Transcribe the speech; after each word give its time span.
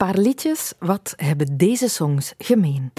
Paar 0.00 0.18
liedjes, 0.18 0.72
wat 0.78 1.12
hebben 1.16 1.56
deze 1.56 1.88
songs 1.88 2.34
gemeen? 2.38 2.92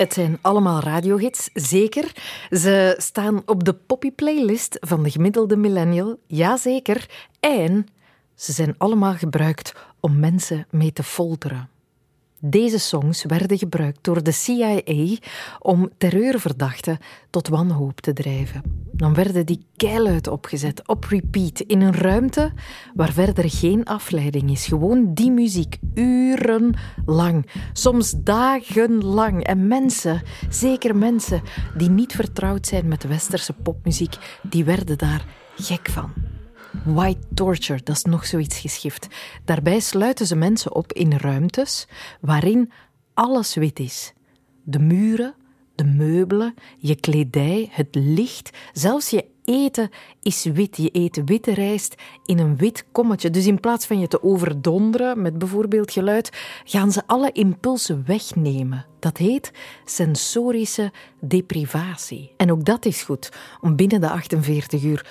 Het 0.00 0.12
zijn 0.12 0.38
allemaal 0.40 0.80
radiohits, 0.80 1.50
zeker. 1.54 2.12
Ze 2.50 2.94
staan 2.98 3.42
op 3.46 3.64
de 3.64 3.74
poppy-playlist 3.74 4.76
van 4.80 5.02
de 5.02 5.10
gemiddelde 5.10 5.56
millennial, 5.56 6.18
jazeker. 6.26 7.08
En 7.40 7.86
ze 8.34 8.52
zijn 8.52 8.74
allemaal 8.78 9.14
gebruikt 9.14 9.74
om 10.00 10.18
mensen 10.18 10.66
mee 10.70 10.92
te 10.92 11.02
folteren. 11.02 11.69
Deze 12.42 12.78
songs 12.78 13.24
werden 13.24 13.58
gebruikt 13.58 13.98
door 14.04 14.22
de 14.22 14.32
CIA 14.32 14.80
om 15.58 15.90
terreurverdachten 15.98 16.98
tot 17.30 17.48
wanhoop 17.48 18.00
te 18.00 18.12
drijven. 18.12 18.62
Dan 18.92 19.14
werden 19.14 19.46
die 19.46 19.66
keiluid 19.76 20.28
opgezet, 20.28 20.88
op 20.88 21.04
repeat, 21.04 21.60
in 21.60 21.80
een 21.80 21.94
ruimte 21.94 22.52
waar 22.94 23.12
verder 23.12 23.50
geen 23.50 23.84
afleiding 23.84 24.50
is. 24.50 24.66
Gewoon 24.66 25.14
die 25.14 25.30
muziek, 25.30 25.76
urenlang, 25.94 27.46
soms 27.72 28.14
dagenlang. 28.18 29.44
En 29.44 29.66
mensen, 29.66 30.22
zeker 30.48 30.96
mensen 30.96 31.42
die 31.76 31.90
niet 31.90 32.14
vertrouwd 32.14 32.66
zijn 32.66 32.88
met 32.88 33.06
westerse 33.06 33.52
popmuziek, 33.52 34.16
die 34.42 34.64
werden 34.64 34.98
daar 34.98 35.24
gek 35.56 35.90
van. 35.90 36.12
White 36.84 37.26
torture, 37.34 37.80
dat 37.84 37.96
is 37.96 38.04
nog 38.04 38.26
zoiets 38.26 38.58
geschift. 38.58 39.06
Daarbij 39.44 39.80
sluiten 39.80 40.26
ze 40.26 40.36
mensen 40.36 40.74
op 40.74 40.92
in 40.92 41.12
ruimtes 41.12 41.86
waarin 42.20 42.72
alles 43.14 43.54
wit 43.54 43.78
is. 43.78 44.12
De 44.62 44.78
muren, 44.78 45.34
de 45.74 45.84
meubelen, 45.84 46.54
je 46.78 46.94
kledij, 46.94 47.68
het 47.70 47.88
licht, 47.90 48.50
zelfs 48.72 49.10
je 49.10 49.24
eten 49.50 49.90
is 50.22 50.44
wit. 50.44 50.76
Je 50.76 50.88
eet 50.92 51.24
witte 51.24 51.54
rijst 51.54 51.94
in 52.24 52.38
een 52.38 52.56
wit 52.56 52.84
kommetje. 52.92 53.30
Dus 53.30 53.46
in 53.46 53.60
plaats 53.60 53.86
van 53.86 54.00
je 54.00 54.08
te 54.08 54.22
overdonderen 54.22 55.22
met 55.22 55.38
bijvoorbeeld 55.38 55.92
geluid, 55.92 56.30
gaan 56.64 56.92
ze 56.92 57.02
alle 57.06 57.32
impulsen 57.32 58.04
wegnemen. 58.06 58.86
Dat 58.98 59.16
heet 59.16 59.52
sensorische 59.84 60.92
deprivatie. 61.20 62.32
En 62.36 62.52
ook 62.52 62.64
dat 62.64 62.84
is 62.84 63.02
goed 63.02 63.32
om 63.60 63.76
binnen 63.76 64.00
de 64.00 64.08
48 64.08 64.82
uur 64.82 65.06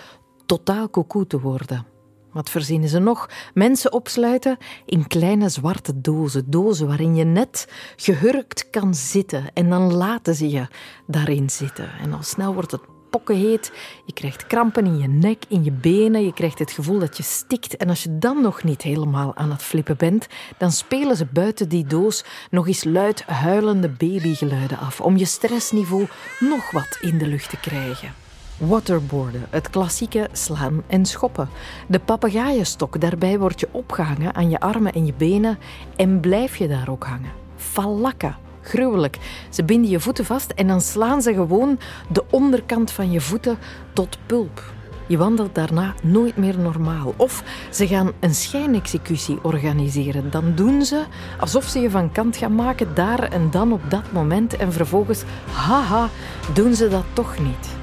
totaal 0.49 0.89
koekoe 0.89 1.27
te 1.27 1.39
worden. 1.39 1.85
Wat 2.31 2.49
verzinnen 2.49 2.89
ze 2.89 2.99
nog? 2.99 3.29
Mensen 3.53 3.93
opsluiten 3.93 4.57
in 4.85 5.07
kleine 5.07 5.49
zwarte 5.49 6.01
dozen. 6.01 6.49
Dozen 6.49 6.87
waarin 6.87 7.15
je 7.15 7.23
net 7.23 7.67
gehurkt 7.95 8.69
kan 8.69 8.95
zitten. 8.95 9.53
En 9.53 9.69
dan 9.69 9.93
laten 9.93 10.35
ze 10.35 10.49
je 10.49 10.67
daarin 11.07 11.49
zitten. 11.49 11.89
En 12.01 12.13
al 12.13 12.23
snel 12.23 12.53
wordt 12.53 12.71
het 12.71 12.81
pokkenheet. 13.09 13.71
Je 14.05 14.13
krijgt 14.13 14.47
krampen 14.47 14.85
in 14.85 14.97
je 14.97 15.07
nek, 15.07 15.43
in 15.47 15.63
je 15.63 15.71
benen. 15.71 16.25
Je 16.25 16.33
krijgt 16.33 16.59
het 16.59 16.71
gevoel 16.71 16.99
dat 16.99 17.17
je 17.17 17.23
stikt. 17.23 17.77
En 17.77 17.89
als 17.89 18.03
je 18.03 18.17
dan 18.17 18.41
nog 18.41 18.63
niet 18.63 18.81
helemaal 18.81 19.35
aan 19.35 19.51
het 19.51 19.63
flippen 19.63 19.97
bent, 19.97 20.27
dan 20.57 20.71
spelen 20.71 21.15
ze 21.15 21.25
buiten 21.25 21.69
die 21.69 21.85
doos 21.85 22.23
nog 22.51 22.67
eens 22.67 22.83
luid 22.83 23.23
huilende 23.25 23.89
babygeluiden 23.89 24.77
af. 24.77 25.01
Om 25.01 25.17
je 25.17 25.25
stressniveau 25.25 26.07
nog 26.39 26.71
wat 26.71 26.97
in 27.01 27.17
de 27.17 27.27
lucht 27.27 27.49
te 27.49 27.59
krijgen. 27.59 28.28
Waterboarden, 28.59 29.45
het 29.49 29.69
klassieke 29.69 30.27
slaan 30.31 30.83
en 30.87 31.05
schoppen. 31.05 31.49
De 31.87 31.99
papegaaienstok, 31.99 33.01
daarbij 33.01 33.39
word 33.39 33.59
je 33.59 33.67
opgehangen 33.71 34.35
aan 34.35 34.49
je 34.49 34.59
armen 34.59 34.93
en 34.93 35.05
je 35.05 35.13
benen 35.17 35.59
en 35.95 36.19
blijf 36.19 36.55
je 36.55 36.67
daar 36.67 36.89
ook 36.89 37.03
hangen. 37.03 37.31
Falakka, 37.55 38.37
gruwelijk. 38.61 39.17
Ze 39.49 39.63
binden 39.63 39.89
je 39.89 39.99
voeten 39.99 40.25
vast 40.25 40.51
en 40.51 40.67
dan 40.67 40.81
slaan 40.81 41.21
ze 41.21 41.33
gewoon 41.33 41.79
de 42.09 42.23
onderkant 42.29 42.91
van 42.91 43.11
je 43.11 43.21
voeten 43.21 43.57
tot 43.93 44.17
pulp. 44.25 44.63
Je 45.07 45.17
wandelt 45.17 45.55
daarna 45.55 45.93
nooit 46.03 46.37
meer 46.37 46.59
normaal. 46.59 47.13
Of 47.17 47.43
ze 47.71 47.87
gaan 47.87 48.11
een 48.19 48.35
schijnexecutie 48.35 49.39
organiseren. 49.41 50.31
Dan 50.31 50.55
doen 50.55 50.85
ze 50.85 51.03
alsof 51.39 51.65
ze 51.65 51.79
je 51.79 51.89
van 51.89 52.11
kant 52.11 52.37
gaan 52.37 52.55
maken, 52.55 52.95
daar 52.95 53.23
en 53.23 53.49
dan 53.51 53.73
op 53.73 53.81
dat 53.89 54.11
moment. 54.11 54.55
En 54.55 54.73
vervolgens, 54.73 55.23
haha, 55.51 56.09
doen 56.53 56.75
ze 56.75 56.87
dat 56.87 57.05
toch 57.13 57.39
niet. 57.39 57.78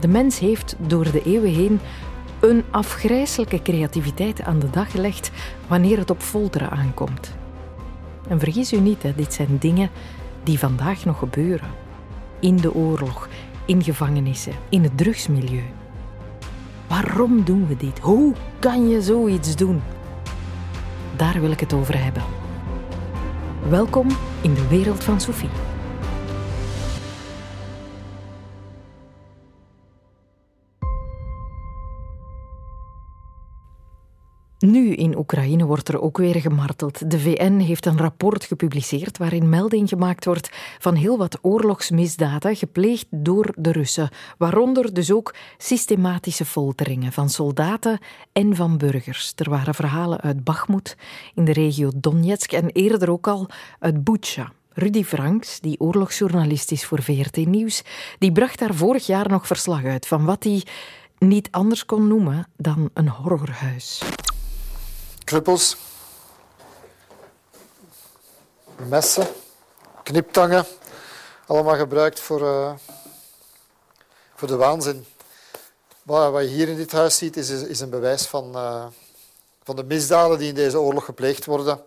De 0.00 0.08
mens 0.08 0.38
heeft 0.38 0.76
door 0.78 1.10
de 1.12 1.22
eeuwen 1.22 1.54
heen 1.54 1.80
een 2.40 2.64
afgrijselijke 2.70 3.62
creativiteit 3.62 4.42
aan 4.42 4.58
de 4.58 4.70
dag 4.70 4.90
gelegd 4.90 5.30
wanneer 5.66 5.98
het 5.98 6.10
op 6.10 6.20
folteren 6.20 6.70
aankomt. 6.70 7.36
En 8.28 8.38
vergis 8.38 8.72
u 8.72 8.80
niet, 8.80 9.02
hè, 9.02 9.14
dit 9.14 9.34
zijn 9.34 9.58
dingen 9.58 9.90
die 10.42 10.58
vandaag 10.58 11.04
nog 11.04 11.18
gebeuren. 11.18 11.68
In 12.40 12.56
de 12.56 12.74
oorlog, 12.74 13.28
in 13.66 13.82
gevangenissen, 13.82 14.52
in 14.68 14.82
het 14.82 14.98
drugsmilieu. 14.98 15.64
Waarom 16.86 17.44
doen 17.44 17.66
we 17.66 17.76
dit? 17.76 17.98
Hoe 17.98 18.34
kan 18.58 18.88
je 18.88 19.02
zoiets 19.02 19.56
doen? 19.56 19.82
Daar 21.16 21.40
wil 21.40 21.50
ik 21.50 21.60
het 21.60 21.72
over 21.72 22.02
hebben. 22.02 22.22
Welkom 23.68 24.06
in 24.40 24.54
de 24.54 24.68
wereld 24.68 25.04
van 25.04 25.20
Sophie. 25.20 25.67
Nu 34.58 34.92
in 34.92 35.18
Oekraïne 35.18 35.64
wordt 35.64 35.88
er 35.88 36.00
ook 36.00 36.18
weer 36.18 36.40
gemarteld. 36.40 37.10
De 37.10 37.20
VN 37.20 37.58
heeft 37.58 37.86
een 37.86 37.98
rapport 37.98 38.44
gepubliceerd 38.44 39.18
waarin 39.18 39.48
melding 39.48 39.88
gemaakt 39.88 40.24
wordt 40.24 40.48
van 40.78 40.94
heel 40.94 41.18
wat 41.18 41.38
oorlogsmisdaden 41.42 42.56
gepleegd 42.56 43.06
door 43.10 43.54
de 43.56 43.72
Russen, 43.72 44.08
waaronder 44.38 44.94
dus 44.94 45.12
ook 45.12 45.34
systematische 45.58 46.44
folteringen 46.44 47.12
van 47.12 47.28
soldaten 47.28 47.98
en 48.32 48.56
van 48.56 48.78
burgers. 48.78 49.32
Er 49.36 49.50
waren 49.50 49.74
verhalen 49.74 50.20
uit 50.20 50.44
Bakhmut 50.44 50.96
in 51.34 51.44
de 51.44 51.52
regio 51.52 51.90
Donetsk 51.96 52.52
en 52.52 52.70
eerder 52.70 53.10
ook 53.10 53.26
al 53.26 53.48
uit 53.78 54.04
Bucha. 54.04 54.52
Rudy 54.72 55.04
Franks, 55.04 55.60
die 55.60 55.80
oorlogsjournalist 55.80 56.72
is 56.72 56.84
voor 56.84 57.02
VRT 57.02 57.36
Nieuws, 57.36 57.82
die 58.18 58.32
bracht 58.32 58.58
daar 58.58 58.74
vorig 58.74 59.06
jaar 59.06 59.28
nog 59.28 59.46
verslag 59.46 59.84
uit 59.84 60.06
van 60.06 60.24
wat 60.24 60.44
hij 60.44 60.62
niet 61.18 61.48
anders 61.50 61.84
kon 61.84 62.08
noemen 62.08 62.46
dan 62.56 62.90
een 62.94 63.08
horrorhuis 63.08 64.02
kruppels, 65.28 65.76
messen, 68.88 69.26
kniptangen. 70.02 70.64
Allemaal 71.46 71.76
gebruikt 71.76 72.20
voor, 72.20 72.40
uh, 72.40 72.72
voor 74.34 74.48
de 74.48 74.56
waanzin. 74.56 75.04
Wat, 76.02 76.32
wat 76.32 76.42
je 76.42 76.48
hier 76.48 76.68
in 76.68 76.76
dit 76.76 76.92
huis 76.92 77.16
ziet, 77.16 77.36
is, 77.36 77.50
is 77.50 77.80
een 77.80 77.90
bewijs 77.90 78.26
van, 78.26 78.52
uh, 78.54 78.86
van 79.62 79.76
de 79.76 79.84
misdaden 79.84 80.38
die 80.38 80.48
in 80.48 80.54
deze 80.54 80.80
oorlog 80.80 81.04
gepleegd 81.04 81.44
worden, 81.44 81.80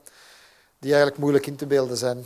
die 0.79 0.91
eigenlijk 0.91 1.21
moeilijk 1.21 1.47
in 1.47 1.55
te 1.55 1.65
beelden 1.65 1.97
zijn. 1.97 2.25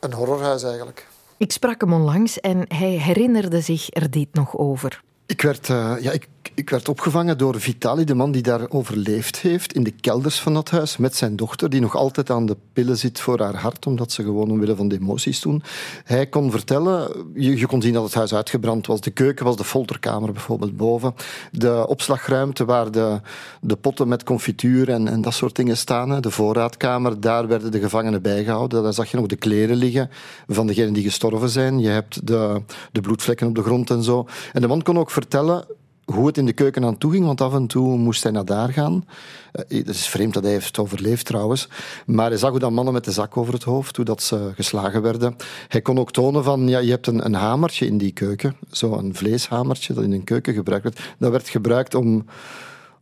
Een 0.00 0.12
horrorhuis 0.12 0.62
eigenlijk. 0.62 1.06
Ik 1.36 1.52
sprak 1.52 1.80
hem 1.80 1.92
onlangs 1.92 2.40
en 2.40 2.64
hij 2.68 2.90
herinnerde 2.90 3.60
zich 3.60 3.94
er 3.94 4.10
dit 4.10 4.28
nog 4.32 4.56
over. 4.56 5.02
Ik 5.26 5.42
werd, 5.42 5.68
uh, 5.68 5.96
ja, 6.00 6.12
ik 6.12 6.28
ik 6.54 6.70
werd 6.70 6.88
opgevangen 6.88 7.38
door 7.38 7.60
Vitali, 7.60 8.04
de 8.04 8.14
man 8.14 8.32
die 8.32 8.42
daar 8.42 8.70
overleefd 8.70 9.38
heeft, 9.38 9.72
in 9.72 9.82
de 9.82 9.90
kelders 9.90 10.40
van 10.40 10.54
dat 10.54 10.70
huis, 10.70 10.96
met 10.96 11.16
zijn 11.16 11.36
dochter, 11.36 11.70
die 11.70 11.80
nog 11.80 11.96
altijd 11.96 12.30
aan 12.30 12.46
de 12.46 12.56
pillen 12.72 12.98
zit 12.98 13.20
voor 13.20 13.40
haar 13.40 13.56
hart, 13.56 13.86
omdat 13.86 14.12
ze 14.12 14.22
gewoon 14.22 14.50
omwille 14.50 14.76
van 14.76 14.88
de 14.88 14.98
emoties 15.00 15.40
toen. 15.40 15.62
Hij 16.04 16.26
kon 16.26 16.50
vertellen, 16.50 17.10
je, 17.34 17.58
je 17.58 17.66
kon 17.66 17.82
zien 17.82 17.92
dat 17.92 18.04
het 18.04 18.14
huis 18.14 18.34
uitgebrand 18.34 18.86
was. 18.86 19.00
De 19.00 19.10
keuken 19.10 19.44
was 19.44 19.56
de 19.56 19.64
folterkamer 19.64 20.32
bijvoorbeeld 20.32 20.76
boven. 20.76 21.14
De 21.52 21.86
opslagruimte 21.88 22.64
waar 22.64 22.90
de, 22.90 23.20
de 23.60 23.76
potten 23.76 24.08
met 24.08 24.22
confituur 24.22 24.88
en, 24.88 25.08
en 25.08 25.20
dat 25.20 25.34
soort 25.34 25.56
dingen 25.56 25.76
staan, 25.76 26.20
de 26.20 26.30
voorraadkamer, 26.30 27.20
daar 27.20 27.46
werden 27.46 27.72
de 27.72 27.80
gevangenen 27.80 28.22
bijgehouden. 28.22 28.82
Daar 28.82 28.92
zag 28.92 29.10
je 29.10 29.16
nog 29.16 29.26
de 29.26 29.36
kleren 29.36 29.76
liggen 29.76 30.10
van 30.46 30.66
degenen 30.66 30.92
die 30.92 31.02
gestorven 31.02 31.48
zijn. 31.48 31.78
Je 31.78 31.88
hebt 31.88 32.26
de, 32.26 32.62
de 32.92 33.00
bloedvlekken 33.00 33.46
op 33.46 33.54
de 33.54 33.62
grond 33.62 33.90
en 33.90 34.02
zo. 34.02 34.26
En 34.52 34.60
de 34.60 34.66
man 34.66 34.82
kon 34.82 34.98
ook 34.98 35.10
vertellen 35.10 35.64
hoe 36.04 36.26
het 36.26 36.38
in 36.38 36.46
de 36.46 36.52
keuken 36.52 36.84
aan 36.84 36.98
toe 36.98 37.12
ging, 37.12 37.24
want 37.24 37.40
af 37.40 37.54
en 37.54 37.66
toe 37.66 37.98
moest 37.98 38.22
hij 38.22 38.32
naar 38.32 38.44
daar 38.44 38.72
gaan. 38.72 39.04
Uh, 39.52 39.78
het 39.78 39.88
is 39.88 40.06
vreemd 40.06 40.34
dat 40.34 40.42
hij 40.42 40.52
heeft 40.52 40.78
overleefd 40.78 41.26
trouwens. 41.26 41.68
Maar 42.06 42.28
hij 42.28 42.38
zag 42.38 42.50
hoe 42.50 42.58
dat 42.58 42.70
mannen 42.70 42.94
met 42.94 43.04
de 43.04 43.12
zak 43.12 43.36
over 43.36 43.52
het 43.52 43.62
hoofd, 43.62 43.96
hoe 43.96 44.04
dat 44.04 44.22
ze 44.22 44.52
geslagen 44.54 45.02
werden. 45.02 45.36
Hij 45.68 45.80
kon 45.80 45.98
ook 45.98 46.12
tonen 46.12 46.44
van, 46.44 46.68
ja, 46.68 46.78
je 46.78 46.90
hebt 46.90 47.06
een, 47.06 47.24
een 47.24 47.34
hamertje 47.34 47.86
in 47.86 47.98
die 47.98 48.12
keuken. 48.12 48.56
Zo'n 48.70 49.14
vleeshamertje 49.14 49.94
dat 49.94 50.04
in 50.04 50.12
een 50.12 50.24
keuken 50.24 50.54
gebruikt 50.54 50.84
werd. 50.84 51.14
Dat 51.18 51.30
werd 51.30 51.48
gebruikt 51.48 51.94
om 51.94 52.24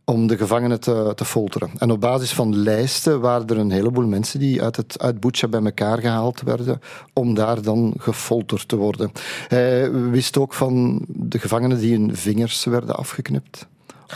om 0.05 0.27
de 0.27 0.37
gevangenen 0.37 0.79
te, 0.79 1.11
te 1.15 1.25
folteren. 1.25 1.71
En 1.77 1.91
op 1.91 1.99
basis 1.99 2.33
van 2.33 2.55
lijsten 2.55 3.19
waren 3.19 3.47
er 3.47 3.57
een 3.57 3.71
heleboel 3.71 4.07
mensen 4.07 4.39
die 4.39 4.61
uit, 4.61 4.75
het, 4.75 4.99
uit 4.99 5.19
Bucha 5.19 5.47
bij 5.47 5.63
elkaar 5.63 5.99
gehaald 5.99 6.41
werden 6.41 6.81
om 7.13 7.33
daar 7.33 7.61
dan 7.61 7.93
gefolterd 7.97 8.67
te 8.67 8.75
worden. 8.75 9.11
Hij 9.47 9.91
wist 9.91 10.37
ook 10.37 10.53
van 10.53 11.01
de 11.07 11.39
gevangenen 11.39 11.79
die 11.79 11.97
hun 11.97 12.15
vingers 12.15 12.63
werden 12.63 12.95
afgeknipt 12.95 13.67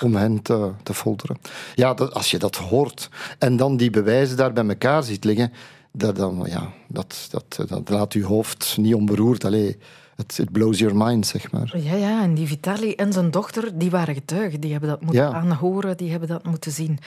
om 0.03 0.15
hen 0.15 0.41
te, 0.41 0.71
te 0.83 0.93
folteren. 0.93 1.37
Ja, 1.75 1.91
als 1.91 2.31
je 2.31 2.39
dat 2.39 2.55
hoort 2.55 3.09
en 3.39 3.57
dan 3.57 3.77
die 3.77 3.89
bewijzen 3.89 4.37
daar 4.37 4.53
bij 4.53 4.67
elkaar 4.67 5.03
ziet 5.03 5.23
liggen, 5.23 5.51
dat, 5.91 6.15
dan, 6.15 6.43
ja, 6.45 6.73
dat, 6.87 7.27
dat, 7.29 7.69
dat 7.69 7.89
laat 7.89 8.13
je 8.13 8.25
hoofd 8.25 8.75
niet 8.79 8.93
onberoerd. 8.93 9.45
Allee, 9.45 9.77
het, 10.17 10.37
it 10.37 10.51
blows 10.51 10.79
your 10.79 10.95
mind, 10.95 11.27
zeg 11.27 11.51
maar. 11.51 11.77
Ja, 11.77 11.95
ja, 11.95 12.21
en 12.21 12.33
die 12.33 12.47
Vitali 12.47 12.95
en 12.95 13.13
zijn 13.13 13.31
dochter, 13.31 13.77
die 13.77 13.89
waren 13.89 14.13
getuigen. 14.13 14.59
Die 14.59 14.71
hebben 14.71 14.89
dat 14.89 15.01
moeten 15.01 15.33
aanhoren, 15.33 15.97
die 15.97 16.11
hebben 16.11 16.29
dat 16.29 16.45
moeten 16.45 16.71
zien. 16.71 16.99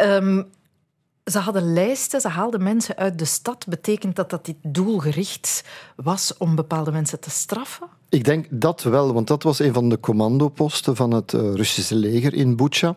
Um, 0.00 0.46
ze 1.24 1.38
hadden 1.38 1.72
lijsten, 1.72 2.20
ze 2.20 2.28
haalden 2.28 2.62
mensen 2.62 2.96
uit 2.96 3.18
de 3.18 3.24
stad. 3.24 3.66
Betekent 3.68 4.16
dat 4.16 4.30
dat 4.30 4.44
dit 4.44 4.56
doelgericht 4.62 5.64
was 5.96 6.36
om 6.36 6.54
bepaalde 6.54 6.92
mensen 6.92 7.20
te 7.20 7.30
straffen? 7.30 7.88
Ik 8.10 8.24
denk 8.24 8.46
dat 8.50 8.82
wel, 8.82 9.12
want 9.12 9.26
dat 9.26 9.42
was 9.42 9.58
een 9.58 9.72
van 9.72 9.88
de 9.88 10.00
commandoposten 10.00 10.96
van 10.96 11.10
het 11.10 11.34
eh, 11.34 11.40
Russische 11.54 11.94
leger 11.94 12.34
in 12.34 12.56
Bucha. 12.56 12.96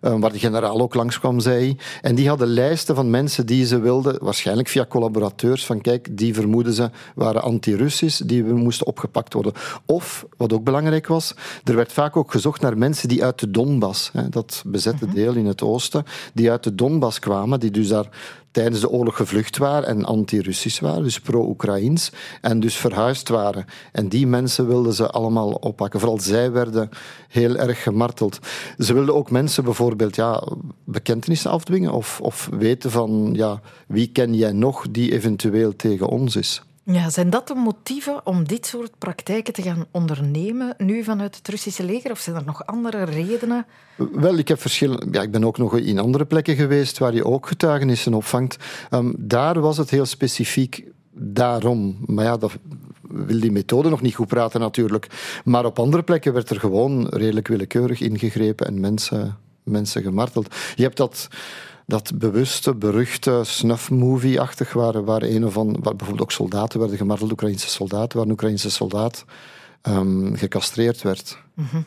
Eh, 0.00 0.14
waar 0.18 0.32
de 0.32 0.38
generaal 0.38 0.80
ook 0.80 0.94
langskwam, 0.94 1.40
zei 1.40 1.56
hij. 1.56 1.76
En 2.02 2.14
die 2.14 2.28
hadden 2.28 2.48
lijsten 2.48 2.94
van 2.94 3.10
mensen 3.10 3.46
die 3.46 3.66
ze 3.66 3.80
wilden, 3.80 4.24
waarschijnlijk 4.24 4.68
via 4.68 4.86
collaborateurs, 4.86 5.66
van 5.66 5.80
kijk, 5.80 6.16
die 6.16 6.34
vermoeden 6.34 6.72
ze 6.72 6.90
waren 7.14 7.42
anti-Russisch, 7.42 8.20
die 8.24 8.44
moesten 8.44 8.86
opgepakt 8.86 9.32
worden. 9.32 9.52
Of, 9.86 10.26
wat 10.36 10.52
ook 10.52 10.64
belangrijk 10.64 11.06
was, 11.06 11.34
er 11.64 11.76
werd 11.76 11.92
vaak 11.92 12.16
ook 12.16 12.30
gezocht 12.30 12.60
naar 12.60 12.78
mensen 12.78 13.08
die 13.08 13.24
uit 13.24 13.38
de 13.38 13.50
Donbass, 13.50 14.10
dat 14.30 14.62
bezette 14.66 15.04
mhm. 15.04 15.14
deel 15.14 15.34
in 15.34 15.46
het 15.46 15.62
oosten, 15.62 16.04
die 16.34 16.50
uit 16.50 16.64
de 16.64 16.74
Donbass 16.74 17.18
kwamen, 17.18 17.60
die 17.60 17.70
dus 17.70 17.88
daar 17.88 18.08
tijdens 18.56 18.80
de 18.80 18.90
oorlog 18.90 19.16
gevlucht 19.16 19.58
waren 19.58 19.88
en 19.88 20.04
anti-Russisch 20.04 20.80
waren, 20.80 21.02
dus 21.02 21.20
pro-Oekraïns, 21.20 22.12
en 22.40 22.60
dus 22.60 22.76
verhuisd 22.76 23.28
waren. 23.28 23.64
En 23.92 24.08
die 24.08 24.26
mensen 24.26 24.66
wilden 24.66 24.92
ze 24.92 25.10
allemaal 25.10 25.50
oppakken. 25.50 26.00
Vooral 26.00 26.20
zij 26.20 26.52
werden 26.52 26.88
heel 27.28 27.56
erg 27.56 27.82
gemarteld. 27.82 28.38
Ze 28.78 28.94
wilden 28.94 29.14
ook 29.14 29.30
mensen 29.30 29.64
bijvoorbeeld 29.64 30.16
ja, 30.16 30.42
bekentenissen 30.84 31.50
afdwingen 31.50 31.92
of, 31.92 32.20
of 32.20 32.48
weten 32.58 32.90
van 32.90 33.30
ja, 33.32 33.60
wie 33.88 34.12
ken 34.12 34.34
jij 34.34 34.52
nog 34.52 34.86
die 34.90 35.12
eventueel 35.12 35.76
tegen 35.76 36.08
ons 36.08 36.36
is. 36.36 36.62
Ja, 36.92 37.10
zijn 37.10 37.30
dat 37.30 37.48
de 37.48 37.54
motieven 37.54 38.26
om 38.26 38.44
dit 38.44 38.66
soort 38.66 38.98
praktijken 38.98 39.52
te 39.52 39.62
gaan 39.62 39.86
ondernemen, 39.90 40.74
nu 40.78 41.04
vanuit 41.04 41.36
het 41.36 41.48
Russische 41.48 41.84
leger? 41.84 42.10
Of 42.10 42.18
zijn 42.18 42.36
er 42.36 42.44
nog 42.44 42.66
andere 42.66 43.04
redenen? 43.04 43.66
Wel, 43.96 44.36
ik, 44.36 44.48
heb 44.48 44.60
verschillen, 44.60 45.08
ja, 45.10 45.22
ik 45.22 45.30
ben 45.30 45.44
ook 45.44 45.58
nog 45.58 45.76
in 45.76 45.98
andere 45.98 46.24
plekken 46.24 46.56
geweest 46.56 46.98
waar 46.98 47.14
je 47.14 47.24
ook 47.24 47.46
getuigenissen 47.46 48.14
opvangt. 48.14 48.56
Um, 48.90 49.14
daar 49.18 49.60
was 49.60 49.76
het 49.76 49.90
heel 49.90 50.04
specifiek 50.04 50.84
daarom. 51.12 51.96
Maar 52.06 52.24
ja, 52.24 52.36
dat 52.36 52.52
wil 53.08 53.40
die 53.40 53.52
methode 53.52 53.88
nog 53.88 54.02
niet 54.02 54.14
goed 54.14 54.28
praten 54.28 54.60
natuurlijk. 54.60 55.06
Maar 55.44 55.64
op 55.64 55.78
andere 55.78 56.02
plekken 56.02 56.32
werd 56.32 56.50
er 56.50 56.60
gewoon 56.60 57.08
redelijk 57.08 57.48
willekeurig 57.48 58.00
ingegrepen 58.00 58.66
en 58.66 58.80
mensen, 58.80 59.36
mensen 59.62 60.02
gemarteld. 60.02 60.54
Je 60.74 60.82
hebt 60.82 60.96
dat 60.96 61.28
dat 61.86 62.18
bewuste, 62.18 62.74
beruchte 62.74 63.40
snuff-movie-achtig, 63.44 64.72
waar, 64.72 65.04
waar, 65.04 65.22
een 65.22 65.46
of 65.46 65.54
waar 65.54 65.64
bijvoorbeeld 65.96 66.20
ook 66.20 66.32
soldaten 66.32 66.78
werden 66.78 66.96
gemarteld, 66.96 67.30
Oekraïnse 67.30 67.68
soldaten, 67.68 68.16
waar 68.16 68.26
een 68.26 68.32
Oekraïnse 68.32 68.70
soldaat 68.70 69.24
um, 69.82 70.36
gecastreerd 70.36 71.02
werd. 71.02 71.38
Mhm. 71.54 71.80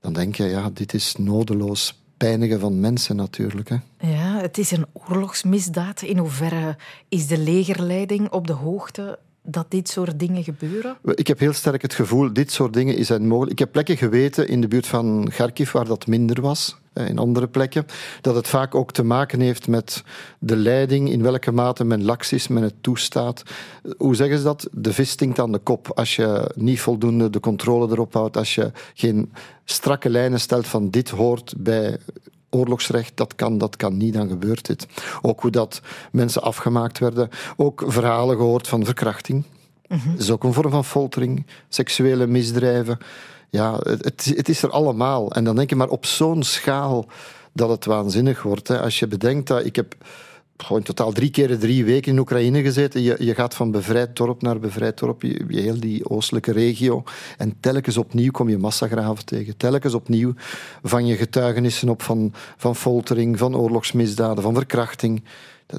Dan 0.00 0.12
denk 0.12 0.34
je, 0.34 0.44
ja, 0.44 0.70
dit 0.72 0.94
is 0.94 1.14
nodeloos 1.18 2.00
pijnigen 2.16 2.60
van 2.60 2.80
mensen 2.80 3.16
natuurlijk. 3.16 3.68
Hè. 3.68 3.76
Ja, 3.98 4.40
het 4.40 4.58
is 4.58 4.70
een 4.70 4.86
oorlogsmisdaad. 4.92 6.02
In 6.02 6.18
hoeverre 6.18 6.76
is 7.08 7.26
de 7.26 7.38
legerleiding 7.38 8.30
op 8.30 8.46
de 8.46 8.52
hoogte 8.52 9.18
dat 9.46 9.66
dit 9.68 9.88
soort 9.88 10.18
dingen 10.18 10.44
gebeuren? 10.44 10.96
Ik 11.14 11.26
heb 11.26 11.38
heel 11.38 11.52
sterk 11.52 11.82
het 11.82 11.94
gevoel, 11.94 12.32
dit 12.32 12.52
soort 12.52 12.72
dingen 12.72 13.04
zijn 13.04 13.26
mogelijk. 13.26 13.52
Ik 13.52 13.58
heb 13.58 13.72
plekken 13.72 13.96
geweten 13.96 14.48
in 14.48 14.60
de 14.60 14.68
buurt 14.68 14.86
van 14.86 15.28
Kharkiv 15.34 15.72
waar 15.72 15.84
dat 15.84 16.06
minder 16.06 16.40
was. 16.40 16.76
In 16.92 17.18
andere 17.18 17.48
plekken, 17.48 17.86
dat 18.20 18.34
het 18.34 18.48
vaak 18.48 18.74
ook 18.74 18.92
te 18.92 19.02
maken 19.02 19.40
heeft 19.40 19.68
met 19.68 20.04
de 20.38 20.56
leiding, 20.56 21.10
in 21.10 21.22
welke 21.22 21.52
mate 21.52 21.84
men 21.84 22.04
laks 22.04 22.32
is, 22.32 22.48
men 22.48 22.62
het 22.62 22.74
toestaat. 22.80 23.42
Hoe 23.96 24.14
zeggen 24.14 24.38
ze 24.38 24.44
dat? 24.44 24.68
De 24.72 24.92
vis 24.92 25.10
stinkt 25.10 25.38
aan 25.38 25.52
de 25.52 25.58
kop. 25.58 25.90
Als 25.94 26.16
je 26.16 26.50
niet 26.54 26.80
voldoende 26.80 27.30
de 27.30 27.40
controle 27.40 27.90
erop 27.90 28.12
houdt, 28.12 28.36
als 28.36 28.54
je 28.54 28.72
geen 28.94 29.32
strakke 29.64 30.10
lijnen 30.10 30.40
stelt 30.40 30.66
van 30.66 30.90
dit 30.90 31.10
hoort 31.10 31.54
bij 31.56 31.98
oorlogsrecht, 32.56 33.12
dat 33.14 33.34
kan, 33.34 33.58
dat 33.58 33.76
kan 33.76 33.96
niet, 33.96 34.14
dan 34.14 34.28
gebeurt 34.28 34.66
dit. 34.66 34.86
Ook 35.22 35.40
hoe 35.40 35.50
dat 35.50 35.80
mensen 36.12 36.42
afgemaakt 36.42 36.98
werden. 36.98 37.28
Ook 37.56 37.84
verhalen 37.86 38.36
gehoord 38.36 38.68
van 38.68 38.84
verkrachting. 38.84 39.44
Mm 39.88 40.00
Dat 40.10 40.20
is 40.20 40.30
ook 40.30 40.44
een 40.44 40.52
vorm 40.52 40.70
van 40.70 40.84
foltering, 40.84 41.46
seksuele 41.68 42.26
misdrijven 42.26 42.98
ja, 43.50 43.78
het, 43.82 44.24
het 44.36 44.48
is 44.48 44.62
er 44.62 44.70
allemaal. 44.70 45.32
En 45.32 45.44
dan 45.44 45.56
denk 45.56 45.70
je 45.70 45.76
maar 45.76 45.88
op 45.88 46.06
zo'n 46.06 46.42
schaal 46.42 47.06
dat 47.52 47.68
het 47.68 47.84
waanzinnig 47.84 48.42
wordt. 48.42 48.68
Hè. 48.68 48.80
Als 48.80 48.98
je 48.98 49.06
bedenkt 49.06 49.46
dat 49.46 49.64
ik 49.64 49.76
heb 49.76 49.94
gewoon 50.56 50.82
totaal 50.82 51.12
drie 51.12 51.30
keer 51.30 51.58
drie 51.58 51.84
weken 51.84 52.12
in 52.12 52.18
Oekraïne 52.18 52.62
gezeten. 52.62 53.02
Je, 53.02 53.16
je 53.18 53.34
gaat 53.34 53.54
van 53.54 53.70
bevrijd 53.70 54.16
dorp 54.16 54.42
naar 54.42 54.58
bevrijd 54.58 54.98
dorp, 54.98 55.22
je, 55.22 55.44
heel 55.48 55.80
die 55.80 56.10
oostelijke 56.10 56.52
regio. 56.52 57.02
En 57.38 57.56
telkens 57.60 57.96
opnieuw 57.96 58.30
kom 58.30 58.48
je 58.48 58.58
massagraven 58.58 59.24
tegen. 59.24 59.56
Telkens 59.56 59.94
opnieuw 59.94 60.34
vang 60.82 61.08
je 61.08 61.16
getuigenissen 61.16 61.88
op 61.88 62.02
van, 62.02 62.32
van 62.56 62.76
foltering, 62.76 63.38
van 63.38 63.56
oorlogsmisdaden, 63.56 64.42
van 64.42 64.54
verkrachting 64.54 65.22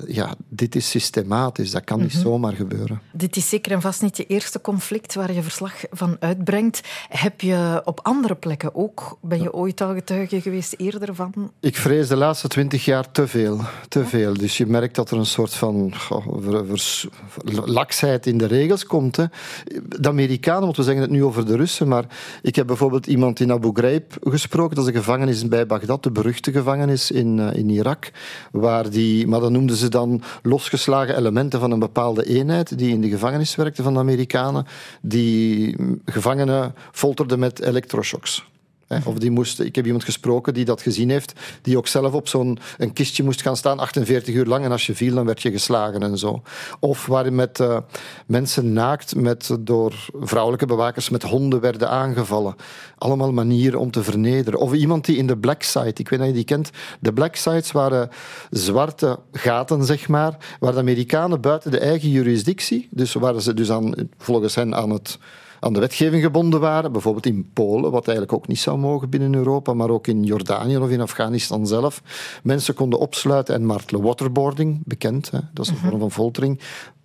ja, 0.07 0.35
dit 0.49 0.75
is 0.75 0.89
systematisch, 0.89 1.71
dat 1.71 1.83
kan 1.83 1.99
niet 1.99 2.13
mhm. 2.13 2.21
zomaar 2.21 2.53
gebeuren. 2.53 3.01
Dit 3.11 3.35
is 3.35 3.49
zeker 3.49 3.71
en 3.71 3.81
vast 3.81 4.01
niet 4.01 4.17
je 4.17 4.25
eerste 4.25 4.61
conflict 4.61 5.13
waar 5.13 5.33
je 5.33 5.41
verslag 5.41 5.73
van 5.91 6.17
uitbrengt. 6.19 6.81
Heb 7.09 7.41
je 7.41 7.81
op 7.85 7.99
andere 8.03 8.35
plekken 8.35 8.75
ook, 8.75 9.17
ben 9.21 9.41
je 9.41 9.53
ooit 9.53 9.81
al 9.81 9.93
getuige 9.93 10.41
geweest 10.41 10.73
eerder 10.77 11.15
van? 11.15 11.51
Ik 11.59 11.75
vrees 11.75 12.07
de 12.07 12.15
laatste 12.15 12.47
twintig 12.47 12.85
jaar 12.85 13.11
te 13.11 13.27
veel. 13.27 13.61
Te 13.87 14.05
veel. 14.05 14.33
Dus 14.33 14.57
je 14.57 14.65
merkt 14.65 14.95
dat 14.95 15.11
er 15.11 15.17
een 15.17 15.25
soort 15.25 15.53
van 15.53 15.93
laksheid 17.65 18.25
in 18.25 18.37
de 18.37 18.45
regels 18.45 18.85
komt. 18.85 19.15
Hè. 19.15 19.25
De 19.87 20.07
Amerikanen, 20.07 20.63
want 20.63 20.77
we 20.77 20.83
zeggen 20.83 21.01
het 21.01 21.11
nu 21.11 21.23
over 21.23 21.45
de 21.45 21.55
Russen, 21.55 21.87
maar 21.87 22.05
ik 22.41 22.55
heb 22.55 22.67
bijvoorbeeld 22.67 23.07
iemand 23.07 23.39
in 23.39 23.51
Abu 23.51 23.69
Ghraib 23.73 24.13
gesproken, 24.21 24.75
dat 24.75 24.87
is 24.87 24.93
een 24.93 24.99
gevangenis 24.99 25.47
bij 25.47 25.65
Bagdad, 25.65 26.03
de 26.03 26.11
beruchte 26.11 26.51
gevangenis 26.51 27.11
in, 27.11 27.39
eh, 27.39 27.57
in 27.57 27.69
Irak, 27.69 28.11
waar 28.51 28.89
die, 28.89 29.27
maar 29.27 29.39
dat 29.39 29.51
noemden 29.81 30.00
ze 30.00 30.21
dan 30.21 30.41
losgeslagen 30.41 31.18
elementen 31.18 31.59
van 31.59 31.71
een 31.71 31.80
bepaalde 31.80 32.25
eenheid 32.25 32.78
die 32.78 32.94
in 32.94 33.01
de 33.01 33.09
gevangenis 33.09 33.56
werkte 33.56 33.83
van 33.83 33.94
de 33.94 33.99
Amerikanen, 33.99 34.66
die 35.01 35.75
gevangenen 36.06 36.73
folterden 36.92 37.40
met 37.40 37.61
elektroshocks. 37.61 38.45
Of 39.06 39.15
die 39.17 39.31
moest, 39.31 39.59
ik 39.59 39.75
heb 39.75 39.85
iemand 39.85 40.03
gesproken 40.03 40.53
die 40.53 40.65
dat 40.65 40.81
gezien 40.81 41.09
heeft, 41.09 41.33
die 41.61 41.77
ook 41.77 41.87
zelf 41.87 42.13
op 42.13 42.27
zo'n 42.27 42.59
een 42.77 42.94
kistje 42.94 43.23
moest 43.23 43.41
gaan 43.41 43.57
staan, 43.57 43.79
48 43.79 44.35
uur 44.35 44.45
lang, 44.45 44.65
en 44.65 44.71
als 44.71 44.85
je 44.85 44.95
viel, 44.95 45.15
dan 45.15 45.25
werd 45.25 45.41
je 45.41 45.51
geslagen 45.51 46.03
en 46.03 46.17
zo. 46.17 46.41
Of 46.79 47.06
waar 47.06 47.33
met 47.33 47.59
uh, 47.59 47.77
mensen 48.25 48.73
naakt 48.73 49.15
met, 49.15 49.57
door 49.59 50.09
vrouwelijke 50.19 50.65
bewakers 50.65 51.09
met 51.09 51.23
honden 51.23 51.59
werden 51.59 51.89
aangevallen. 51.89 52.56
Allemaal 52.97 53.31
manieren 53.31 53.79
om 53.79 53.91
te 53.91 54.03
vernederen. 54.03 54.59
Of 54.59 54.73
iemand 54.73 55.06
die 55.06 55.17
in 55.17 55.27
de 55.27 55.37
black 55.37 55.63
site, 55.63 56.01
ik 56.01 56.09
weet 56.09 56.19
niet 56.19 56.21
of 56.21 56.27
je 56.27 56.33
die 56.33 56.44
kent, 56.44 56.69
de 56.99 57.13
black 57.13 57.35
sites 57.35 57.71
waren 57.71 58.09
zwarte 58.49 59.19
gaten, 59.31 59.85
zeg 59.85 60.07
maar, 60.07 60.37
waar 60.59 60.73
de 60.73 60.79
Amerikanen 60.79 61.41
buiten 61.41 61.71
de 61.71 61.79
eigen 61.79 62.09
jurisdictie, 62.09 62.87
dus 62.91 63.13
waren 63.13 63.41
ze 63.41 63.53
dus 63.53 63.71
aan, 63.71 63.94
volgens 64.17 64.56
hen 64.56 64.75
aan 64.75 64.89
het 64.89 65.17
aan 65.59 65.73
de 65.73 65.80
wetgeving 65.80 66.23
gebonden 66.23 66.59
waren. 66.59 66.92
Bijvoorbeeld 66.92 67.26
in 67.26 67.49
Polen, 67.54 67.92
wat 67.92 68.07
eigenlijk 68.07 68.37
ook 68.37 68.47
niet 68.47 68.59
zou 68.59 68.78
mogen 68.78 69.09
binnen 69.09 69.35
Europa, 69.35 69.73
maar 69.73 69.90
ook 69.90 70.07
in 70.07 70.23
Jordanië 70.23 70.78
of 70.78 70.90
in 70.90 71.02
Afghanistan 71.02 71.68
zelf. 71.68 72.02
Mensen 72.44 72.73
konden 72.73 72.99
opsluiten 72.99 73.56
en 73.56 73.66
martelen. 73.66 74.02
Waterboarding, 74.02 74.81
bekend, 74.85 75.31
hè? 75.31 75.40
dat 75.54 75.66
is 75.66 75.71
een 75.71 75.78
vorm 75.78 75.99
van 75.99 76.11
foltering 76.11 76.59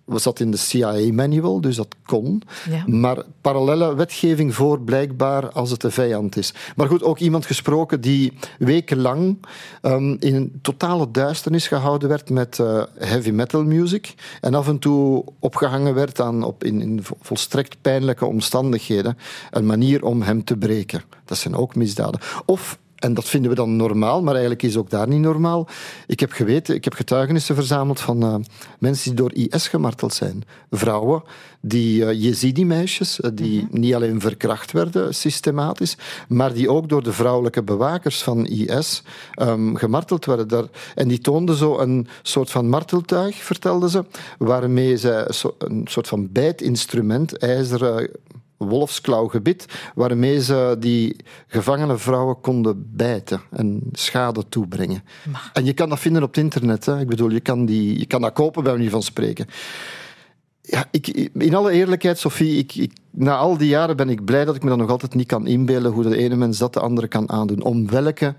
was 0.05 0.23
dat 0.23 0.39
in 0.39 0.51
de 0.51 0.57
CIA-manual, 0.57 1.61
dus 1.61 1.75
dat 1.75 1.95
kon. 2.05 2.41
Maar 2.85 3.23
parallele 3.41 3.95
wetgeving 3.95 4.55
voor 4.55 4.81
blijkbaar 4.81 5.51
als 5.51 5.71
het 5.71 5.81
de 5.81 5.91
vijand 5.91 6.37
is. 6.37 6.53
Maar 6.75 6.87
goed, 6.87 7.03
ook 7.03 7.19
iemand 7.19 7.45
gesproken 7.45 8.01
die 8.01 8.33
wekenlang 8.59 9.37
um, 9.81 10.17
in 10.19 10.35
een 10.35 10.59
totale 10.61 11.11
duisternis 11.11 11.67
gehouden 11.67 12.09
werd 12.09 12.29
met 12.29 12.57
uh, 12.57 12.83
heavy 12.97 13.29
metal 13.29 13.63
music 13.63 14.13
en 14.41 14.53
af 14.53 14.67
en 14.67 14.79
toe 14.79 15.23
opgehangen 15.39 15.93
werd 15.93 16.19
aan, 16.19 16.43
op, 16.43 16.63
in, 16.63 16.81
in 16.81 16.99
volstrekt 17.21 17.77
pijnlijke 17.81 18.25
omstandigheden. 18.25 19.17
Een 19.51 19.65
manier 19.65 20.03
om 20.05 20.21
hem 20.21 20.43
te 20.43 20.57
breken. 20.57 21.01
Dat 21.25 21.37
zijn 21.37 21.55
ook 21.55 21.75
misdaden. 21.75 22.19
Of 22.45 22.79
en 23.03 23.13
dat 23.13 23.29
vinden 23.29 23.49
we 23.49 23.55
dan 23.55 23.75
normaal, 23.75 24.21
maar 24.21 24.33
eigenlijk 24.33 24.63
is 24.63 24.77
ook 24.77 24.89
daar 24.89 25.07
niet 25.07 25.19
normaal. 25.19 25.67
Ik 26.07 26.19
heb 26.19 26.31
geweten, 26.31 26.75
ik 26.75 26.83
heb 26.83 26.93
getuigenissen 26.93 27.55
verzameld 27.55 27.99
van 27.99 28.23
uh, 28.23 28.35
mensen 28.79 29.09
die 29.09 29.19
door 29.19 29.33
IS 29.33 29.67
gemarteld 29.67 30.13
zijn. 30.13 30.43
Vrouwen, 30.69 31.23
die 31.61 32.01
uh, 32.01 32.11
Jezidi-meisjes, 32.11 33.19
uh, 33.19 33.31
die 33.33 33.61
mm 33.61 33.67
-hmm. 33.71 33.79
niet 33.79 33.95
alleen 33.95 34.21
verkracht 34.21 34.71
werden 34.71 35.15
systematisch, 35.15 35.97
maar 36.27 36.53
die 36.53 36.69
ook 36.69 36.89
door 36.89 37.03
de 37.03 37.13
vrouwelijke 37.13 37.63
bewakers 37.63 38.23
van 38.23 38.45
IS 38.45 39.03
um, 39.41 39.75
gemarteld 39.75 40.25
werden. 40.25 40.47
Daar, 40.47 40.65
en 40.95 41.07
die 41.07 41.19
toonden 41.19 41.55
zo 41.55 41.79
een 41.79 42.07
soort 42.21 42.51
van 42.51 42.69
marteltuig, 42.69 43.35
vertelden 43.35 43.89
ze, 43.89 44.05
waarmee 44.37 44.97
ze 44.97 45.31
een 45.57 45.85
soort 45.87 46.07
van 46.07 46.31
bijtinstrument, 46.31 47.37
ijzeren 47.37 48.09
wolfsklauwgebit, 48.63 49.65
waarmee 49.95 50.41
ze 50.41 50.75
die 50.79 51.15
gevangene 51.47 51.97
vrouwen 51.97 52.41
konden 52.41 52.85
bijten 52.95 53.41
en 53.51 53.81
schade 53.91 54.43
toebrengen. 54.49 55.03
Maar. 55.31 55.49
En 55.53 55.65
je 55.65 55.73
kan 55.73 55.89
dat 55.89 55.99
vinden 55.99 56.23
op 56.23 56.35
het 56.35 56.43
internet. 56.43 56.85
Hè. 56.85 56.99
Ik 56.99 57.07
bedoel, 57.07 57.29
je 57.29 57.39
kan, 57.39 57.65
die, 57.65 57.99
je 57.99 58.05
kan 58.05 58.21
dat 58.21 58.33
kopen, 58.33 58.63
bij 58.63 58.73
manier 58.73 58.89
van 58.89 59.03
spreken. 59.03 59.47
Ja, 60.61 60.85
ik, 60.91 61.07
in 61.33 61.55
alle 61.55 61.71
eerlijkheid, 61.71 62.19
Sophie, 62.19 62.57
ik, 62.57 62.75
ik, 62.75 62.91
na 63.11 63.35
al 63.35 63.57
die 63.57 63.67
jaren 63.67 63.97
ben 63.97 64.09
ik 64.09 64.25
blij 64.25 64.45
dat 64.45 64.55
ik 64.55 64.63
me 64.63 64.69
dan 64.69 64.77
nog 64.77 64.89
altijd 64.89 65.15
niet 65.15 65.27
kan 65.27 65.47
inbeelden 65.47 65.91
hoe 65.91 66.03
de 66.03 66.17
ene 66.17 66.35
mens 66.35 66.57
dat 66.57 66.73
de 66.73 66.79
andere 66.79 67.07
kan 67.07 67.29
aandoen. 67.29 67.63
Om 67.63 67.89
welke 67.89 68.35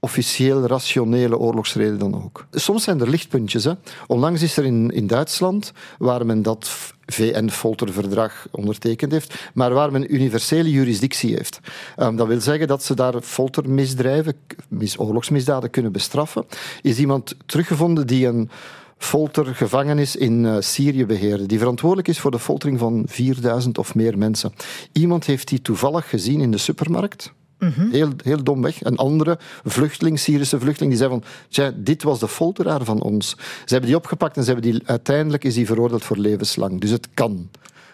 officieel 0.00 0.66
rationele 0.66 1.38
oorlogsreden 1.38 1.98
dan 1.98 2.24
ook. 2.24 2.46
Soms 2.50 2.84
zijn 2.84 3.00
er 3.00 3.10
lichtpuntjes. 3.10 3.64
Hè. 3.64 3.72
Onlangs 4.06 4.42
is 4.42 4.56
er 4.56 4.64
in, 4.64 4.90
in 4.90 5.06
Duitsland, 5.06 5.72
waar 5.98 6.26
men 6.26 6.42
dat 6.42 6.94
VN-folterverdrag 7.12 8.46
ondertekend 8.50 9.12
heeft, 9.12 9.34
maar 9.54 9.72
waar 9.74 9.92
men 9.92 10.14
universele 10.14 10.70
jurisdictie 10.70 11.34
heeft. 11.34 11.60
Um, 11.96 12.16
dat 12.16 12.26
wil 12.26 12.40
zeggen 12.40 12.68
dat 12.68 12.82
ze 12.84 12.94
daar 12.94 13.20
foltermisdrijven, 13.20 14.34
mis, 14.68 14.98
oorlogsmisdaden 14.98 15.70
kunnen 15.70 15.92
bestraffen. 15.92 16.46
Is 16.82 16.98
iemand 16.98 17.34
teruggevonden 17.46 18.06
die 18.06 18.26
een 18.26 18.50
foltergevangenis 18.98 20.16
in 20.16 20.44
uh, 20.44 20.56
Syrië 20.60 21.06
beheerde, 21.06 21.46
die 21.46 21.58
verantwoordelijk 21.58 22.08
is 22.08 22.18
voor 22.18 22.30
de 22.30 22.38
foltering 22.38 22.78
van 22.78 23.04
4000 23.06 23.78
of 23.78 23.94
meer 23.94 24.18
mensen. 24.18 24.52
Iemand 24.92 25.26
heeft 25.26 25.48
die 25.48 25.62
toevallig 25.62 26.08
gezien 26.08 26.40
in 26.40 26.50
de 26.50 26.58
supermarkt 26.58 27.32
Mm 27.58 27.90
Heel, 27.90 28.10
heel 28.24 28.42
domweg. 28.42 28.84
Een 28.84 28.96
andere 28.96 29.38
vluchteling, 29.64 30.18
Syrische 30.18 30.60
vluchteling, 30.60 30.90
die 30.90 31.02
zei 31.02 31.10
van, 31.10 31.22
tja, 31.48 31.72
dit 31.76 32.02
was 32.02 32.18
de 32.18 32.28
folteraar 32.28 32.84
van 32.84 33.02
ons. 33.02 33.28
Ze 33.38 33.72
hebben 33.72 33.86
die 33.86 33.98
opgepakt 33.98 34.36
en 34.36 34.44
ze 34.44 34.52
hebben 34.52 34.72
die, 34.72 34.82
uiteindelijk 34.84 35.44
is 35.44 35.54
die 35.54 35.66
veroordeeld 35.66 36.04
voor 36.04 36.16
levenslang. 36.16 36.80
Dus 36.80 36.90
het 36.90 37.08
kan. 37.14 37.50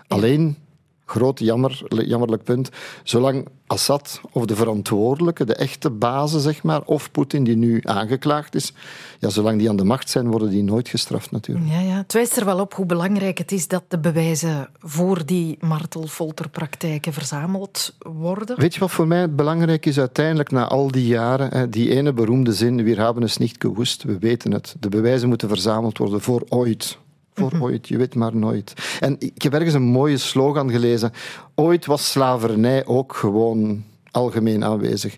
Alleen 0.06 0.56
groot 1.04 1.38
jammer, 1.38 1.82
jammerlijk 1.88 2.42
punt. 2.42 2.70
Zolang 3.02 3.48
Assad 3.66 4.20
of 4.32 4.44
de 4.44 4.56
verantwoordelijke, 4.56 5.44
de 5.44 5.54
echte 5.54 5.90
bazen, 5.90 6.40
zeg 6.40 6.62
maar, 6.62 6.82
of 6.84 7.10
Poetin 7.10 7.44
die 7.44 7.56
nu 7.56 7.80
aangeklaagd 7.82 8.54
is, 8.54 8.72
ja, 9.18 9.28
zolang 9.28 9.58
die 9.58 9.68
aan 9.68 9.76
de 9.76 9.84
macht 9.84 10.10
zijn, 10.10 10.30
worden 10.30 10.50
die 10.50 10.62
nooit 10.62 10.88
gestraft 10.88 11.30
natuurlijk. 11.30 11.68
Ja, 11.68 11.80
ja. 11.80 11.96
Het 11.96 12.12
wijst 12.12 12.36
er 12.36 12.44
wel 12.44 12.60
op 12.60 12.74
hoe 12.74 12.86
belangrijk 12.86 13.38
het 13.38 13.52
is 13.52 13.68
dat 13.68 13.82
de 13.88 13.98
bewijzen 13.98 14.68
voor 14.78 15.26
die 15.26 15.56
martelfolterpraktijken 15.60 17.12
verzameld 17.12 17.94
worden. 17.98 18.60
Weet 18.60 18.74
je 18.74 18.80
wat 18.80 18.90
voor 18.90 19.06
mij 19.06 19.34
belangrijk 19.34 19.86
is 19.86 19.98
uiteindelijk 19.98 20.50
na 20.50 20.68
al 20.68 20.90
die 20.90 21.06
jaren? 21.06 21.70
Die 21.70 21.90
ene 21.90 22.12
beroemde 22.12 22.52
zin, 22.52 22.84
we 22.84 22.94
hebben 22.94 23.22
het 23.22 23.38
niet 23.38 23.56
gewoest, 23.58 24.02
we 24.02 24.18
weten 24.18 24.52
het. 24.52 24.76
De 24.80 24.88
bewijzen 24.88 25.28
moeten 25.28 25.48
verzameld 25.48 25.98
worden 25.98 26.20
voor 26.20 26.44
ooit 26.48 26.98
voor 27.34 27.52
mhm. 27.54 27.62
ooit, 27.62 27.88
je 27.88 27.96
weet 27.96 28.14
maar 28.14 28.36
nooit. 28.36 28.98
En 29.00 29.16
ik 29.18 29.42
heb 29.42 29.52
ergens 29.52 29.74
een 29.74 29.82
mooie 29.82 30.16
slogan 30.16 30.70
gelezen. 30.70 31.12
Ooit 31.54 31.86
was 31.86 32.10
slavernij 32.10 32.86
ook 32.86 33.14
gewoon 33.14 33.84
algemeen 34.10 34.64
aanwezig. 34.64 35.16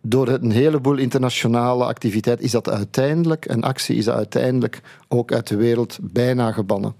Door 0.00 0.28
een 0.28 0.50
heleboel 0.50 0.96
internationale 0.96 1.84
activiteit 1.84 2.40
is 2.40 2.50
dat 2.50 2.68
uiteindelijk, 2.68 3.44
een 3.48 3.62
actie 3.62 3.96
is 3.96 4.04
dat 4.04 4.14
uiteindelijk 4.14 4.80
ook 5.08 5.32
uit 5.32 5.46
de 5.46 5.56
wereld 5.56 5.98
bijna 6.02 6.52
gebannen. 6.52 6.94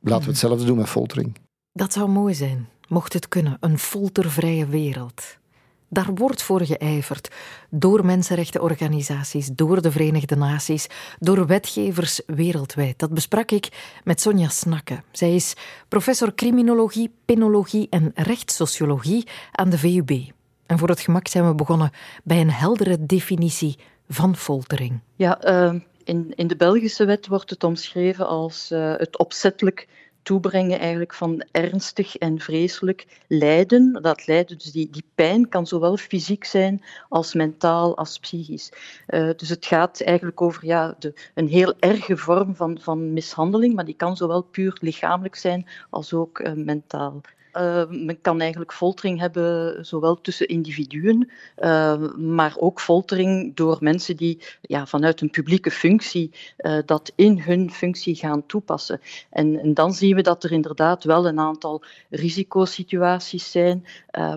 Laten 0.00 0.10
we 0.10 0.16
mhm. 0.16 0.28
hetzelfde 0.28 0.64
doen 0.64 0.76
met 0.76 0.88
foltering. 0.88 1.36
Dat 1.72 1.92
zou 1.92 2.08
mooi 2.08 2.34
zijn, 2.34 2.68
mocht 2.88 3.12
het 3.12 3.28
kunnen, 3.28 3.56
een 3.60 3.78
foltervrije 3.78 4.66
wereld. 4.66 5.38
Daar 5.92 6.14
wordt 6.14 6.42
voor 6.42 6.64
geijverd 6.64 7.30
door 7.70 8.04
mensenrechtenorganisaties, 8.04 9.46
door 9.46 9.82
de 9.82 9.90
Verenigde 9.90 10.36
Naties, 10.36 10.86
door 11.18 11.46
wetgevers 11.46 12.20
wereldwijd. 12.26 12.98
Dat 12.98 13.10
besprak 13.10 13.50
ik 13.50 13.98
met 14.04 14.20
Sonja 14.20 14.48
Snakke. 14.48 15.02
Zij 15.12 15.34
is 15.34 15.54
professor 15.88 16.34
criminologie, 16.34 17.14
penologie 17.24 17.86
en 17.90 18.12
rechtssociologie 18.14 19.26
aan 19.52 19.70
de 19.70 19.78
VUB. 19.78 20.10
En 20.66 20.78
voor 20.78 20.88
het 20.88 21.00
gemak 21.00 21.28
zijn 21.28 21.46
we 21.46 21.54
begonnen 21.54 21.90
bij 22.24 22.40
een 22.40 22.50
heldere 22.50 23.06
definitie 23.06 23.78
van 24.08 24.36
foltering. 24.36 25.00
Ja, 25.16 25.44
uh, 25.44 25.80
in, 26.04 26.32
in 26.34 26.46
de 26.46 26.56
Belgische 26.56 27.04
wet 27.04 27.26
wordt 27.26 27.50
het 27.50 27.64
omschreven 27.64 28.26
als 28.26 28.70
uh, 28.72 28.94
het 28.96 29.18
opzettelijk 29.18 29.88
toebrengen 30.22 30.78
eigenlijk 30.78 31.14
van 31.14 31.44
ernstig 31.50 32.16
en 32.16 32.40
vreselijk 32.40 33.06
lijden. 33.26 33.98
Dat 34.02 34.26
lijden, 34.26 34.58
dus 34.58 34.72
die, 34.72 34.90
die 34.90 35.04
pijn, 35.14 35.48
kan 35.48 35.66
zowel 35.66 35.96
fysiek 35.96 36.44
zijn 36.44 36.82
als 37.08 37.34
mentaal 37.34 37.96
als 37.96 38.18
psychisch. 38.18 38.72
Uh, 39.08 39.30
dus 39.36 39.48
het 39.48 39.66
gaat 39.66 40.00
eigenlijk 40.00 40.40
over 40.40 40.66
ja, 40.66 40.94
de, 40.98 41.14
een 41.34 41.48
heel 41.48 41.74
erge 41.78 42.16
vorm 42.16 42.56
van, 42.56 42.78
van 42.80 43.12
mishandeling, 43.12 43.74
maar 43.74 43.84
die 43.84 43.96
kan 43.96 44.16
zowel 44.16 44.42
puur 44.42 44.78
lichamelijk 44.80 45.36
zijn 45.36 45.66
als 45.90 46.12
ook 46.12 46.38
uh, 46.38 46.52
mentaal. 46.52 47.20
Uh, 47.52 47.86
men 47.88 48.20
kan 48.20 48.40
eigenlijk 48.40 48.72
foltering 48.72 49.18
hebben, 49.18 49.86
zowel 49.86 50.20
tussen 50.20 50.48
individuen, 50.48 51.30
uh, 51.58 52.12
maar 52.16 52.54
ook 52.58 52.80
foltering 52.80 53.56
door 53.56 53.76
mensen 53.80 54.16
die 54.16 54.42
ja, 54.60 54.86
vanuit 54.86 55.20
een 55.20 55.30
publieke 55.30 55.70
functie 55.70 56.30
uh, 56.58 56.78
dat 56.84 57.12
in 57.14 57.40
hun 57.40 57.70
functie 57.70 58.14
gaan 58.14 58.46
toepassen. 58.46 59.00
En, 59.30 59.58
en, 59.60 59.74
dan 59.74 59.92
zien 59.92 60.14
we 60.14 60.22
dat 60.22 60.44
er 60.44 60.52
inderdaad 60.52 61.04
wel 61.04 61.26
een 61.26 61.38
aantal 61.38 61.82
risicosituaties 62.10 63.50
zijn 63.50 63.86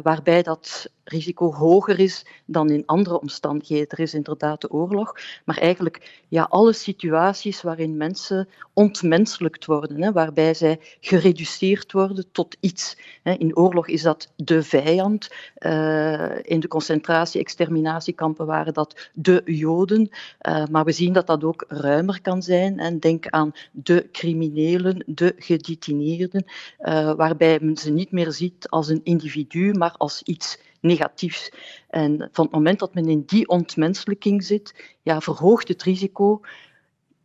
waarbij 0.03 0.43
dat 0.43 0.91
risico 1.03 1.53
hoger 1.53 1.99
is 1.99 2.25
dan 2.45 2.69
in 2.69 2.85
andere 2.85 3.21
omstandigheden. 3.21 3.87
Er 3.87 3.99
is 3.99 4.13
inderdaad 4.13 4.61
de 4.61 4.71
oorlog, 4.71 5.15
maar 5.45 5.57
eigenlijk 5.57 6.21
ja, 6.27 6.47
alle 6.49 6.73
situaties 6.73 7.61
waarin 7.61 7.97
mensen 7.97 8.47
ontmenselijkt 8.73 9.65
worden, 9.65 10.01
hè, 10.01 10.11
waarbij 10.11 10.53
zij 10.53 10.79
gereduceerd 10.99 11.91
worden 11.91 12.25
tot 12.31 12.57
iets. 12.59 12.97
Hè. 13.23 13.33
In 13.33 13.57
oorlog 13.57 13.87
is 13.87 14.01
dat 14.01 14.31
de 14.35 14.63
vijand, 14.63 15.29
uh, 15.59 16.37
in 16.41 16.59
de 16.59 16.67
concentratie-exterminatiekampen 16.67 18.45
waren 18.45 18.73
dat 18.73 19.09
de 19.13 19.41
Joden, 19.45 20.09
uh, 20.47 20.65
maar 20.71 20.85
we 20.85 20.91
zien 20.91 21.13
dat 21.13 21.27
dat 21.27 21.43
ook 21.43 21.65
ruimer 21.67 22.21
kan 22.21 22.41
zijn. 22.41 22.79
En 22.79 22.99
denk 22.99 23.27
aan 23.27 23.51
de 23.71 24.09
criminelen, 24.11 25.03
de 25.05 25.33
gedetineerden, 25.37 26.45
uh, 26.79 27.13
waarbij 27.13 27.59
men 27.61 27.77
ze 27.77 27.91
niet 27.91 28.11
meer 28.11 28.31
ziet 28.31 28.69
als 28.69 28.87
een 28.87 29.01
individu, 29.03 29.73
maar 29.73 29.95
als 29.97 30.21
iets 30.23 30.57
negatiefs. 30.83 31.51
En 31.89 32.29
van 32.31 32.45
het 32.45 32.53
moment 32.53 32.79
dat 32.79 32.93
men 32.93 33.05
in 33.05 33.23
die 33.25 33.47
ontmenselijking 33.47 34.43
zit, 34.43 34.95
ja, 35.01 35.21
verhoogt 35.21 35.67
het 35.67 35.83
risico 35.83 36.41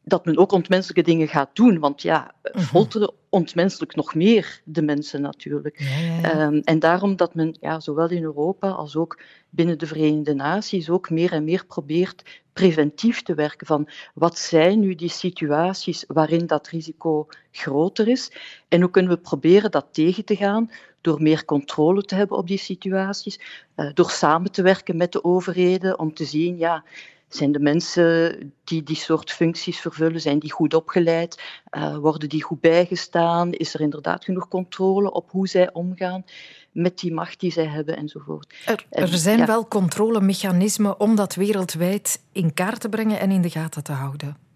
dat 0.08 0.24
men 0.24 0.38
ook 0.38 0.52
ontmenselijke 0.52 1.02
dingen 1.02 1.28
gaat 1.28 1.50
doen. 1.52 1.78
Want 1.78 2.02
ja, 2.02 2.34
mhm. 2.42 2.58
folteren 2.58 3.12
ontmenselijk 3.28 3.94
nog 3.94 4.14
meer 4.14 4.60
de 4.64 4.82
mensen 4.82 5.20
natuurlijk. 5.20 5.76
Ehm, 6.22 6.60
en 6.64 6.78
daarom 6.78 7.16
dat 7.16 7.34
men 7.34 7.56
ja, 7.60 7.80
zowel 7.80 8.10
in 8.10 8.22
Europa 8.22 8.68
als 8.68 8.96
ook 8.96 9.20
binnen 9.50 9.78
de 9.78 9.86
Verenigde 9.86 10.34
Naties 10.34 10.90
ook 10.90 11.10
meer 11.10 11.32
en 11.32 11.44
meer 11.44 11.66
probeert 11.66 12.42
preventief 12.52 13.22
te 13.22 13.34
werken 13.34 13.66
van 13.66 13.88
wat 14.14 14.38
zijn 14.38 14.80
nu 14.80 14.94
die 14.94 15.10
situaties 15.10 16.04
waarin 16.06 16.46
dat 16.46 16.68
risico 16.68 17.26
groter 17.50 18.08
is 18.08 18.32
en 18.68 18.80
hoe 18.80 18.90
kunnen 18.90 19.12
we 19.12 19.18
proberen 19.18 19.70
dat 19.70 19.86
tegen 19.90 20.24
te 20.24 20.36
gaan 20.36 20.70
door 21.00 21.22
meer 21.22 21.44
controle 21.44 22.02
te 22.02 22.14
hebben 22.14 22.36
op 22.36 22.46
die 22.46 22.58
situaties, 22.58 23.40
uh, 23.76 23.90
door 23.94 24.10
samen 24.10 24.52
te 24.52 24.62
werken 24.62 24.96
met 24.96 25.12
de 25.12 25.24
overheden 25.24 25.98
om 25.98 26.14
te 26.14 26.24
zien, 26.24 26.58
ja, 26.58 26.84
zijn 27.28 27.52
de 27.52 27.60
mensen 27.60 28.52
die 28.64 28.82
die 28.82 28.96
soort 28.96 29.32
functies 29.32 29.80
vervullen, 29.80 30.20
zijn 30.20 30.38
die 30.38 30.52
goed 30.52 30.74
opgeleid? 30.74 31.42
Uh, 31.70 31.96
worden 31.96 32.28
die 32.28 32.42
goed 32.42 32.60
bijgestaan? 32.60 33.52
Is 33.52 33.74
er 33.74 33.80
inderdaad 33.80 34.24
genoeg 34.24 34.48
controle 34.48 35.12
op 35.12 35.30
hoe 35.30 35.48
zij 35.48 35.72
omgaan 35.72 36.24
met 36.72 36.98
die 36.98 37.12
macht 37.12 37.40
die 37.40 37.52
zij 37.52 37.66
hebben 37.66 37.96
enzovoort? 37.96 38.54
Er, 38.64 38.84
er 38.88 39.08
zijn 39.08 39.46
wel 39.46 39.68
controlemechanismen 39.68 41.00
om 41.00 41.16
dat 41.16 41.34
wereldwijd 41.34 42.22
in 42.32 42.54
kaart 42.54 42.80
te 42.80 42.88
brengen 42.88 43.20
en 43.20 43.30
in 43.30 43.42
de 43.42 43.50
gaten 43.50 43.84
te 43.84 43.92
houden. 43.92 44.47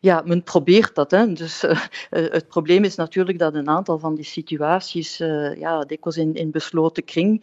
Ja, 0.00 0.22
men 0.24 0.42
probeert 0.42 0.94
dat. 0.94 1.10
Hè. 1.10 1.32
Dus, 1.32 1.64
uh, 1.64 1.80
het 2.10 2.48
probleem 2.48 2.84
is 2.84 2.94
natuurlijk 2.94 3.38
dat 3.38 3.54
een 3.54 3.68
aantal 3.68 3.98
van 3.98 4.14
die 4.14 4.24
situaties 4.24 5.20
uh, 5.20 5.56
ja, 5.56 5.84
dikwijls 5.84 6.18
in, 6.18 6.34
in 6.34 6.50
besloten 6.50 7.04
kring 7.04 7.42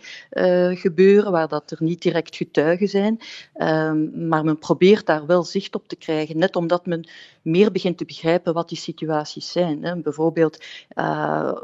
gebeuren, 0.74 1.32
waar 1.32 1.48
dat 1.48 1.72
er 1.72 1.78
niet 1.80 2.02
direct 2.02 2.36
getuigen 2.36 2.88
zijn. 2.88 3.20
Ehm, 3.54 4.28
maar 4.28 4.44
men 4.44 4.58
probeert 4.58 5.06
daar 5.06 5.26
wel 5.26 5.44
zicht 5.44 5.76
op 5.76 5.88
te 5.88 5.96
krijgen, 5.96 6.38
net 6.38 6.56
omdat 6.56 6.86
men 6.86 7.10
meer 7.42 7.72
begint 7.72 7.98
te 7.98 8.06
begrijpen 8.06 8.54
wat 8.54 8.70
die 8.70 8.78
situaties 8.78 9.52
zijn. 9.52 9.84
Hè. 9.84 9.96
Bijvoorbeeld 9.96 10.64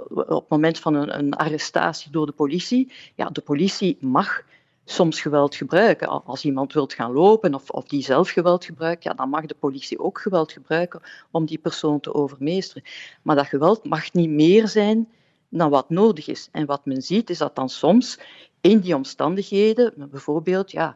op 0.09 0.41
het 0.41 0.49
moment 0.49 0.79
van 0.79 0.93
een, 0.93 1.17
een 1.17 1.33
arrestatie 1.33 2.11
door 2.11 2.25
de 2.25 2.31
politie. 2.31 2.91
Ja, 3.15 3.29
de 3.29 3.41
politie 3.41 3.97
mag 3.99 4.43
soms 4.85 5.21
geweld 5.21 5.55
gebruiken. 5.55 6.25
Als 6.25 6.45
iemand 6.45 6.73
wilt 6.73 6.93
gaan 6.93 7.11
lopen 7.11 7.53
of, 7.53 7.69
of 7.69 7.85
die 7.85 8.03
zelf 8.03 8.29
geweld 8.29 8.65
gebruikt, 8.65 9.03
ja, 9.03 9.13
dan 9.13 9.29
mag 9.29 9.45
de 9.45 9.55
politie 9.55 9.99
ook 9.99 10.19
geweld 10.19 10.51
gebruiken 10.51 11.01
om 11.31 11.45
die 11.45 11.57
persoon 11.57 11.99
te 11.99 12.13
overmeesteren. 12.13 12.83
Maar 13.21 13.35
dat 13.35 13.47
geweld 13.47 13.85
mag 13.85 14.13
niet 14.13 14.29
meer 14.29 14.67
zijn 14.67 15.07
dan 15.49 15.69
wat 15.69 15.89
nodig 15.89 16.27
is. 16.27 16.49
En 16.51 16.65
wat 16.65 16.85
men 16.85 17.01
ziet 17.01 17.29
is 17.29 17.37
dat 17.37 17.55
dan 17.55 17.69
soms 17.69 18.19
in 18.61 18.79
die 18.79 18.95
omstandigheden, 18.95 19.93
bijvoorbeeld 20.11 20.71
ja, 20.71 20.95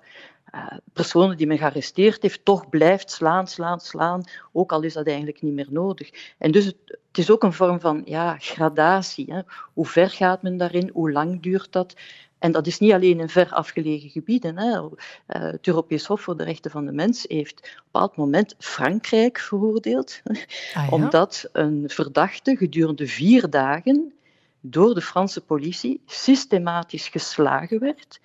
uh, 0.56 0.68
personen 0.94 1.38
die 1.38 1.48
men 1.48 1.58
gearresteerd 1.58 2.22
heeft, 2.22 2.46
toch 2.46 2.70
blijft 2.70 3.12
slaan, 3.12 3.48
slaan, 3.48 3.80
slaan, 3.80 4.24
ook 4.52 4.72
al 4.72 4.82
is 4.82 4.94
dat 4.94 5.08
eigenlijk 5.08 5.42
niet 5.42 5.54
meer 5.54 5.68
nodig. 5.70 6.34
En 6.38 6.52
dus 6.52 6.66
het, 6.66 6.76
het 6.86 7.18
is 7.18 7.32
ook 7.32 7.44
een 7.44 7.54
vorm 7.54 7.80
van 7.80 8.02
ja, 8.06 8.36
gradatie. 8.38 9.34
Hè. 9.34 9.42
Hoe 9.74 9.86
ver 9.86 10.10
gaat 10.10 10.42
men 10.42 10.58
daarin? 10.58 10.90
Hoe 10.94 11.12
lang 11.12 11.42
duurt 11.42 11.72
dat? 11.72 11.96
En 12.40 12.52
dat 12.52 12.68
is 12.68 12.80
niet 12.80 12.92
alleen 12.92 13.20
in 13.20 13.30
ver 13.30 13.54
afgelegen 13.54 14.10
gebieden. 14.10 14.58
Hè. 14.58 14.80
Uh, 14.80 14.90
het 15.28 15.68
Europees 15.68 16.06
Hof 16.06 16.22
voor 16.22 16.38
de 16.38 16.44
Rechten 16.44 16.72
van 16.72 16.86
de 16.86 16.92
Mens 16.92 17.26
heeft 17.28 17.60
op 17.60 17.66
een 17.66 17.84
bepaald 17.92 18.16
moment 18.16 18.56
Frankrijk 18.58 19.40
veroordeeld, 19.40 20.22
ah, 20.24 20.36
ja? 20.74 20.90
omdat 20.90 21.50
een 21.52 21.84
verdachte 21.88 22.56
gedurende 22.56 23.08
vier 23.08 23.50
dagen 23.50 24.14
door 24.62 24.94
de 24.94 25.02
Franse 25.02 25.42
politie 25.42 26.02
systematisch 26.06 27.08
geslagen 27.08 27.80
werd 27.80 28.20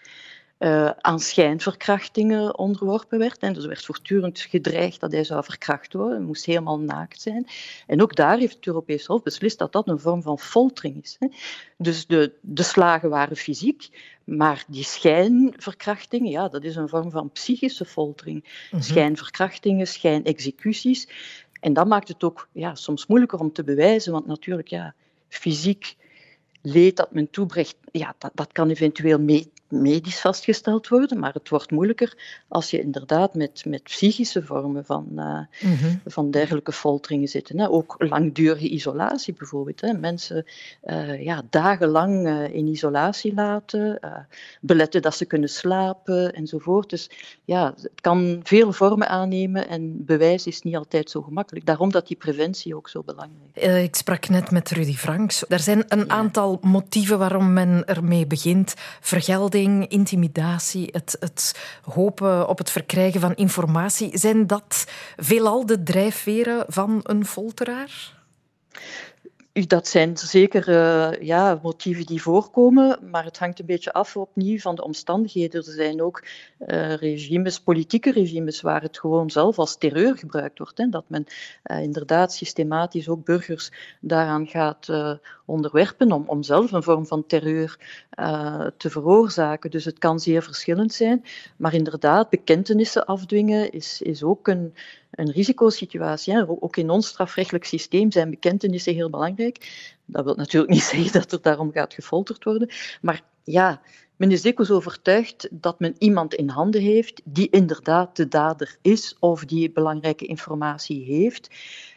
uh, 0.65 0.91
aan 1.01 1.21
schijnverkrachtingen 1.21 2.59
onderworpen 2.59 3.19
werd. 3.19 3.39
En 3.39 3.53
dus 3.53 3.63
er 3.63 3.69
werd 3.69 3.85
voortdurend 3.85 4.41
gedreigd 4.41 5.01
dat 5.01 5.13
hij 5.13 5.25
zou 5.25 5.45
verkracht 5.45 5.93
worden. 5.93 6.17
Hij 6.17 6.27
moest 6.27 6.45
helemaal 6.45 6.79
naakt 6.79 7.21
zijn. 7.21 7.47
En 7.87 8.03
ook 8.03 8.17
daar 8.17 8.39
heeft 8.39 8.57
het 8.57 8.67
Europees 8.67 9.07
Hof 9.07 9.23
beslist 9.23 9.59
dat 9.59 9.73
dat 9.73 9.89
een 9.89 9.99
vorm 9.99 10.23
van 10.23 10.39
foltering 10.39 11.03
is. 11.03 11.17
Hè. 11.19 11.29
Dus 11.79 12.07
de, 12.07 12.33
de 12.41 12.63
slagen 12.63 13.11
waren 13.11 13.37
fysiek, 13.37 13.89
maar 14.25 14.65
die 14.69 14.85
schijnverkrachtingen, 14.85 16.31
ja, 16.31 16.49
dat 16.49 16.65
is 16.65 16.77
een 16.77 16.89
vorm 16.89 17.11
van 17.11 17.31
psychische 17.31 17.85
foltering. 17.85 18.69
Mm 18.71 18.81
Schijnverkrachtingen, 18.81 19.87
schijnexecuties. 19.87 21.09
En 21.61 21.73
dat 21.73 21.87
maakt 21.87 22.09
het 22.09 22.25
ook 22.25 22.49
ja, 22.53 22.75
soms 22.75 23.07
moeilijker 23.07 23.39
om 23.39 23.53
te 23.53 23.65
bewijzen, 23.65 24.13
want 24.13 24.27
natuurlijk, 24.27 24.69
ja, 24.69 24.95
fysiek 25.29 25.97
leed 26.63 26.97
dat 26.97 27.13
men 27.13 27.31
toebrengt, 27.31 27.77
ja, 27.93 28.15
dat, 28.19 28.31
dat 28.35 28.53
kan 28.53 28.71
eventueel 28.71 29.21
mee, 29.21 29.53
medisch 29.81 30.21
vastgesteld 30.21 30.89
worden, 30.89 31.19
maar 31.19 31.33
het 31.33 31.49
wordt 31.49 31.71
moeilijker 31.71 32.43
als 32.49 32.71
je 32.71 32.81
inderdaad 32.81 33.35
met, 33.35 33.65
met 33.67 33.83
psychische 33.83 34.43
vormen 34.43 34.85
van, 34.85 35.07
uh, 35.17 35.39
van 36.07 36.31
dergelijke 36.31 36.73
folteringen 36.73 37.29
zit. 37.29 37.49
Hè. 37.49 37.71
Ook 37.71 37.95
langdurige 37.99 38.69
isolatie 38.69 39.35
bijvoorbeeld. 39.39 39.81
Hè. 39.81 39.93
Mensen 39.93 40.45
uh, 40.85 41.23
ja, 41.25 41.43
dagenlang 41.51 42.27
uh, 42.27 42.55
in 42.55 42.67
isolatie 42.67 43.35
laten, 43.35 44.01
beletten 44.61 45.03
dat 45.03 45.17
ze 45.17 45.25
kunnen 45.25 45.49
slapen 45.49 46.33
enzovoort. 46.33 46.91
Dus 46.91 47.11
ja, 47.45 47.75
het 47.77 48.01
kan 48.01 48.41
veel 48.43 48.73
vormen 48.73 49.09
aannemen 49.09 49.69
en 49.69 50.05
bewijs 50.05 50.47
is 50.47 50.63
niet 50.63 50.77
altijd 50.77 51.11
zo 51.11 51.23
gemakkelijk. 51.23 51.67
Daarom 51.67 51.91
dat 51.91 52.07
die 52.07 52.17
preventie 52.17 52.77
ook 52.77 52.89
zo 52.89 53.03
belangrijk 53.03 53.51
is. 53.53 53.83
Ik 53.83 53.97
sprak 53.97 54.29
net 54.29 54.51
met 54.51 54.71
Rudy 54.71 54.95
Franks. 54.95 55.45
Er 55.49 55.61
zijn 55.61 55.85
een 55.89 56.11
aantal 56.11 56.59
motieven 56.63 57.19
waarom 57.19 57.53
men 57.53 57.85
ermee 57.87 58.27
begint. 58.27 58.75
Vergelding 59.01 59.64
intimidatie, 59.89 60.89
het, 60.93 61.17
het 61.21 61.55
hopen 61.83 62.49
op 62.49 62.59
het 62.59 62.71
verkrijgen 62.71 63.21
van 63.21 63.35
informatie. 63.35 64.19
Zijn 64.19 64.47
dat 64.47 64.87
veelal 65.17 65.67
de 65.67 65.83
drijfveren 65.83 66.65
van 66.69 67.01
een 67.03 67.27
folteraar? 67.27 68.13
Dat 69.67 69.89
zijn 69.89 70.17
zeker 70.17 70.69
uh, 70.69 71.27
ja, 71.27 71.59
motieven 71.63 72.07
die 72.07 72.23
voorkomen, 72.23 72.99
maar 73.11 73.25
het 73.25 73.39
hangt 73.39 73.59
een 73.59 73.67
beetje 73.67 73.93
af 73.93 74.17
opnieuw 74.17 74.59
van 74.59 74.75
de 74.75 74.85
omstandigheden. 74.85 75.65
Er 75.67 75.73
zijn 75.73 76.03
ook 76.03 76.25
uh, 76.59 76.95
regimes, 76.95 77.61
politieke 77.61 78.13
regimes, 78.13 78.61
waar 78.61 78.83
het 78.83 78.99
gewoon 78.99 79.31
zelf 79.31 79.59
als 79.59 79.77
terreur 79.77 80.17
gebruikt 80.19 80.59
wordt. 80.59 80.79
Hè, 80.79 80.89
dat 80.89 81.05
men 81.07 81.27
uh, 81.65 81.83
inderdaad 81.83 82.33
systematisch 82.33 83.09
ook 83.09 83.25
burgers 83.25 83.71
daaraan 84.01 84.47
gaat 84.47 84.89
onderwerpen 85.45 86.13
om, 86.13 86.25
om 86.27 86.43
zelf 86.43 86.73
een 86.73 86.83
vorm 86.83 87.07
van 87.07 87.27
terreur 87.27 87.79
te 88.77 88.91
veroorzaken. 88.91 89.71
Dus 89.71 89.85
het 89.85 89.99
kan 89.99 90.21
zeer 90.21 90.43
verschillend 90.43 90.93
zijn, 90.93 91.25
maar 91.57 91.75
inderdaad, 91.75 92.31
bekentenissen 92.31 93.07
afdwingen 93.07 93.71
is, 93.71 94.03
is 94.03 94.23
ook 94.23 94.49
een 94.49 94.75
een 95.15 95.31
risicosituatie. 95.31 96.61
Ook 96.61 96.77
in 96.77 96.91
ons 96.91 97.07
strafrechtelijk 97.07 97.65
systeem 97.65 98.13
zijn 98.13 98.31
bekentenissen 98.31 98.95
heel 98.95 99.11
belangrijk. 99.11 99.93
Dat 100.05 100.25
wil 100.25 100.35
natuurlijk 100.35 100.73
niet 100.73 100.83
zeggen 100.93 101.13
dat 101.13 101.33
er 101.33 101.43
daarom 101.43 101.73
gaat 101.73 101.95
gefolterd 101.95 102.45
worden. 102.45 102.69
Maar 103.01 103.23
ja, 103.45 103.81
men 104.17 104.31
is 104.31 104.43
dikwijls 104.43 104.73
overtuigd 104.73 105.49
dat 105.51 105.81
men 105.81 105.95
iemand 105.99 106.35
in 106.35 106.49
handen 106.49 106.81
heeft 106.81 107.23
die 107.25 107.51
inderdaad 107.51 108.17
de 108.17 108.29
dader 108.29 108.77
is 108.83 109.17
of 109.19 109.45
die 109.45 109.71
belangrijke 109.71 110.27
informatie 110.27 111.05
heeft. 111.05 111.49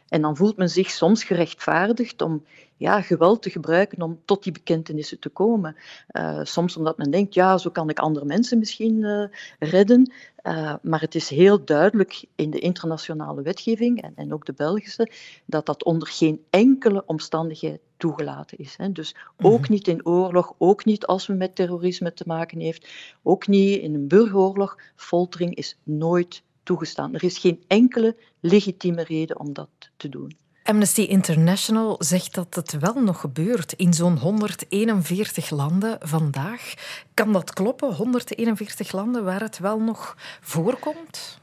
En 0.10 0.22
dan 0.22 0.36
voelt 0.36 0.58
men 0.58 0.70
zich 0.70 0.89
soms 0.89 1.24
gerechtvaardigd 1.24 2.22
om 2.22 2.43
ja, 2.78 3.02
geweld 3.02 3.41
te 3.41 3.50
gebruiken 3.50 4.02
om 4.02 4.20
tot 4.26 4.43
die 4.43 4.52
bekentenissen 4.52 5.20
te 5.20 5.30
komen. 5.30 5.76
Uh, 6.12 6.39
soms 6.43 6.78
omdat 6.78 6.98
men 6.98 7.12
denkt, 7.12 7.34
ja, 7.34 7.58
zo 7.58 7.70
kan 7.70 7.89
ik 7.89 8.00
andere 8.00 8.26
mensen 8.26 8.60
misschien 8.60 8.96
uh, 8.96 9.24
redden. 9.60 10.12
Uh, 10.43 10.74
maar 10.82 11.02
het 11.02 11.15
is 11.15 11.30
heel 11.30 11.65
duidelijk 11.65 12.26
in 12.36 12.50
de 12.50 12.60
internationale 12.60 13.41
wetgeving 13.41 14.02
en, 14.02 14.13
en, 14.15 14.34
ook 14.34 14.46
de 14.46 14.54
Belgische 14.54 15.12
dat 15.46 15.65
dat 15.65 15.84
onder 15.84 16.08
geen 16.08 16.41
enkele 16.50 17.04
omstandigheid 17.06 17.80
toegelaten 17.98 18.58
is. 18.58 18.76
Hè. 18.78 18.91
Dus 18.91 19.15
ook 19.41 19.62
mhm. 19.62 19.72
niet 19.72 19.88
in 19.88 20.06
oorlog, 20.06 20.54
ook 20.58 20.86
niet 20.86 21.06
als 21.06 21.28
we 21.28 21.34
met 21.34 21.56
terrorisme 21.56 22.13
te 22.13 22.24
maken 22.28 22.60
heeft, 22.60 22.89
ook 23.24 23.48
niet 23.48 23.82
in 23.82 23.93
een 23.93 24.08
burgeroorlog. 24.08 24.78
Foltering 24.96 25.56
is 25.56 25.78
nooit 25.84 26.43
toegestaan. 26.68 27.14
Er 27.14 27.24
is 27.24 27.38
geen 27.38 27.64
enkele 27.68 28.16
legitieme 28.40 29.04
reden 29.04 29.40
om 29.40 29.54
dat 29.54 29.70
te 29.98 30.10
doen. 30.10 30.38
Amnesty 30.64 31.02
International 31.02 31.96
zegt 32.00 32.34
dat 32.34 32.56
het 32.56 32.80
wel 32.80 33.02
nog 33.02 33.20
gebeurt 33.20 33.74
in 33.74 33.94
zo'n 33.94 34.18
141 34.18 35.50
landen 35.50 35.98
vandaag. 36.02 36.74
Kan 37.14 37.34
dat 37.34 37.54
kloppen? 37.54 37.94
141 37.94 38.92
landen 38.92 39.24
waar 39.24 39.42
het 39.42 39.60
wel 39.60 39.80
nog 39.80 40.16
voorkomt? 40.42 41.40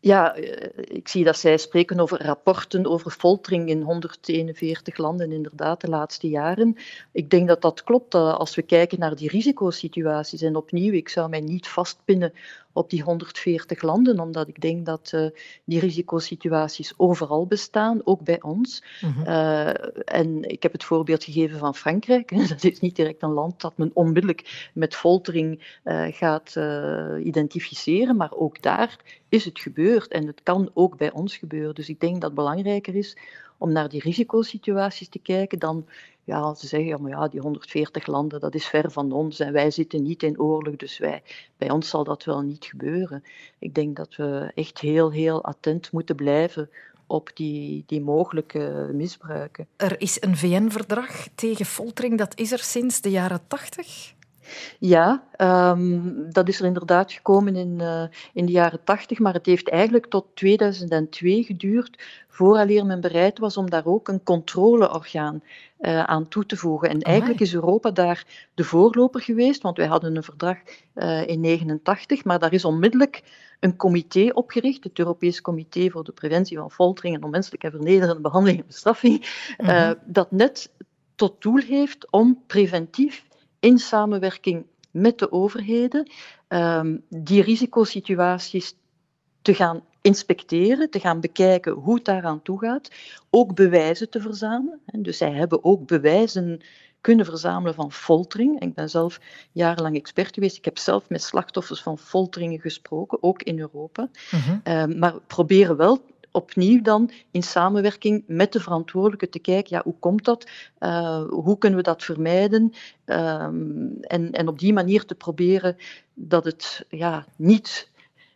Ja, 0.00 0.34
eh, 0.34 0.70
ik 0.76 1.08
zie 1.08 1.24
dat 1.24 1.38
zij 1.38 1.56
spreken 1.56 2.00
over 2.00 2.22
rapporten 2.22 2.86
over 2.86 3.10
foltering 3.10 3.68
in 3.68 3.82
141 3.82 4.96
landen, 4.96 5.32
inderdaad, 5.32 5.80
de 5.80 5.88
laatste 5.88 6.28
jaren. 6.28 6.76
Ik 7.12 7.30
denk 7.30 7.48
dat 7.48 7.62
dat 7.62 7.84
klopt 7.84 8.14
als 8.14 8.54
we 8.54 8.62
kijken 8.62 8.98
naar 8.98 9.16
die 9.16 9.28
risicosituaties. 9.28 10.42
En 10.42 10.56
opnieuw, 10.56 10.92
ik 10.92 11.08
zou 11.08 11.28
mij 11.28 11.40
niet 11.40 11.68
vastpinnen 11.68 12.32
op 12.74 12.90
die 12.90 13.02
140 13.02 13.82
landen, 13.82 14.20
omdat 14.20 14.48
ik 14.48 14.60
denk 14.60 14.86
dat 14.86 15.12
uh, 15.14 15.26
die 15.64 15.80
risicosituaties 15.80 16.94
overal 16.96 17.46
bestaan, 17.46 18.00
ook 18.04 18.20
bij 18.20 18.42
ons. 18.42 18.84
Mm 19.00 19.12
uh, 19.26 19.68
en 20.04 20.42
ik 20.42 20.62
heb 20.62 20.72
het 20.72 20.84
voorbeeld 20.84 21.24
gegeven 21.24 21.58
van 21.58 21.74
Frankrijk. 21.74 22.28
Dat 22.48 22.64
is 22.64 22.80
niet 22.80 22.96
direct 22.96 23.22
een 23.22 23.32
land 23.32 23.60
dat 23.60 23.76
men 23.76 23.90
onmiddellijk 23.94 24.70
met 24.74 24.94
foltering 24.94 25.78
uh, 25.84 26.06
gaat 26.10 26.56
identificeren, 27.22 28.16
maar 28.16 28.32
ook 28.32 28.62
daar 28.62 28.98
is 29.28 29.44
het 29.44 29.60
gebeurd 29.60 30.08
en 30.08 30.26
het 30.26 30.40
kan 30.42 30.70
ook 30.74 30.96
bij 30.96 31.12
ons 31.12 31.36
gebeuren. 31.36 31.74
Dus 31.74 31.88
ik 31.88 32.00
denk 32.00 32.12
dat 32.12 32.22
het 32.22 32.34
belangrijker 32.34 32.94
is 32.94 33.16
om 33.58 33.72
naar 33.72 33.88
die 33.88 34.00
risicosituaties 34.00 35.08
te 35.08 35.18
kijken 35.18 35.58
dan 35.58 35.86
ja, 36.24 36.54
ze 36.54 36.66
zeggen, 36.66 36.88
ja, 36.88 36.98
maar 36.98 37.10
ja, 37.10 37.28
die 37.28 37.40
140 37.40 38.06
landen, 38.06 38.40
dat 38.40 38.54
is 38.54 38.66
ver 38.66 38.90
van 38.90 39.12
ons 39.12 39.40
en 39.40 39.52
wij 39.52 39.70
zitten 39.70 40.02
niet 40.02 40.22
in 40.22 40.40
oorlog, 40.40 40.76
dus 40.76 40.98
wij, 40.98 41.22
bij 41.58 41.70
ons 41.70 41.88
zal 41.88 42.04
dat 42.04 42.24
wel 42.24 42.40
niet 42.40 42.64
gebeuren. 42.64 43.24
Ik 43.58 43.74
denk 43.74 43.96
dat 43.96 44.16
we 44.16 44.50
echt 44.54 44.78
heel, 44.78 45.12
heel 45.12 45.44
attent 45.44 45.92
moeten 45.92 46.16
blijven 46.16 46.70
op 47.06 47.30
die, 47.34 47.84
die 47.86 48.00
mogelijke 48.00 48.90
misbruiken. 48.92 49.66
Er 49.76 50.00
is 50.00 50.22
een 50.22 50.36
VN-verdrag 50.36 51.28
tegen 51.34 51.66
foltering, 51.66 52.18
dat 52.18 52.38
is 52.38 52.52
er 52.52 52.58
sinds 52.58 53.00
de 53.00 53.10
jaren 53.10 53.40
80? 53.46 54.13
Ja, 54.78 55.22
um, 55.72 56.32
dat 56.32 56.48
is 56.48 56.60
er 56.60 56.66
inderdaad 56.66 57.12
gekomen 57.12 57.56
in, 57.56 57.78
uh, 57.80 58.02
in 58.32 58.46
de 58.46 58.52
jaren 58.52 58.84
80, 58.84 59.18
maar 59.18 59.32
het 59.32 59.46
heeft 59.46 59.68
eigenlijk 59.68 60.06
tot 60.06 60.26
2002 60.34 61.42
geduurd 61.42 61.98
vooraleer 62.28 62.86
men 62.86 63.00
bereid 63.00 63.38
was 63.38 63.56
om 63.56 63.70
daar 63.70 63.86
ook 63.86 64.08
een 64.08 64.22
controleorgaan 64.22 65.42
uh, 65.80 66.02
aan 66.02 66.28
toe 66.28 66.46
te 66.46 66.56
voegen. 66.56 66.88
En 66.88 67.00
eigenlijk 67.00 67.40
is 67.40 67.54
Europa 67.54 67.90
daar 67.90 68.48
de 68.54 68.64
voorloper 68.64 69.20
geweest, 69.20 69.62
want 69.62 69.76
wij 69.76 69.86
hadden 69.86 70.16
een 70.16 70.22
verdrag 70.22 70.56
uh, 70.94 71.26
in 71.26 71.40
89, 71.40 72.24
maar 72.24 72.38
daar 72.38 72.52
is 72.52 72.64
onmiddellijk 72.64 73.22
een 73.60 73.76
comité 73.76 74.30
opgericht, 74.32 74.84
het 74.84 74.98
Europees 74.98 75.40
Comité 75.40 75.90
voor 75.90 76.04
de 76.04 76.12
Preventie 76.12 76.56
van 76.56 76.70
Foltering 76.70 77.16
en 77.16 77.24
Onmenselijke 77.24 77.66
en 77.66 77.72
Vernederende 77.72 78.20
Behandeling 78.20 78.60
en 78.60 78.66
Bestraffing, 78.66 79.14
mm 79.58 79.66
-hmm. 79.66 79.94
dat 80.04 80.30
net 80.30 80.70
tot 81.14 81.42
doel 81.42 81.58
heeft 81.58 82.10
om 82.10 82.42
preventief 82.46 83.24
in 83.64 83.78
samenwerking 83.78 84.66
met 84.90 85.18
de 85.18 85.32
overheden 85.32 86.10
um, 86.48 87.04
die 87.08 87.42
risicosituaties 87.42 88.74
te 89.42 89.54
gaan 89.54 89.84
inspecteren, 90.00 90.90
te 90.90 91.00
gaan 91.00 91.20
bekijken 91.20 91.72
hoe 91.72 91.94
het 91.94 92.04
daaraan 92.04 92.42
toe 92.42 92.58
gaat, 92.58 92.90
ook 93.30 93.54
bewijzen 93.54 94.10
te 94.10 94.20
verzamelen. 94.20 94.80
Dus 94.86 95.16
zij 95.16 95.32
hebben 95.32 95.64
ook 95.64 95.86
bewijzen 95.86 96.60
kunnen 97.00 97.24
verzamelen 97.24 97.74
van 97.74 97.92
foltering. 97.92 98.60
Ik 98.60 98.74
ben 98.74 98.90
zelf 98.90 99.20
jarenlang 99.52 99.96
expert 99.96 100.34
geweest. 100.34 100.56
Ik 100.56 100.64
heb 100.64 100.78
zelf 100.78 101.08
met 101.08 101.22
slachtoffers 101.22 101.82
van 101.82 101.98
folteringen 101.98 102.60
gesproken, 102.60 103.22
ook 103.22 103.42
in 103.42 103.58
Europa. 103.58 104.08
Mm 104.30 104.98
maar 104.98 105.20
proberen 105.26 105.76
wel 105.76 106.04
opnieuw 106.34 106.82
dan 106.82 107.10
in 107.30 107.42
samenwerking 107.42 108.24
met 108.26 108.52
de 108.52 108.60
verantwoordelijke 108.60 109.28
te 109.28 109.38
kijken, 109.38 109.76
ja, 109.76 109.82
hoe 109.84 109.98
komt 109.98 110.24
dat? 110.24 110.50
Uh, 110.80 111.22
hoe 111.28 111.58
kunnen 111.58 111.78
we 111.78 111.84
dat 111.84 112.04
vermijden? 112.04 112.72
Um, 113.06 114.00
en, 114.00 114.32
en 114.32 114.48
op 114.48 114.58
die 114.58 114.72
manier 114.72 115.04
te 115.04 115.14
proberen 115.14 115.76
dat 116.14 116.44
het 116.44 116.84
ja, 116.88 117.26
niet 117.36 117.90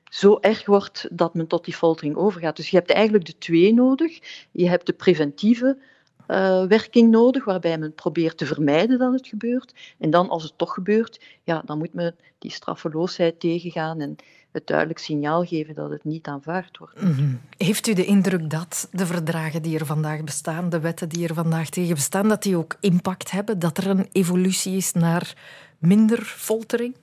zo 0.05 0.39
erg 0.41 0.67
wordt 0.67 1.09
dat 1.11 1.35
men 1.35 1.47
tot 1.47 1.65
die 1.65 1.75
foltering 1.75 2.17
overgaat. 2.17 2.57
Dus 2.57 2.71
je 2.71 2.77
hebt 2.77 2.91
eigenlijk 2.91 3.25
de 3.25 3.39
twee 3.39 3.75
nodig. 3.75 4.19
Je 4.51 4.69
hebt 4.69 4.87
de 4.87 4.93
preventieve 4.93 5.79
uh, 6.29 6.67
werking 6.67 7.11
nodig, 7.11 7.45
waarbij 7.45 7.79
men 7.79 7.95
probeert 7.95 8.39
te 8.39 8.47
vermijden 8.47 8.99
dat 8.99 9.13
het 9.13 9.27
gebeurt. 9.27 9.75
En 9.99 10.11
dan, 10.11 10.29
als 10.29 10.43
het 10.43 10.59
toch 10.59 10.75
gebeurt, 10.75 11.21
ja, 11.45 11.63
dan 11.65 11.79
moet 11.79 11.95
men 11.95 12.17
die 12.39 12.51
straffeloosheid 12.51 13.41
tegengaan 13.41 14.01
en 14.01 14.17
het 14.53 14.67
duidelijk 14.67 14.99
signaal 14.99 15.45
geven 15.45 15.75
dat 15.75 15.91
het 15.91 16.05
niet 16.05 16.27
aanvaard 16.27 16.79
wordt. 16.79 17.03
Mhm. 17.03 17.35
Heeft 17.57 17.87
u 17.87 17.93
de 17.93 18.05
indruk 18.05 18.51
dat 18.51 18.89
de 18.93 19.07
verdragen 19.07 19.63
die 19.63 19.79
er 19.79 19.87
vandaag 19.87 20.25
bestaan, 20.25 20.69
de 20.69 20.81
wetten 20.81 21.09
die 21.09 21.29
er 21.29 21.35
vandaag 21.35 21.69
tegen 21.69 21.95
bestaan, 21.95 22.29
dat 22.29 22.43
die 22.43 22.57
ook 22.57 22.77
impact 22.81 23.31
hebben? 23.31 23.59
Dat 23.59 23.79
er 23.79 23.87
een 23.87 24.09
evolutie 24.13 24.77
is 24.77 24.93
naar 24.93 25.37
minder 25.79 26.23
foltering? 26.23 26.95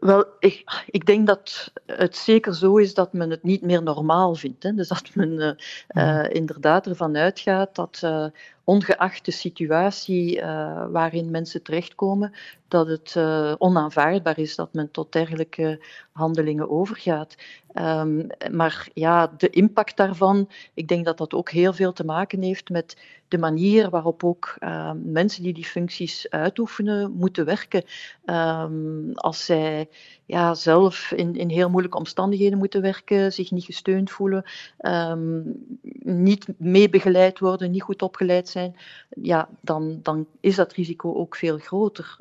Wel, 0.00 0.24
ik, 0.38 0.84
ik, 0.86 1.06
denk 1.06 1.26
dat 1.26 1.72
het 1.86 2.16
zeker 2.16 2.54
zo 2.54 2.76
is 2.76 2.94
dat 2.94 3.12
men 3.12 3.30
het 3.30 3.42
niet 3.42 3.62
meer 3.62 3.82
normaal 3.82 4.34
vindt. 4.34 4.62
Hè. 4.62 4.74
Dus 4.74 4.88
dat 4.88 5.14
men 5.14 5.30
uh, 5.30 5.50
uh, 5.88 6.30
inderdaad 6.30 6.86
ervan 6.86 7.16
uitgaat 7.16 7.74
dat 7.74 8.00
uh, 8.04 8.26
ongeacht 8.64 9.24
de 9.24 9.30
situatie 9.30 10.40
waarin 10.90 11.30
mensen 11.30 11.62
terechtkomen, 11.62 12.32
dat 12.68 12.86
het 12.86 13.16
onaanvaardbaar 13.58 14.38
is 14.38 14.54
dat 14.54 14.72
men 14.72 14.90
tot 14.90 15.12
dergelijke 15.12 15.84
handelingen 16.12 16.70
overgaat. 16.70 17.36
Um, 17.78 18.26
maar 18.52 18.88
ja, 18.92 19.32
de 19.36 19.50
impact 19.50 19.96
daarvan, 19.96 20.50
ik 20.74 20.88
denk 20.88 21.04
dat 21.04 21.18
dat 21.18 21.34
ook 21.34 21.50
heel 21.50 21.72
veel 21.72 21.92
te 21.92 22.04
maken 22.04 22.42
heeft 22.42 22.68
met 22.70 22.96
de 23.28 23.38
manier 23.38 23.90
waarop 23.90 24.24
ook 24.24 24.56
um, 24.60 25.02
mensen 25.12 25.42
die 25.42 25.52
die 25.52 25.64
functies 25.64 26.30
uitoefenen 26.30 27.12
moeten 27.12 27.44
werken. 27.44 27.84
Um, 28.24 29.12
als 29.14 29.44
zij 29.44 29.88
ja, 30.24 30.54
zelf 30.54 31.10
in, 31.10 31.36
in 31.36 31.48
heel 31.48 31.70
moeilijke 31.70 31.98
omstandigheden 31.98 32.58
moeten 32.58 32.82
werken, 32.82 33.32
zich 33.32 33.50
niet 33.50 33.64
gesteund 33.64 34.10
voelen, 34.10 34.44
niet 36.02 36.46
meebegeleid 36.58 37.38
worden, 37.38 37.70
niet 37.70 37.82
goed 37.82 38.02
opgeleid 38.02 38.48
zijn, 38.48 38.76
ja, 39.08 39.48
dan, 39.60 39.98
dan 40.02 40.26
is 40.40 40.54
dat 40.54 40.72
risico 40.72 41.14
ook 41.14 41.36
veel 41.36 41.58
groter. 41.58 42.16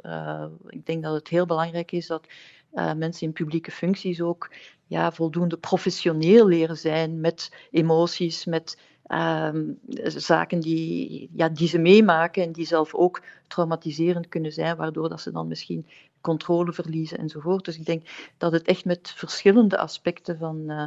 Ik 0.67 0.85
denk 0.85 1.03
dat 1.03 1.13
het 1.13 1.27
heel 1.27 1.45
belangrijk 1.45 1.91
is 1.91 2.07
dat 2.07 2.27
uh, 2.73 2.93
mensen 2.93 3.27
in 3.27 3.33
publieke 3.33 3.71
functies 3.71 4.21
ook 4.21 4.49
ja, 4.87 5.11
voldoende 5.11 5.57
professioneel 5.57 6.47
leren 6.47 6.77
zijn 6.77 7.21
met 7.21 7.67
emoties, 7.71 8.45
met 8.45 8.77
um, 9.07 9.79
zaken 10.05 10.59
die, 10.59 11.29
ja, 11.33 11.49
die 11.49 11.67
ze 11.67 11.77
meemaken 11.77 12.43
en 12.43 12.51
die 12.51 12.65
zelf 12.65 12.93
ook 12.93 13.21
traumatiserend 13.47 14.27
kunnen 14.27 14.51
zijn, 14.51 14.75
waardoor 14.75 15.09
dat 15.09 15.21
ze 15.21 15.31
dan 15.31 15.47
misschien 15.47 15.87
controle 16.21 16.73
verliezen 16.73 17.17
enzovoort. 17.17 17.65
Dus 17.65 17.77
ik 17.77 17.85
denk 17.85 18.31
dat 18.37 18.51
het 18.51 18.67
echt 18.67 18.85
met 18.85 19.13
verschillende 19.15 19.77
aspecten 19.77 20.37
van, 20.37 20.63
uh, 20.67 20.83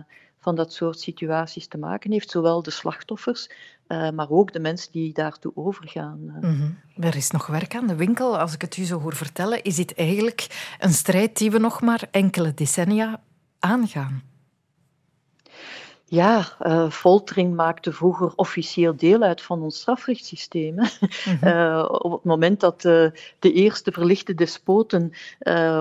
van 0.47 0.55
dat 0.55 0.73
soort 0.73 1.01
situaties 1.01 1.67
te 1.67 1.79
maken 1.79 2.13
heeft, 2.13 2.31
zowel 2.31 2.63
de 2.63 2.71
slachtoffers, 2.71 3.51
uh, 3.89 4.11
maar 4.11 4.31
ook 4.31 4.53
de 4.53 4.61
mensen 4.61 4.93
die 4.93 5.13
daartoe 5.13 5.53
overgaan. 5.55 6.19
Mm 6.21 6.41
-hmm. 6.41 6.79
Er 7.05 7.17
is 7.17 7.31
nog 7.31 7.47
werk 7.47 7.75
aan 7.75 7.87
de 7.87 7.97
winkel. 7.97 8.39
Als 8.39 8.55
ik 8.55 8.61
het 8.61 8.77
u 8.77 8.85
zo 8.85 9.01
hoor 9.01 9.15
vertellen, 9.15 9.63
is 9.63 9.77
dit 9.77 9.95
eigenlijk 9.95 10.75
een 10.79 10.93
strijd 10.93 11.37
die 11.37 11.51
we 11.51 11.59
nog 11.59 11.81
maar 11.81 12.09
enkele 12.11 12.55
decennia 12.55 13.21
aangaan. 13.59 14.23
Ja, 16.09 16.57
uh, 16.63 16.91
foltering 16.91 17.55
maakte 17.55 17.93
vroeger 17.93 18.33
officieel 18.37 18.97
deel 18.97 19.23
uit 19.23 19.43
van 19.43 19.63
ons 19.63 19.81
strafrechtssysteem. 19.81 20.75
Mm 20.75 20.83
-hmm. 21.41 21.49
uh, 21.49 21.89
op 21.89 22.13
het 22.13 22.25
moment 22.25 22.61
dat 22.61 22.85
uh, 22.85 23.11
de 23.39 23.53
eerste 23.53 23.93
verlichte 23.93 24.35
despoten 24.35 25.13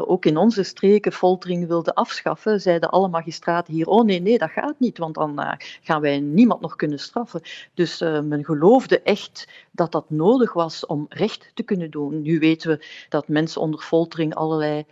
ook 0.06 0.26
in 0.26 0.38
onze 0.38 0.64
streken 0.64 1.12
foltering 1.12 1.68
wilden 1.68 1.94
afschaffen, 1.94 2.62
zeiden 2.62 2.90
alle 2.90 3.08
magistraten 3.08 3.74
hier: 3.74 3.88
oh 3.88 4.06
nee, 4.06 4.22
nee, 4.22 4.38
dat 4.38 4.50
gaat 4.50 4.76
niet, 4.78 4.98
want 4.98 5.16
dan 5.16 5.58
gaan 5.82 6.02
wij 6.02 6.20
niemand 6.20 6.62
nog 6.62 6.76
kunnen 6.76 7.00
straffen. 7.00 7.42
Dus 7.74 8.00
men 8.00 8.46
geloofde 8.46 9.02
echt 9.02 9.48
dat 9.72 9.92
dat 9.92 10.10
nodig 10.10 10.54
was 10.54 10.86
om 10.86 11.06
recht 11.10 11.52
te 11.54 11.64
kunnen 11.64 11.92
doen. 11.92 12.22
Nu 12.22 12.40
weten 12.40 12.70
we 12.70 12.86
dat 13.10 13.28
mensen 13.28 13.62
onder 13.62 13.80
foltering 13.80 14.36
allerlei 14.36 14.86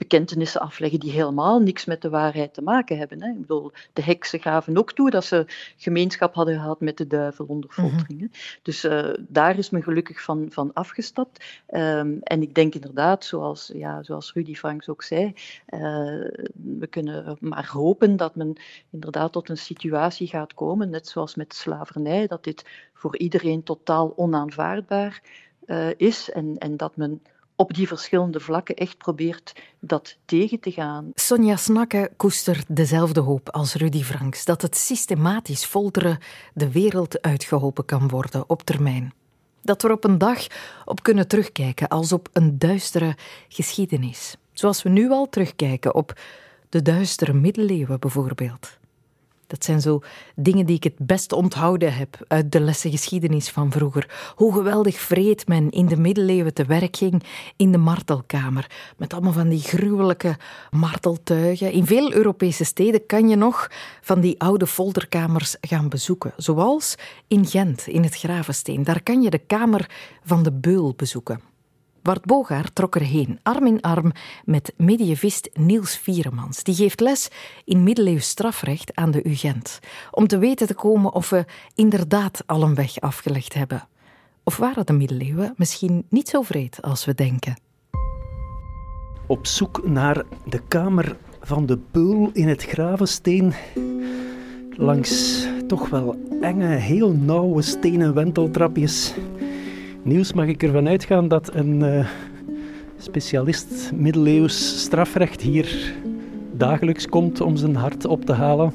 bekentenissen 0.00 0.60
afleggen 0.60 1.00
die 1.00 1.10
helemaal 1.10 1.60
niks 1.60 1.84
met 1.84 2.02
de 2.02 2.08
waarheid 2.08 2.54
te 2.54 2.62
maken 2.62 2.98
hebben. 2.98 3.22
Hè. 3.22 3.28
Ik 3.28 3.40
bedoel, 3.40 3.72
de 3.92 4.02
heksen 4.02 4.40
gaven 4.40 4.78
ook 4.78 4.92
toe 4.92 5.10
dat 5.10 5.24
ze 5.24 5.46
gemeenschap 5.76 6.34
hadden 6.34 6.54
gehad 6.54 6.80
met 6.80 6.96
de 6.96 7.06
duivel 7.06 7.44
onder 7.48 7.70
mhm. 7.76 7.88
foltering. 7.88 8.58
Dus 8.62 8.84
uh, 8.84 9.14
daar 9.18 9.58
is 9.58 9.70
men 9.70 9.82
gelukkig 9.82 10.22
van, 10.22 10.46
van 10.50 10.72
afgestapt. 10.72 11.44
Um, 11.68 12.20
en 12.22 12.42
ik 12.42 12.54
denk 12.54 12.74
inderdaad, 12.74 13.24
zoals, 13.24 13.70
ja, 13.74 14.02
zoals 14.02 14.32
Rudy 14.32 14.54
Franks 14.54 14.88
ook 14.88 15.02
zei, 15.02 15.26
uh, 15.26 15.80
we 16.52 16.86
kunnen 16.90 17.36
maar 17.40 17.68
hopen 17.72 18.16
dat 18.16 18.34
men 18.34 18.60
inderdaad 18.90 19.32
tot 19.32 19.48
een 19.48 19.56
situatie 19.56 20.26
gaat 20.26 20.54
komen, 20.54 20.90
net 20.90 21.08
zoals 21.08 21.34
met 21.34 21.54
slavernij, 21.54 22.26
dat 22.26 22.44
dit 22.44 22.64
voor 22.94 23.16
iedereen 23.16 23.62
totaal 23.62 24.12
onaanvaardbaar 24.16 25.22
uh, 25.66 25.88
is 25.96 26.30
en, 26.30 26.58
en 26.58 26.76
dat 26.76 26.96
men 26.96 27.22
op 27.60 27.74
die 27.74 27.86
verschillende 27.86 28.40
vlakken 28.40 28.74
echt 28.74 28.98
probeert 28.98 29.52
dat 29.80 30.16
tegen 30.24 30.60
te 30.60 30.70
gaan. 30.70 31.10
Sonja 31.14 31.56
Snakke 31.56 32.10
koestert 32.16 32.76
dezelfde 32.76 33.20
hoop 33.20 33.50
als 33.50 33.74
Rudy 33.74 34.02
Franks 34.02 34.44
dat 34.44 34.62
het 34.62 34.76
systematisch 34.76 35.64
folteren 35.64 36.18
de 36.54 36.72
wereld 36.72 37.22
uitgeholpen 37.22 37.84
kan 37.84 38.08
worden 38.08 38.44
op 38.46 38.62
termijn. 38.62 39.12
Dat 39.62 39.82
we 39.82 39.88
er 39.88 39.94
op 39.94 40.04
een 40.04 40.18
dag 40.18 40.46
op 40.84 41.02
kunnen 41.02 41.28
terugkijken 41.28 41.88
als 41.88 42.12
op 42.12 42.28
een 42.32 42.58
duistere 42.58 43.16
geschiedenis. 43.48 44.36
Zoals 44.52 44.82
we 44.82 44.88
nu 44.88 45.10
al 45.10 45.28
terugkijken 45.28 45.94
op 45.94 46.20
de 46.68 46.82
duistere 46.82 47.32
middeleeuwen 47.32 48.00
bijvoorbeeld. 48.00 48.78
Dat 49.50 49.64
zijn 49.64 49.80
zo 49.80 50.00
dingen 50.34 50.66
die 50.66 50.76
ik 50.76 50.84
het 50.84 50.98
best 50.98 51.32
onthouden 51.32 51.94
heb 51.94 52.24
uit 52.28 52.52
de 52.52 52.60
lessen 52.60 52.90
geschiedenis 52.90 53.48
van 53.48 53.70
vroeger. 53.70 54.32
Hoe 54.34 54.52
geweldig 54.52 54.98
vreed 54.98 55.48
men 55.48 55.70
in 55.70 55.86
de 55.86 55.96
middeleeuwen 55.96 56.54
te 56.54 56.64
werk 56.64 56.96
ging 56.96 57.22
in 57.56 57.72
de 57.72 57.78
martelkamer. 57.78 58.66
Met 58.96 59.12
allemaal 59.12 59.32
van 59.32 59.48
die 59.48 59.60
gruwelijke 59.60 60.36
marteltuigen. 60.70 61.72
In 61.72 61.86
veel 61.86 62.12
Europese 62.12 62.64
steden 62.64 63.06
kan 63.06 63.28
je 63.28 63.36
nog 63.36 63.70
van 64.00 64.20
die 64.20 64.40
oude 64.40 64.66
folterkamers 64.66 65.56
gaan 65.60 65.88
bezoeken. 65.88 66.32
Zoals 66.36 66.94
in 67.28 67.46
Gent, 67.46 67.86
in 67.86 68.02
het 68.02 68.16
Gravensteen. 68.16 68.84
Daar 68.84 69.02
kan 69.02 69.22
je 69.22 69.30
de 69.30 69.38
kamer 69.38 69.90
van 70.24 70.42
de 70.42 70.52
beul 70.52 70.94
bezoeken. 70.96 71.49
Bart 72.02 72.24
Bogaert 72.24 72.74
trok 72.74 72.96
erheen, 72.96 73.38
arm 73.42 73.66
in 73.66 73.80
arm 73.80 74.12
met 74.44 74.72
medievist 74.76 75.50
Niels 75.52 75.96
Vieremans. 75.96 76.62
Die 76.62 76.74
geeft 76.74 77.00
les 77.00 77.28
in 77.64 77.82
middeleeuws 77.82 78.28
strafrecht 78.28 78.94
aan 78.94 79.10
de 79.10 79.28
UGent. 79.28 79.78
Om 80.10 80.26
te 80.26 80.38
weten 80.38 80.66
te 80.66 80.74
komen 80.74 81.12
of 81.12 81.30
we 81.30 81.44
inderdaad 81.74 82.42
al 82.46 82.62
een 82.62 82.74
weg 82.74 83.00
afgelegd 83.00 83.54
hebben. 83.54 83.88
Of 84.44 84.56
waren 84.56 84.86
de 84.86 84.92
middeleeuwen 84.92 85.54
misschien 85.56 86.06
niet 86.08 86.28
zo 86.28 86.42
vreed 86.42 86.82
als 86.82 87.04
we 87.04 87.14
denken? 87.14 87.60
Op 89.26 89.46
zoek 89.46 89.88
naar 89.88 90.24
de 90.44 90.60
kamer 90.68 91.16
van 91.40 91.66
de 91.66 91.78
beul 91.90 92.30
in 92.32 92.48
het 92.48 92.62
Gravensteen. 92.62 93.52
Langs 94.70 95.46
toch 95.66 95.88
wel 95.88 96.16
enge, 96.40 96.66
heel 96.66 97.12
nauwe 97.12 97.62
stenen 97.62 98.14
wenteltrapjes 98.14 99.14
Nieuws 100.02 100.32
mag 100.32 100.46
ik 100.46 100.62
ervan 100.62 100.88
uitgaan 100.88 101.28
dat 101.28 101.54
een 101.54 101.80
uh, 101.80 102.06
specialist 102.98 103.92
middeleeuws 103.94 104.80
strafrecht 104.80 105.40
hier 105.40 105.94
dagelijks 106.52 107.08
komt 107.08 107.40
om 107.40 107.56
zijn 107.56 107.74
hart 107.74 108.04
op 108.04 108.24
te 108.24 108.32
halen. 108.32 108.72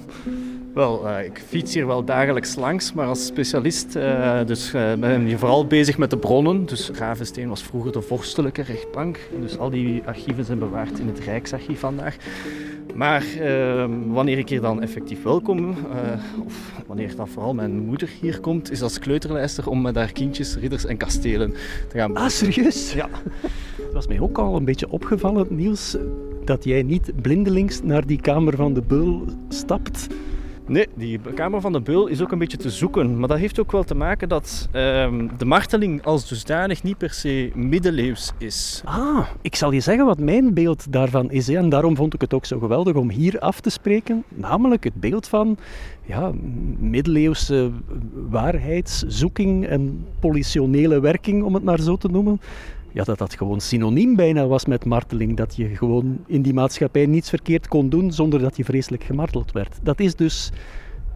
Wel, 0.76 1.08
uh, 1.08 1.26
ik 1.26 1.44
fiets 1.48 1.74
hier 1.74 1.88
wel 1.88 2.04
dagelijks 2.04 2.56
langs, 2.56 2.94
maar 2.94 3.08
als 3.08 3.26
specialist 3.26 3.96
uh, 3.96 4.40
dus, 4.46 4.72
ben 4.72 5.28
je 5.28 5.38
vooral 5.38 5.68
bezig 5.68 5.98
met 5.98 6.10
de 6.10 6.18
bronnen. 6.18 6.66
Dus 6.66 6.90
Ravensteen 6.90 7.50
was 7.50 7.64
vroeger 7.64 7.92
de 7.92 8.02
vorstelijke 8.02 8.62
rechtbank. 8.62 9.20
Dus 9.42 9.58
al 9.58 9.70
die 9.70 10.04
archieven 10.06 10.46
zijn 10.46 10.60
bewaard 10.60 11.00
in 11.00 11.08
het 11.08 11.20
Rijksarchief 11.20 11.80
vandaag. 11.80 12.16
Maar 12.96 13.24
uh, 13.42 13.86
wanneer 14.08 14.38
ik 14.38 14.50
hier 14.50 14.62
dan 14.62 14.82
effectief 14.82 15.24
welkom, 15.24 15.70
uh, 15.70 15.76
of 16.46 16.72
wanneer 16.88 17.16
dan 17.16 17.28
vooral 17.28 17.54
mijn 17.54 17.86
moeder 17.86 18.10
hier 18.22 18.40
komt, 18.40 18.72
is 18.72 18.82
als 18.82 19.00
kleuterlijster 19.00 19.70
om 19.70 19.82
met 19.82 19.96
haar 19.96 20.12
kindjes, 20.12 20.56
ridders 20.56 20.86
en 20.86 20.98
kastelen 20.98 21.54
te 21.88 21.98
gaan 21.98 22.16
Ah, 22.16 22.30
serieus? 22.30 22.94
Ja. 22.94 23.10
Het 23.82 23.94
was 23.94 24.08
mij 24.08 24.20
ook 24.20 24.38
al 24.38 24.56
een 24.56 24.66
beetje 24.66 24.90
opgevallen, 24.90 25.48
Niels, 25.50 25.98
dat 26.46 26.64
jij 26.64 26.84
niet 26.84 27.12
blindelings 27.22 27.82
naar 27.84 28.06
die 28.06 28.22
kamer 28.22 28.56
van 28.56 28.74
de 28.74 28.82
beul 28.82 29.26
stapt, 29.50 30.08
Nee, 30.68 30.88
die 30.96 31.20
Kamer 31.36 31.62
van 31.62 31.74
de 31.74 31.82
Beul 31.82 32.08
is 32.08 32.22
ook 32.22 32.32
een 32.32 32.40
beetje 32.40 32.58
te 32.58 32.70
zoeken. 32.70 33.20
Maar 33.20 33.28
dat 33.28 33.38
heeft 33.38 33.60
ook 33.60 33.72
wel 33.72 33.84
te 33.84 33.96
maken 33.96 34.30
dat 34.30 34.70
ehm, 34.72 35.28
de 35.38 35.46
marteling 35.46 36.04
als 36.04 36.28
dusdanig 36.28 36.84
niet 36.84 36.98
per 36.98 37.10
se 37.10 37.52
middeleeuws 37.54 38.32
is. 38.38 38.82
Ah, 38.86 39.28
ik 39.42 39.56
zal 39.56 39.72
je 39.72 39.80
zeggen 39.80 40.06
wat 40.06 40.20
mijn 40.20 40.54
beeld 40.54 40.92
daarvan 40.92 41.32
is. 41.32 41.50
En 41.50 41.70
daarom 41.70 41.96
vond 41.96 42.14
ik 42.14 42.22
het 42.22 42.34
ook 42.34 42.46
zo 42.46 42.60
geweldig 42.60 42.96
om 42.96 43.10
hier 43.10 43.40
af 43.40 43.60
te 43.60 43.70
spreken. 43.70 44.24
Namelijk 44.30 44.84
het 44.84 44.96
beeld 44.96 45.28
van 45.28 45.58
ja, 46.06 46.32
middeleeuwse 46.78 47.72
waarheidszoeking 48.30 49.66
en 49.66 50.06
politionele 50.20 51.00
werking, 51.00 51.44
om 51.44 51.54
het 51.54 51.64
maar 51.64 51.80
zo 51.80 51.96
te 51.96 52.08
noemen 52.08 52.40
ja, 52.96 53.04
dat 53.04 53.18
dat 53.18 53.36
gewoon 53.36 53.62
synoniem 53.62 54.16
bijna 54.16 54.48
was 54.48 54.66
met 54.66 54.86
marteling. 54.86 55.38
Dat 55.38 55.56
je 55.56 55.76
gewoon 55.76 56.18
in 56.28 56.42
die 56.42 56.54
maatschappij 56.54 57.06
niets 57.06 57.30
verkeerd 57.30 57.68
kon 57.68 57.90
doen 57.90 58.12
zonder 58.12 58.40
dat 58.40 58.58
je 58.58 58.64
vreselijk 58.64 59.04
gemarteld 59.04 59.52
werd. 59.52 59.80
Dat 59.84 60.00
is 60.00 60.16
dus 60.16 60.52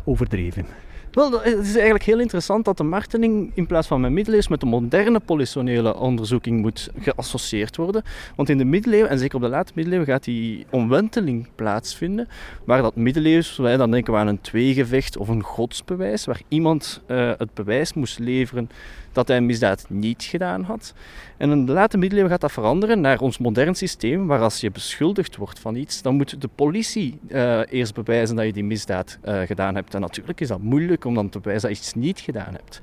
overdreven. 0.04 0.66
Wel, 1.12 1.32
het 1.32 1.66
is 1.66 1.76
eigenlijk 1.76 2.04
heel 2.04 2.20
interessant 2.20 2.66
dat 2.66 2.78
de 2.78 2.84
marteling 2.84 3.52
in 3.54 3.66
plaats 3.66 3.88
van 3.88 4.02
met 4.02 4.12
middeleeuws 4.12 4.48
met 4.48 4.60
de 4.60 4.66
moderne 4.66 5.20
politionele 5.20 5.96
onderzoeking 5.96 6.62
moet 6.62 6.90
geassocieerd 7.00 7.76
worden. 7.76 8.04
Want 8.36 8.50
in 8.50 8.58
de 8.58 8.66
middeleeuwen, 8.66 9.10
en 9.10 9.20
zeker 9.20 9.36
op 9.36 9.42
de 9.42 9.50
late 9.50 9.72
middeleeuwen, 9.76 10.08
gaat 10.08 10.24
die 10.24 10.66
omwenteling 10.70 11.48
plaatsvinden. 11.56 12.28
Waar 12.64 12.82
dat 12.82 12.96
middeleeuws, 12.96 13.58
wij 13.58 13.78
dan 13.78 13.92
denken 13.92 14.14
we 14.14 14.20
aan 14.20 14.28
een 14.28 14.42
tweegevecht 14.42 15.18
of 15.18 15.28
een 15.28 15.44
godsbewijs, 15.44 16.26
waar 16.26 16.42
iemand 16.48 17.02
uh, 17.08 17.32
het 17.38 17.54
bewijs 17.54 17.94
moest 17.94 18.20
leveren 18.20 18.70
dat 19.12 19.28
hij 19.28 19.38
een 19.38 19.46
misdaad 19.46 19.86
niet 19.90 20.24
gedaan 20.24 20.64
had. 20.64 20.94
En 21.38 21.52
in 21.52 21.66
de 21.66 21.72
late 21.72 21.98
middeleeuwen 21.98 22.32
gaat 22.32 22.42
dat 22.42 22.52
veranderen 22.52 23.02
naar 23.02 23.20
ons 23.20 23.38
modern 23.38 23.76
systeem, 23.76 24.28
waar 24.28 24.42
als 24.42 24.62
je 24.62 24.72
beschuldigd 24.72 25.36
wordt 25.36 25.60
van 25.60 25.76
iets, 25.76 26.02
dan 26.02 26.16
moet 26.16 26.42
de 26.42 26.50
politie 26.56 27.20
uh, 27.28 27.60
eerst 27.70 27.94
bewijzen 27.94 28.36
dat 28.36 28.46
je 28.46 28.54
die 28.54 28.64
misdaad 28.64 29.18
uh, 29.26 29.42
gedaan 29.42 29.76
hebt. 29.76 29.94
En 29.94 30.02
natuurlijk 30.02 30.40
is 30.40 30.48
dat 30.48 30.62
moeilijk 30.62 31.06
om 31.06 31.14
dan 31.14 31.30
te 31.30 31.40
bewijzen 31.40 31.70
dat 31.70 31.78
je 31.78 31.84
iets 31.84 31.94
niet 31.94 32.20
gedaan 32.20 32.54
hebt. 32.54 32.80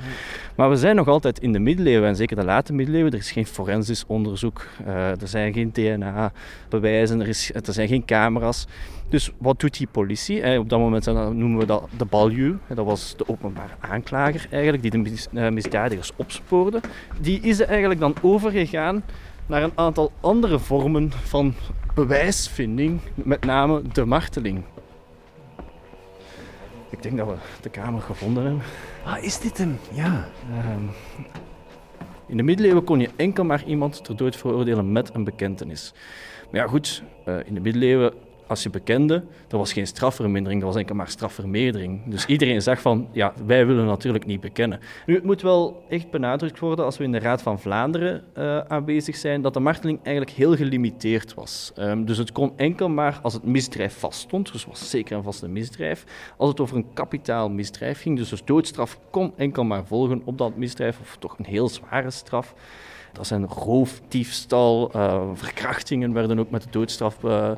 Maar 0.56 0.70
we 0.70 0.76
zijn 0.76 0.96
nog 0.96 1.08
altijd 1.08 1.38
in 1.38 1.52
de 1.52 1.58
middeleeuwen, 1.58 2.08
en 2.08 2.16
zeker 2.16 2.36
de 2.36 2.44
late 2.44 2.72
middeleeuwen, 2.72 3.12
er 3.12 3.18
is 3.18 3.30
geen 3.30 3.46
forensisch 3.46 4.04
onderzoek, 4.06 4.66
uh, 4.86 5.20
er 5.20 5.28
zijn 5.28 5.52
geen 5.52 5.72
DNA-bewijzen, 5.72 7.20
er, 7.20 7.28
is, 7.28 7.50
er 7.54 7.72
zijn 7.72 7.88
geen 7.88 8.04
camera's. 8.04 8.66
Dus 9.08 9.30
wat 9.38 9.60
doet 9.60 9.78
die 9.78 9.86
politie? 9.86 10.40
Eh, 10.40 10.58
op 10.58 10.68
dat 10.68 10.78
moment 10.78 11.06
noemen 11.06 11.58
we 11.58 11.66
dat 11.66 11.88
de 11.96 12.04
balju. 12.04 12.58
Dat 12.74 12.84
was 12.84 13.16
de 13.16 13.28
openbare 13.28 13.74
aanklager 13.80 14.46
eigenlijk, 14.50 14.82
die 14.82 15.02
de 15.02 15.26
eh, 15.32 15.48
misdadigers 15.48 16.12
opspoorde. 16.16 16.80
Die 17.20 17.40
is 17.40 17.60
eigenlijk 17.60 18.00
dan 18.00 18.14
overgegaan 18.22 19.04
naar 19.46 19.62
een 19.62 19.72
aantal 19.74 20.12
andere 20.20 20.58
vormen 20.58 21.12
van 21.12 21.54
bewijsvinding, 21.94 23.00
met 23.14 23.44
name 23.44 23.82
de 23.92 24.04
marteling. 24.04 24.64
Ik 26.90 27.02
denk 27.02 27.16
dat 27.16 27.26
we 27.26 27.34
de 27.60 27.68
kamer 27.68 28.02
gevonden 28.02 28.44
hebben. 28.44 28.62
Ah, 29.04 29.24
is 29.24 29.38
dit 29.40 29.58
hem? 29.58 29.78
Ja. 29.92 30.28
Uh, 30.50 30.56
in 32.26 32.36
de 32.36 32.42
middeleeuwen 32.42 32.84
kon 32.84 33.00
je 33.00 33.10
enkel 33.16 33.44
maar 33.44 33.64
iemand 33.64 34.04
ter 34.04 34.16
dood 34.16 34.36
veroordelen 34.36 34.92
met 34.92 35.14
een 35.14 35.24
bekentenis. 35.24 35.94
Maar 36.50 36.60
ja, 36.60 36.66
goed, 36.66 37.02
in 37.44 37.54
de 37.54 37.60
middeleeuwen 37.60 38.12
als 38.46 38.62
je 38.62 38.70
bekende, 38.70 39.24
er 39.48 39.58
was 39.58 39.72
geen 39.72 39.86
strafvermindering, 39.86 40.60
er 40.60 40.66
was 40.66 40.76
enkel 40.76 40.94
maar 40.94 41.08
strafvermeerdering. 41.08 42.02
Dus 42.06 42.26
iedereen 42.26 42.62
zag 42.62 42.80
van, 42.80 43.08
ja, 43.12 43.32
wij 43.46 43.66
willen 43.66 43.86
natuurlijk 43.86 44.26
niet 44.26 44.40
bekennen. 44.40 44.80
Nu, 45.06 45.14
het 45.14 45.24
moet 45.24 45.42
wel 45.42 45.84
echt 45.88 46.10
benadrukt 46.10 46.58
worden, 46.58 46.84
als 46.84 46.98
we 46.98 47.04
in 47.04 47.12
de 47.12 47.18
Raad 47.18 47.42
van 47.42 47.60
Vlaanderen 47.60 48.24
uh, 48.38 48.58
aanwezig 48.58 49.16
zijn, 49.16 49.42
dat 49.42 49.54
de 49.54 49.60
marteling 49.60 49.98
eigenlijk 50.02 50.36
heel 50.36 50.56
gelimiteerd 50.56 51.34
was. 51.34 51.72
Um, 51.78 52.04
dus 52.04 52.18
het 52.18 52.32
kon 52.32 52.52
enkel 52.56 52.88
maar 52.88 53.18
als 53.22 53.32
het 53.32 53.44
misdrijf 53.44 53.98
vaststond, 53.98 54.52
dus 54.52 54.64
was 54.64 54.90
zeker 54.90 55.16
een 55.16 55.22
vaste 55.22 55.48
misdrijf. 55.48 56.04
Als 56.36 56.48
het 56.48 56.60
over 56.60 56.76
een 56.76 56.92
kapitaal 56.94 57.50
misdrijf 57.50 58.00
ging, 58.00 58.16
dus 58.16 58.28
de 58.28 58.38
doodstraf 58.44 58.98
kon 59.10 59.32
enkel 59.36 59.64
maar 59.64 59.86
volgen 59.86 60.22
op 60.24 60.38
dat 60.38 60.56
misdrijf, 60.56 61.00
of 61.00 61.16
toch 61.18 61.38
een 61.38 61.44
heel 61.44 61.68
zware 61.68 62.10
straf. 62.10 62.54
Dat 63.12 63.26
zijn 63.26 63.46
roof, 63.46 64.00
diefstal, 64.08 64.90
uh, 64.96 65.22
verkrachtingen 65.34 66.12
werden 66.12 66.38
ook 66.38 66.50
met 66.50 66.62
de 66.62 66.70
doodstraf 66.70 67.22
uh, 67.22 67.50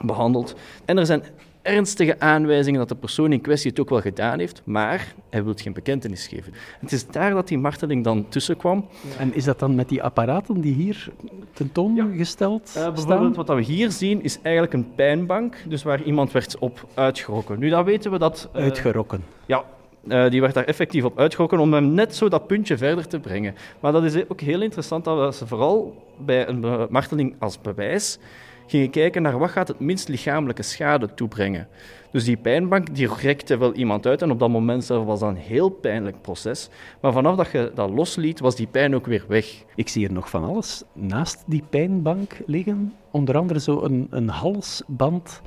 behandeld. 0.00 0.54
En 0.84 0.98
er 0.98 1.06
zijn 1.06 1.22
ernstige 1.62 2.20
aanwijzingen 2.20 2.78
dat 2.78 2.88
de 2.88 2.94
persoon 2.94 3.32
in 3.32 3.40
kwestie 3.40 3.70
het 3.70 3.80
ook 3.80 3.90
wel 3.90 4.00
gedaan 4.00 4.38
heeft, 4.38 4.62
maar 4.64 5.14
hij 5.30 5.44
wil 5.44 5.54
geen 5.56 5.72
bekentenis 5.72 6.26
geven. 6.26 6.52
Het 6.80 6.92
is 6.92 7.06
daar 7.06 7.30
dat 7.30 7.48
die 7.48 7.58
marteling 7.58 8.04
dan 8.04 8.28
tussen 8.28 8.56
kwam. 8.56 8.88
En 9.18 9.34
is 9.34 9.44
dat 9.44 9.58
dan 9.58 9.74
met 9.74 9.88
die 9.88 10.02
apparaten 10.02 10.60
die 10.60 10.74
hier 10.74 11.08
tentoongesteld 11.52 12.72
ja. 12.74 12.86
uh, 12.86 12.92
bijvoorbeeld 12.94 13.36
wat 13.36 13.48
we 13.48 13.62
hier 13.62 13.90
zien 13.90 14.22
is 14.22 14.38
eigenlijk 14.42 14.74
een 14.74 14.94
pijnbank, 14.94 15.56
dus 15.68 15.82
waar 15.82 16.02
iemand 16.02 16.32
werd 16.32 16.58
op 16.58 16.86
uitgerokken. 16.94 17.58
Nu, 17.58 17.68
dan 17.68 17.84
weten 17.84 18.10
we 18.10 18.18
dat... 18.18 18.48
Uh, 18.56 18.62
uitgerokken? 18.62 19.24
Ja, 19.46 19.64
uh, 20.04 20.30
die 20.30 20.40
werd 20.40 20.54
daar 20.54 20.64
effectief 20.64 21.04
op 21.04 21.18
uitgerokken 21.18 21.58
om 21.58 21.72
hem 21.72 21.94
net 21.94 22.14
zo 22.14 22.28
dat 22.28 22.46
puntje 22.46 22.76
verder 22.76 23.08
te 23.08 23.20
brengen. 23.20 23.54
Maar 23.80 23.92
dat 23.92 24.04
is 24.04 24.28
ook 24.28 24.40
heel 24.40 24.62
interessant 24.62 25.04
dat 25.04 25.36
ze 25.36 25.46
vooral 25.46 26.06
bij 26.18 26.48
een 26.48 26.86
marteling 26.90 27.34
als 27.38 27.60
bewijs 27.60 28.18
gingen 28.66 28.90
kijken 28.90 29.22
naar 29.22 29.38
wat 29.38 29.50
gaat 29.50 29.68
het 29.68 29.80
minst 29.80 30.08
lichamelijke 30.08 30.62
schade 30.62 31.14
toebrengen. 31.14 31.68
Dus 32.10 32.24
die 32.24 32.36
pijnbank 32.36 32.94
die 32.94 33.14
rekte 33.20 33.56
wel 33.56 33.74
iemand 33.74 34.06
uit 34.06 34.22
en 34.22 34.30
op 34.30 34.38
dat 34.38 34.48
moment 34.48 34.84
zelf 34.84 35.04
was 35.04 35.20
dat 35.20 35.28
een 35.28 35.36
heel 35.36 35.68
pijnlijk 35.68 36.20
proces. 36.20 36.68
Maar 37.00 37.12
vanaf 37.12 37.36
dat 37.36 37.50
je 37.50 37.72
dat 37.74 37.90
losliet, 37.90 38.40
was 38.40 38.56
die 38.56 38.66
pijn 38.66 38.94
ook 38.94 39.06
weer 39.06 39.24
weg. 39.28 39.64
Ik 39.74 39.88
zie 39.88 40.06
hier 40.06 40.14
nog 40.14 40.30
van 40.30 40.44
alles 40.44 40.82
naast 40.92 41.42
die 41.46 41.62
pijnbank 41.70 42.36
liggen. 42.46 42.94
Onder 43.10 43.36
andere 43.36 43.60
zo 43.60 43.82
een, 43.82 44.06
een 44.10 44.28
halsband 44.28 45.40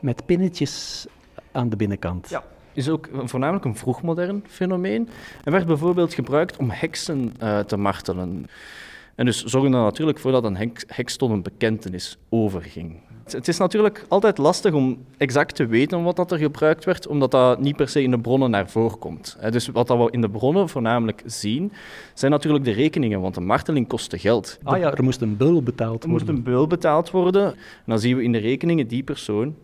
met 0.00 0.26
pinnetjes 0.26 1.06
aan 1.52 1.68
de 1.68 1.76
binnenkant. 1.76 2.28
Ja, 2.28 2.44
is 2.72 2.88
ook 2.88 3.08
voornamelijk 3.24 3.64
een 3.64 3.76
vroegmodern 3.76 4.44
fenomeen 4.46 5.08
en 5.44 5.52
werd 5.52 5.66
bijvoorbeeld 5.66 6.14
gebruikt 6.14 6.56
om 6.56 6.70
heksen 6.70 7.32
uh, 7.42 7.58
te 7.58 7.76
martelen. 7.76 8.46
En 9.18 9.24
dus 9.24 9.44
zorgde 9.44 9.76
er 9.76 9.82
natuurlijk 9.82 10.18
voor 10.18 10.32
dat 10.32 10.44
een 10.44 10.72
heks 10.86 11.16
tot 11.16 11.30
een 11.30 11.42
bekentenis 11.42 12.18
overging. 12.28 12.96
Het 13.24 13.48
is 13.48 13.58
natuurlijk 13.58 14.04
altijd 14.08 14.38
lastig 14.38 14.72
om 14.72 14.98
exact 15.16 15.54
te 15.54 15.66
weten 15.66 16.02
wat 16.02 16.16
dat 16.16 16.32
er 16.32 16.38
gebruikt 16.38 16.84
werd, 16.84 17.06
omdat 17.06 17.30
dat 17.30 17.60
niet 17.60 17.76
per 17.76 17.88
se 17.88 18.02
in 18.02 18.10
de 18.10 18.18
bronnen 18.18 18.50
naar 18.50 18.70
voren 18.70 18.98
komt. 18.98 19.38
Dus 19.50 19.68
wat 19.68 19.88
we 19.88 20.08
in 20.10 20.20
de 20.20 20.30
bronnen 20.30 20.68
voornamelijk 20.68 21.22
zien, 21.26 21.72
zijn 22.14 22.30
natuurlijk 22.30 22.64
de 22.64 22.70
rekeningen, 22.70 23.20
want 23.20 23.36
een 23.36 23.46
marteling 23.46 23.88
kostte 23.88 24.18
geld. 24.18 24.58
Ah 24.62 24.78
ja, 24.78 24.94
er 24.94 25.04
moest 25.04 25.20
een 25.20 25.36
beul 25.36 25.62
betaald 25.62 26.04
worden. 26.04 26.10
Er 26.10 26.26
moest 26.26 26.28
een 26.28 26.42
beul 26.42 26.66
betaald 26.66 27.10
worden. 27.10 27.44
En 27.44 27.56
dan 27.86 27.98
zien 27.98 28.16
we 28.16 28.22
in 28.22 28.32
de 28.32 28.38
rekeningen 28.38 28.86
die 28.86 29.02
persoon 29.02 29.54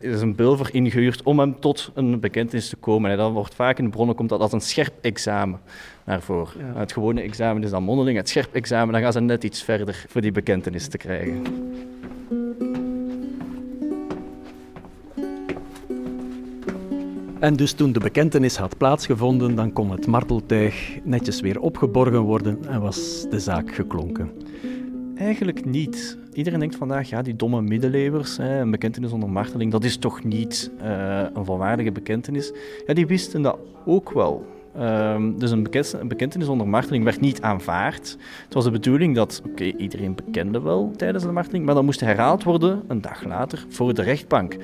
is 0.00 0.20
een 0.20 0.34
beul 0.34 0.56
voor 0.56 0.68
ingehuurd 0.72 1.22
om 1.22 1.38
hem 1.38 1.60
tot 1.60 1.90
een 1.94 2.20
bekentenis 2.20 2.68
te 2.68 2.76
komen. 2.76 3.10
En 3.10 3.16
dan 3.16 3.32
wordt 3.32 3.54
vaak 3.54 3.78
in 3.78 3.84
de 3.84 3.90
bronnen 3.90 4.16
komt 4.16 4.28
dat 4.28 4.40
als 4.40 4.52
een 4.52 4.60
scherp 4.60 4.92
examen 5.00 5.60
naar 6.04 6.22
voren. 6.22 6.66
Ja. 6.66 6.80
Het 6.80 6.92
gewone 6.92 7.20
examen 7.20 7.62
is 7.62 7.70
dan 7.70 7.82
mondeling, 7.82 8.16
het 8.16 8.28
scherp 8.28 8.54
examen, 8.54 8.92
dan 8.92 9.02
gaan 9.02 9.12
ze 9.12 9.20
net 9.20 9.44
iets 9.44 9.62
verder 9.62 10.04
voor 10.08 10.20
die 10.20 10.32
bekentenis 10.32 10.88
te 10.88 10.96
krijgen. 10.96 11.42
En 17.40 17.56
dus 17.56 17.72
toen 17.72 17.92
de 17.92 18.00
bekentenis 18.00 18.56
had 18.56 18.76
plaatsgevonden, 18.76 19.54
dan 19.54 19.72
kon 19.72 19.90
het 19.90 20.06
marteltuig 20.06 20.98
netjes 21.02 21.40
weer 21.40 21.60
opgeborgen 21.60 22.20
worden 22.20 22.58
en 22.68 22.80
was 22.80 23.26
de 23.30 23.40
zaak 23.40 23.74
geklonken. 23.74 24.30
Eigenlijk 25.20 25.64
niet. 25.64 26.18
Iedereen 26.32 26.58
denkt 26.58 26.76
vandaag, 26.76 27.08
ja, 27.08 27.22
die 27.22 27.36
domme 27.36 27.62
middeleeuwers, 27.62 28.36
hè, 28.36 28.60
een 28.60 28.70
bekentenis 28.70 29.12
onder 29.12 29.28
marteling, 29.28 29.72
dat 29.72 29.84
is 29.84 29.96
toch 29.96 30.24
niet 30.24 30.70
uh, 30.82 31.22
een 31.34 31.44
volwaardige 31.44 31.92
bekentenis. 31.92 32.52
Ja, 32.86 32.94
die 32.94 33.06
wisten 33.06 33.42
dat 33.42 33.58
ook 33.84 34.12
wel. 34.12 34.46
Um, 34.78 35.38
dus 35.38 35.50
een, 35.50 35.62
bekentenis 36.08 36.48
onder 36.48 36.68
marteling 36.68 37.04
werd 37.04 37.20
niet 37.20 37.42
aanvaard. 37.42 38.16
Het 38.44 38.54
was 38.54 38.64
de 38.64 38.70
bedoeling 38.70 39.14
dat, 39.14 39.42
oké, 39.50 39.64
iedereen 39.64 40.14
bekende 40.14 40.60
wel 40.60 40.92
tijdens 40.96 41.24
de 41.24 41.32
marteling, 41.32 41.64
maar 41.64 41.74
dat 41.74 41.84
moest 41.84 42.00
herhaald 42.00 42.42
worden 42.42 42.82
een 42.88 43.00
dag 43.00 43.24
later 43.24 43.64
voor 43.68 43.94
de 43.94 44.02
rechtbank. 44.02 44.56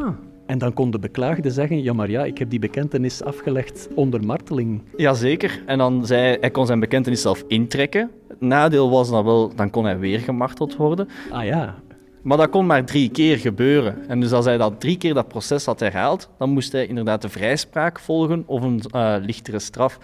Ah. 0.00 0.08
En 0.50 0.58
dan 0.58 0.72
kon 0.72 0.90
de 0.90 0.98
beklaagde 0.98 1.50
zeggen, 1.50 1.82
ja 1.82 1.92
maar 1.92 2.10
ja, 2.10 2.24
ik 2.24 2.38
heb 2.38 2.50
die 2.50 2.58
bekentenis 2.58 3.22
afgelegd 3.22 3.88
onder 3.94 4.24
marteling. 4.24 4.82
Jazeker. 4.96 5.62
En 5.66 5.78
dan 5.78 6.06
zei 6.06 6.36
hij 6.40 6.50
kon 6.50 6.66
zijn 6.66 6.80
bekentenis 6.80 7.20
zelf 7.20 7.44
intrekken. 7.46 8.10
Het 8.28 8.40
nadeel 8.40 8.90
was 8.90 9.10
dan 9.10 9.24
wel, 9.24 9.54
dan 9.54 9.70
kon 9.70 9.84
hij 9.84 9.98
weer 9.98 10.18
gemarteld 10.18 10.76
worden. 10.76 11.08
Ah 11.30 11.44
ja. 11.44 11.74
Maar 12.22 12.36
dat 12.36 12.50
kon 12.50 12.66
maar 12.66 12.84
drie 12.84 13.10
keer 13.10 13.38
gebeuren. 13.38 14.08
En 14.08 14.20
dus 14.20 14.32
als 14.32 14.44
hij 14.44 14.56
dat 14.56 14.80
drie 14.80 14.98
keer 14.98 15.14
dat 15.14 15.28
proces 15.28 15.64
had 15.64 15.80
herhaald, 15.80 16.30
dan 16.38 16.50
moest 16.50 16.72
hij 16.72 16.86
inderdaad 16.86 17.22
de 17.22 17.28
vrijspraak 17.28 18.00
volgen 18.00 18.42
of 18.46 18.62
een 18.62 18.82
uh, 18.94 19.16
lichtere 19.20 19.58
straf. 19.58 19.98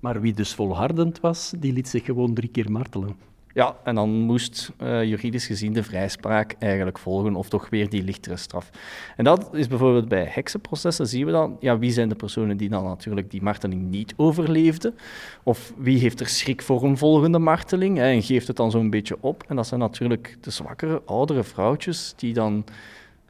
Maar 0.00 0.20
wie 0.20 0.32
dus 0.32 0.54
volhardend 0.54 1.20
was, 1.20 1.52
die 1.58 1.72
liet 1.72 1.88
zich 1.88 2.04
gewoon 2.04 2.34
drie 2.34 2.50
keer 2.50 2.70
martelen. 2.70 3.29
Ja, 3.54 3.76
en 3.84 3.94
dan 3.94 4.10
moest 4.10 4.72
uh, 4.82 5.04
juridisch 5.04 5.46
gezien 5.46 5.72
de 5.72 5.82
vrijspraak 5.82 6.54
eigenlijk 6.58 6.98
volgen, 6.98 7.34
of 7.34 7.48
toch 7.48 7.68
weer 7.70 7.88
die 7.88 8.02
lichtere 8.02 8.36
straf. 8.36 8.70
En 9.16 9.24
dat 9.24 9.48
is 9.52 9.68
bijvoorbeeld 9.68 10.08
bij 10.08 10.28
heksenprocessen, 10.30 11.06
zien 11.06 11.26
we 11.26 11.32
dan, 11.32 11.56
ja, 11.60 11.78
wie 11.78 11.90
zijn 11.90 12.08
de 12.08 12.14
personen 12.14 12.56
die 12.56 12.68
dan 12.68 12.84
natuurlijk 12.84 13.30
die 13.30 13.42
marteling 13.42 13.90
niet 13.90 14.14
overleefden, 14.16 14.94
of 15.42 15.72
wie 15.76 15.98
heeft 15.98 16.20
er 16.20 16.28
schrik 16.28 16.62
voor 16.62 16.82
een 16.82 16.98
volgende 16.98 17.38
marteling 17.38 17.96
hè, 17.96 18.10
en 18.10 18.22
geeft 18.22 18.46
het 18.46 18.56
dan 18.56 18.70
zo'n 18.70 18.90
beetje 18.90 19.16
op. 19.20 19.44
En 19.48 19.56
dat 19.56 19.66
zijn 19.66 19.80
natuurlijk 19.80 20.36
de 20.40 20.50
zwakkere, 20.50 21.02
oudere 21.06 21.44
vrouwtjes 21.44 22.14
die 22.16 22.32
dan 22.32 22.64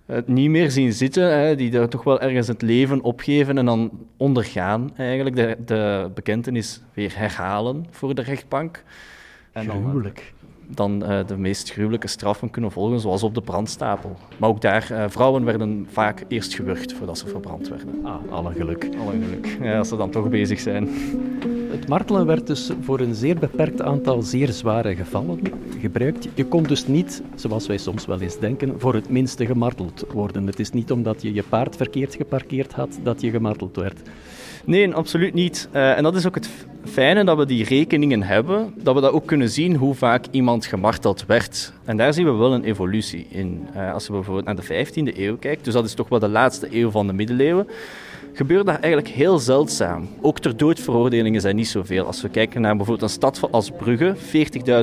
het 0.07 0.29
niet 0.29 0.51
meer 0.51 0.71
zien 0.71 0.93
zitten, 0.93 1.39
hè, 1.39 1.57
die 1.57 1.79
er 1.79 1.89
toch 1.89 2.05
wel 2.05 2.21
ergens 2.21 2.49
het 2.49 2.63
leven 2.63 3.01
opgeven 3.01 3.59
en 3.59 3.65
dan 3.65 3.91
ondergaan 4.17 4.97
eigenlijk. 4.97 5.37
De, 5.37 5.57
de 5.65 6.11
bekentenis 6.15 6.81
weer 6.95 7.19
herhalen 7.19 7.87
voor 7.91 8.15
de 8.15 8.23
rechtbank. 8.23 8.85
En 9.53 9.71
Gruwelijk 9.71 10.33
dan 10.75 11.03
uh, 11.03 11.27
de 11.27 11.37
meest 11.37 11.71
gruwelijke 11.71 12.09
straffen 12.09 12.51
kunnen 12.51 12.73
volgen, 12.73 13.01
zoals 13.01 13.23
op 13.23 13.35
de 13.35 13.41
brandstapel. 13.41 14.17
Maar 14.37 14.49
ook 14.49 14.61
daar, 14.61 14.89
uh, 14.93 15.05
vrouwen 15.09 15.45
werden 15.45 15.87
vaak 15.91 16.25
eerst 16.29 16.55
gewurgd 16.55 16.93
voordat 16.93 17.19
ze 17.19 17.27
verbrand 17.27 17.69
werden. 17.69 18.01
Ah, 18.03 18.15
alle 18.31 18.53
geluk. 18.53 18.89
Alle 19.01 19.13
geluk, 19.13 19.59
ja, 19.61 19.79
als 19.79 19.89
ze 19.89 19.97
dan 19.97 20.11
toch 20.11 20.29
bezig 20.29 20.61
zijn. 20.61 20.89
Het 21.71 21.89
martelen 21.89 22.27
werd 22.27 22.47
dus 22.47 22.71
voor 22.81 23.01
een 23.01 23.15
zeer 23.15 23.39
beperkt 23.39 23.83
aantal 23.83 24.23
zeer 24.23 24.49
zware 24.49 24.95
gevallen 24.95 25.41
gebruikt. 25.81 26.29
Je 26.35 26.45
kon 26.45 26.63
dus 26.63 26.87
niet, 26.87 27.23
zoals 27.35 27.67
wij 27.67 27.79
soms 27.79 28.07
wel 28.07 28.21
eens 28.21 28.39
denken, 28.39 28.81
voor 28.81 28.95
het 28.95 29.09
minste 29.09 29.47
gemarteld 29.47 30.05
worden. 30.13 30.47
Het 30.47 30.59
is 30.59 30.71
niet 30.71 30.91
omdat 30.91 31.23
je 31.23 31.35
je 31.35 31.43
paard 31.43 31.77
verkeerd 31.77 32.15
geparkeerd 32.15 32.73
had 32.73 32.99
dat 33.03 33.21
je 33.21 33.31
gemarteld 33.31 33.77
werd. 33.77 34.01
Nee, 34.65 34.95
absoluut 34.95 35.35
niet. 35.35 35.69
Uh, 35.75 35.97
en 35.97 36.03
dat 36.03 36.15
is 36.15 36.27
ook 36.27 36.35
het 36.35 36.51
fijne 36.85 37.25
dat 37.25 37.37
we 37.37 37.47
die 37.47 37.65
rekeningen 37.65 38.23
hebben, 38.23 38.75
dat 38.83 38.95
we 38.95 39.01
dat 39.01 39.13
ook 39.13 39.27
kunnen 39.27 39.51
zien 39.51 39.77
hoe 39.77 39.95
vaak 39.95 40.25
iemand 40.31 40.67
gemarteld 40.67 41.27
werd. 41.27 41.73
En 41.85 41.97
daar 41.97 42.15
zien 42.15 42.25
we 42.25 42.33
wel 42.33 42.55
een 42.55 42.65
evolutie 42.65 43.27
in. 43.31 43.69
Uh, 43.77 43.93
als 43.93 44.07
je 44.07 44.13
bijvoorbeeld 44.13 44.45
naar 44.45 44.57
de 44.57 44.87
15e 44.87 45.19
eeuw 45.19 45.37
kijkt, 45.37 45.65
dus 45.65 45.75
dat 45.75 45.85
is 45.85 45.95
toch 45.95 46.09
wel 46.09 46.19
de 46.19 46.29
laatste 46.29 46.69
eeuw 46.71 46.91
van 46.91 47.07
de 47.07 47.13
middeleeuwen, 47.13 47.69
gebeurt 48.33 48.67
dat 48.67 48.79
eigenlijk 48.79 49.15
heel 49.15 49.39
zeldzaam. 49.39 50.09
Ook 50.21 50.39
ter 50.39 50.57
doodveroordelingen 50.57 51.41
zijn 51.41 51.57
niet 51.57 51.69
zoveel. 51.69 52.07
Als 52.07 52.23
we 52.23 52.29
kijken 52.29 52.61
naar 52.61 52.77
bijvoorbeeld 52.77 53.11
een 53.11 53.17
stad 53.17 53.49
als 53.51 53.71
Brugge, 53.71 54.15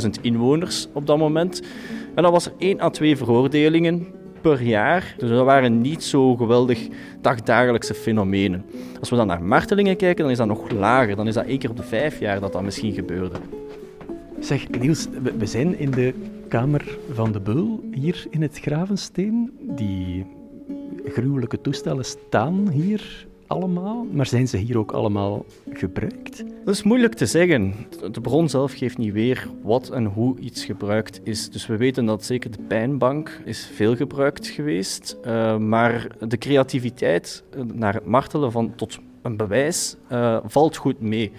40.000 0.04 0.10
inwoners 0.22 0.88
op 0.94 1.08
dat 1.08 1.18
moment. 1.18 1.62
En 2.16 2.24
dan 2.24 2.32
was 2.32 2.46
er 2.46 2.54
één 2.58 2.82
à 2.82 2.90
twee 2.90 3.18
veroordelingen 3.18 4.08
jaar. 4.56 5.16
Dus 5.18 5.30
dat 5.30 5.46
waren 5.46 5.82
niet 5.82 6.04
zo 6.04 6.36
geweldig 6.36 6.88
dagdagelijkse 7.22 7.94
fenomenen. 7.94 8.66
Als 9.00 9.10
we 9.10 9.16
dan 9.16 9.28
naar 9.28 9.44
martelingen 9.44 9.98
kijken, 9.98 10.24
dan 10.24 10.32
is 10.32 10.38
dat 10.38 10.48
nog 10.48 10.72
lager. 10.72 11.16
Dan 11.16 11.28
is 11.28 11.34
dat 11.34 11.46
één 11.46 11.60
keer 11.60 11.70
op 11.70 11.78
de 11.78 11.84
vijf 11.84 12.20
jaar 12.20 12.40
dat 12.40 12.54
dat 12.54 12.64
misschien 12.64 12.94
gebeurde. 12.94 13.36
Zeg, 14.40 14.70
Niels, 14.70 15.08
we 15.38 15.46
zijn 15.46 15.80
in 15.80 15.92
de 15.92 16.14
kamer 16.48 16.98
van 17.14 17.32
de 17.32 17.40
Beul, 17.40 17.84
hier 17.92 18.26
in 18.30 18.42
het 18.42 18.60
Gravensteen. 18.60 19.52
Die 19.62 20.26
gruwelijke 21.06 21.62
toestellen 21.62 22.06
staan 22.06 22.70
hier 22.70 23.28
allemaal, 23.48 24.08
maar 24.12 24.26
zijn 24.26 24.48
ze 24.48 24.58
hier 24.58 24.78
ook 24.78 24.92
allemaal 24.92 25.46
gebruikt? 25.74 26.44
Dat 26.66 26.76
is 26.76 26.84
moeilijk 26.84 27.14
te 27.14 27.26
zeggen. 27.26 27.74
De 28.12 28.22
bron 28.22 28.50
zelf 28.50 28.74
geeft 28.74 28.98
niet 28.98 29.14
weer 29.14 29.50
wat 29.62 29.90
en 29.90 30.06
hoe 30.06 30.40
iets 30.40 30.66
gebruikt 30.66 31.20
is. 31.24 31.50
Dus 31.50 31.68
we 31.68 31.78
weten 31.78 32.06
dat 32.06 32.26
zeker 32.26 32.52
de 32.52 32.62
pijnbank 32.68 33.42
is 33.46 33.72
veel 33.74 33.96
gebruikt 33.96 34.48
geweest, 34.48 35.18
uh, 35.26 35.58
maar 35.58 36.08
de 36.28 36.38
creativiteit 36.38 37.44
eh, 37.52 37.62
naar 37.74 37.94
het 37.94 38.06
martelen 38.06 38.52
van 38.52 38.76
tot 38.76 39.00
een 39.22 39.38
bewijs 39.38 39.96
uh, 40.12 40.38
valt 40.46 40.76
goed 40.76 41.00
mee. 41.00 41.32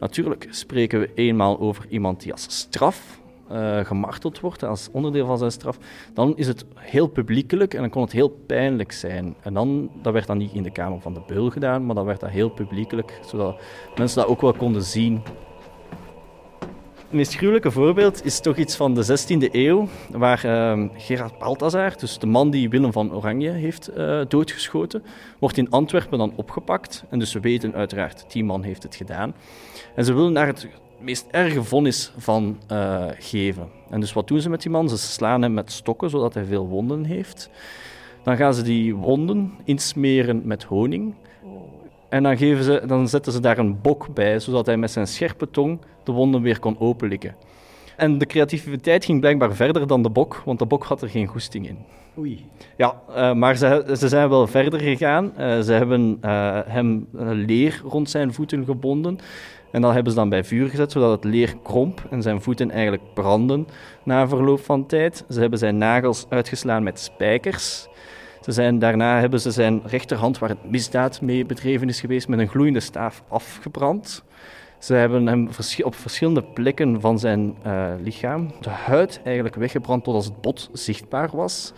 Natuurlijk 0.00 0.46
spreken 0.50 1.00
we 1.00 1.10
eenmaal 1.14 1.60
over 1.60 1.86
iemand 1.88 2.22
die 2.22 2.32
als 2.32 2.46
straf 2.48 3.20
uh, 3.52 3.84
gemarteld 3.84 4.40
wordt 4.40 4.62
als 4.62 4.88
onderdeel 4.92 5.26
van 5.26 5.38
zijn 5.38 5.50
straf, 5.50 5.78
dan 6.14 6.36
is 6.36 6.46
het 6.46 6.64
heel 6.74 7.06
publiekelijk 7.06 7.74
en 7.74 7.80
dan 7.80 7.90
kon 7.90 8.02
het 8.02 8.12
heel 8.12 8.28
pijnlijk 8.28 8.92
zijn. 8.92 9.34
En 9.42 9.54
dan, 9.54 9.90
dat 10.02 10.12
werd 10.12 10.26
dan 10.26 10.38
niet 10.38 10.52
in 10.52 10.62
de 10.62 10.70
Kamer 10.70 11.00
van 11.00 11.14
de 11.14 11.22
Beul 11.26 11.50
gedaan, 11.50 11.86
maar 11.86 11.94
dat 11.94 12.04
werd 12.04 12.20
dat 12.20 12.30
heel 12.30 12.50
publiekelijk, 12.50 13.20
zodat 13.26 13.60
mensen 13.96 14.20
dat 14.20 14.30
ook 14.30 14.40
wel 14.40 14.52
konden 14.52 14.82
zien. 14.82 15.22
Het 17.12 17.20
meest 17.20 17.36
gruwelijke 17.36 17.70
voorbeeld 17.70 18.24
is 18.24 18.40
toch 18.40 18.56
iets 18.56 18.76
van 18.76 18.94
de 18.94 19.04
16e 19.04 19.50
eeuw, 19.50 19.88
waar 20.10 20.42
uh, 20.46 20.88
Gerard 20.96 21.38
Balthazar, 21.38 21.98
dus 21.98 22.18
de 22.18 22.26
man 22.26 22.50
die 22.50 22.68
Willem 22.68 22.92
van 22.92 23.14
Oranje 23.14 23.50
heeft 23.50 23.90
uh, 23.96 24.20
doodgeschoten, 24.28 25.02
wordt 25.38 25.56
in 25.56 25.70
Antwerpen 25.70 26.18
dan 26.18 26.32
opgepakt. 26.36 27.04
En 27.10 27.18
dus 27.18 27.32
we 27.32 27.40
weten 27.40 27.74
uiteraard, 27.74 28.24
die 28.32 28.44
man 28.44 28.62
heeft 28.62 28.82
het 28.82 28.94
gedaan. 28.94 29.34
En 29.94 30.04
ze 30.04 30.14
willen 30.14 30.32
naar 30.32 30.46
het 30.46 30.68
meest 31.02 31.26
erge 31.30 31.62
vonnis 31.62 32.12
van 32.16 32.58
uh, 32.72 33.04
geven. 33.18 33.68
En 33.90 34.00
dus 34.00 34.12
wat 34.12 34.28
doen 34.28 34.40
ze 34.40 34.50
met 34.50 34.62
die 34.62 34.70
man? 34.70 34.88
Ze 34.88 34.98
slaan 34.98 35.42
hem 35.42 35.54
met 35.54 35.72
stokken, 35.72 36.10
zodat 36.10 36.34
hij 36.34 36.44
veel 36.44 36.66
wonden 36.66 37.04
heeft. 37.04 37.50
Dan 38.22 38.36
gaan 38.36 38.54
ze 38.54 38.62
die 38.62 38.94
wonden 38.94 39.52
insmeren 39.64 40.42
met 40.44 40.62
honing. 40.62 41.14
En 42.08 42.22
dan, 42.22 42.36
geven 42.36 42.64
ze, 42.64 42.82
dan 42.86 43.08
zetten 43.08 43.32
ze 43.32 43.40
daar 43.40 43.58
een 43.58 43.80
bok 43.80 44.14
bij, 44.14 44.38
zodat 44.38 44.66
hij 44.66 44.76
met 44.76 44.90
zijn 44.90 45.06
scherpe 45.06 45.50
tong 45.50 45.78
de 46.04 46.12
wonden 46.12 46.42
weer 46.42 46.58
kon 46.58 46.80
openlikken. 46.80 47.34
En 47.96 48.18
de 48.18 48.26
creativiteit 48.26 49.04
ging 49.04 49.20
blijkbaar 49.20 49.54
verder 49.54 49.86
dan 49.86 50.02
de 50.02 50.10
bok, 50.10 50.42
want 50.44 50.58
de 50.58 50.66
bok 50.66 50.84
had 50.84 51.02
er 51.02 51.08
geen 51.08 51.26
goesting 51.26 51.68
in. 51.68 51.78
Oei. 52.18 52.44
Ja, 52.76 53.00
uh, 53.10 53.32
maar 53.32 53.56
ze, 53.56 53.94
ze, 53.98 54.08
zijn 54.08 54.28
wel 54.28 54.46
verder 54.46 54.80
gegaan. 54.80 55.32
Uh, 55.38 55.60
ze 55.60 55.72
hebben 55.72 56.18
uh, 56.24 56.58
hem 56.66 57.08
leer 57.22 57.80
rond 57.84 58.10
zijn 58.10 58.32
voeten 58.32 58.64
gebonden. 58.64 59.18
En 59.72 59.80
dat 59.80 59.92
hebben 59.92 60.12
ze 60.12 60.18
dan 60.18 60.28
bij 60.28 60.44
vuur 60.44 60.68
gezet, 60.68 60.92
zodat 60.92 61.10
het 61.10 61.24
leer 61.24 61.56
kromp 61.62 62.06
en 62.10 62.22
zijn 62.22 62.40
voeten 62.40 62.70
eigenlijk 62.70 63.14
branden 63.14 63.66
na 64.02 64.28
verloop 64.28 64.60
van 64.60 64.86
tijd. 64.86 65.24
Ze 65.30 65.40
hebben 65.40 65.58
zijn 65.58 65.78
nagels 65.78 66.26
uitgeslaan 66.28 66.82
met 66.82 67.00
spijkers. 67.00 67.88
Ze 68.40 68.52
zijn, 68.52 68.78
daarna 68.78 69.20
hebben 69.20 69.40
ze 69.40 69.50
zijn 69.50 69.82
rechterhand, 69.84 70.38
waar 70.38 70.48
het 70.48 70.70
misdaad 70.70 71.20
mee 71.20 71.46
bedreven 71.46 71.88
is 71.88 72.00
geweest, 72.00 72.28
met 72.28 72.38
een 72.38 72.48
gloeiende 72.48 72.80
staaf 72.80 73.22
afgebrand. 73.28 74.24
Ze 74.78 74.94
hebben 74.94 75.26
hem 75.26 75.48
op 75.82 75.94
verschillende 75.94 76.42
plekken 76.42 77.00
van 77.00 77.18
zijn 77.18 77.56
uh, 77.66 77.92
lichaam 78.02 78.50
de 78.60 78.68
huid 78.68 79.20
eigenlijk 79.24 79.54
weggebrand 79.54 80.04
tot 80.04 80.14
als 80.14 80.24
het 80.24 80.40
bot 80.40 80.70
zichtbaar 80.72 81.30
was. 81.32 81.72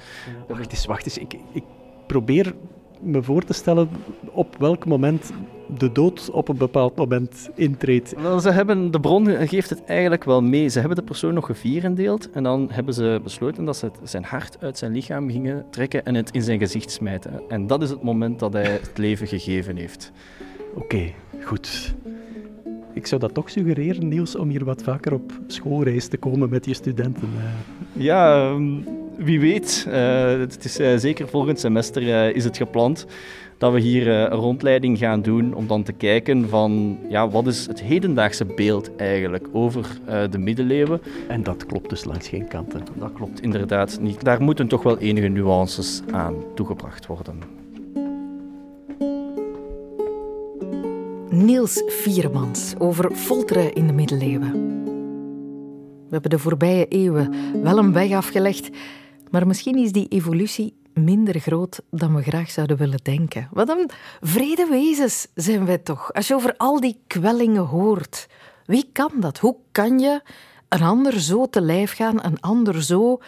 Wacht 0.49 0.71
eens, 0.71 0.87
wacht 0.87 1.05
eens. 1.05 1.19
Ik, 1.19 1.37
ik 1.53 1.65
probeer 2.07 2.55
me 3.05 3.23
voor 3.23 3.43
te 3.43 3.53
stellen 3.53 3.89
op 4.33 4.57
welk 4.59 4.87
moment 4.87 5.33
de 5.79 5.93
dood 5.93 6.31
op 6.31 6.49
een 6.49 6.57
bepaald 6.57 6.97
moment 6.97 7.51
intreedt. 7.55 8.15
Wel, 8.21 8.41
ze 8.41 8.51
hebben, 8.51 8.91
de 8.91 9.01
bron 9.01 9.27
geeft 9.27 9.71
het 9.71 9.85
eigenlijk 9.85 10.25
wel 10.25 10.43
mee. 10.43 10.69
Ze 10.69 10.79
hebben 10.79 10.97
de 10.97 11.05
persoon 11.05 11.35
nog 11.35 11.47
gevierendeeld 11.47 12.31
en 12.31 12.43
dan 12.43 12.69
hebben 12.71 12.95
ze 12.95 13.21
besloten 13.23 13.65
dat 13.65 13.77
ze 13.77 13.85
het, 13.85 13.99
zijn 14.03 14.25
hart 14.25 14.57
uit 14.61 14.79
zijn 14.79 14.93
lichaam 14.93 15.31
gingen 15.31 15.65
trekken 15.71 16.05
en 16.05 16.15
het 16.15 16.31
in 16.31 16.43
zijn 16.43 16.59
gezicht 16.59 16.91
smijten. 16.91 17.43
En 17.49 17.67
dat 17.67 17.83
is 17.83 17.91
het 17.91 18.03
moment 18.03 18.39
dat 18.39 18.53
hij 18.53 18.71
het 18.71 18.99
leven 18.99 19.27
gegeven 19.27 19.77
heeft. 19.77 20.13
Oké, 20.75 21.13
goed. 21.43 21.95
Ik 22.95 23.07
zou 23.07 23.21
dat 23.21 23.35
toch 23.35 23.51
suggereren, 23.51 24.09
Niels, 24.09 24.37
om 24.37 24.49
hier 24.49 24.65
wat 24.65 24.83
vaker 24.83 25.15
op 25.15 25.33
schoolreis 25.47 26.07
te 26.07 26.17
komen 26.17 26.49
met 26.51 26.67
je 26.67 26.75
studenten. 26.75 27.29
Eh. 27.39 28.03
Ja, 28.03 28.51
ehm, 28.51 28.65
wie 29.17 29.41
weet. 29.41 29.87
Uh, 29.89 30.39
het 30.39 30.65
is, 30.65 30.81
uh, 30.81 30.97
zeker 30.97 31.29
volgend 31.29 31.61
semester 31.61 32.35
is 32.37 32.45
het 32.45 32.57
gepland 32.57 33.07
dat 33.59 33.73
we 33.73 33.81
hier 33.81 34.09
een 34.09 34.29
rondleiding 34.29 34.99
gaan 34.99 35.23
doen 35.23 35.55
om 35.55 35.67
dan 35.67 35.83
te 35.83 35.93
kijken 35.93 36.49
van 36.49 36.99
ja, 37.09 37.29
wat 37.29 37.47
is 37.47 37.67
het 37.67 37.83
hedendaagse 37.83 38.45
beeld 38.45 38.97
eigenlijk 38.97 39.49
over 39.53 39.87
de 40.31 40.39
middeleeuwen. 40.39 41.01
En 41.29 41.43
dat 41.43 41.67
klopt 41.67 41.89
dus 41.89 42.05
langs 42.05 42.29
geen 42.29 42.49
kanten. 42.49 42.81
Dat 42.99 43.13
klopt 43.13 43.41
inderdaad 43.41 43.99
niet. 44.01 44.25
Daar 44.25 44.43
moeten 44.43 44.69
toch 44.69 44.83
wel 44.83 44.99
enige 44.99 45.29
nuances 45.29 46.03
aan 46.11 46.35
toegebracht 46.55 47.07
worden. 47.07 47.64
Niels 51.35 51.83
Viermans 51.87 52.75
over 52.79 53.15
folteren 53.15 53.73
in 53.73 53.87
de 53.87 53.93
middeleeuwen. 53.93 54.53
We 56.05 56.11
hebben 56.11 56.31
de 56.31 56.39
voorbije 56.39 56.87
eeuwen 56.87 57.63
wel 57.63 57.79
een 57.79 57.93
weg 57.93 58.13
afgelegd, 58.13 58.69
maar 59.31 59.47
misschien 59.47 59.77
is 59.77 59.93
die 59.93 60.09
evolutie 60.09 60.77
minder 60.93 61.39
groot 61.39 61.81
dan 61.91 62.15
we 62.15 62.23
graag 62.23 62.51
zouden 62.51 62.77
willen 62.77 63.01
denken. 63.03 63.49
Wat 63.53 63.69
een 63.69 63.91
vrede 64.21 64.67
wezens 64.71 65.27
zijn 65.35 65.67
wij 65.67 65.79
toch, 65.79 66.13
als 66.13 66.29
je 66.29 66.35
over 66.35 66.55
al 66.57 66.81
die 66.81 67.01
kwellingen 67.07 67.65
hoort. 67.65 68.29
Wie 68.67 68.89
kan 68.93 69.13
dat? 69.17 69.39
Hoe 69.39 69.57
kan 69.73 69.99
je 69.99 70.23
een 70.69 70.83
ander 70.83 71.21
zo 71.21 71.49
te 71.49 71.61
lijf 71.61 71.93
gaan, 71.93 72.25
een 72.25 72.41
ander 72.41 72.83
zo 72.83 73.21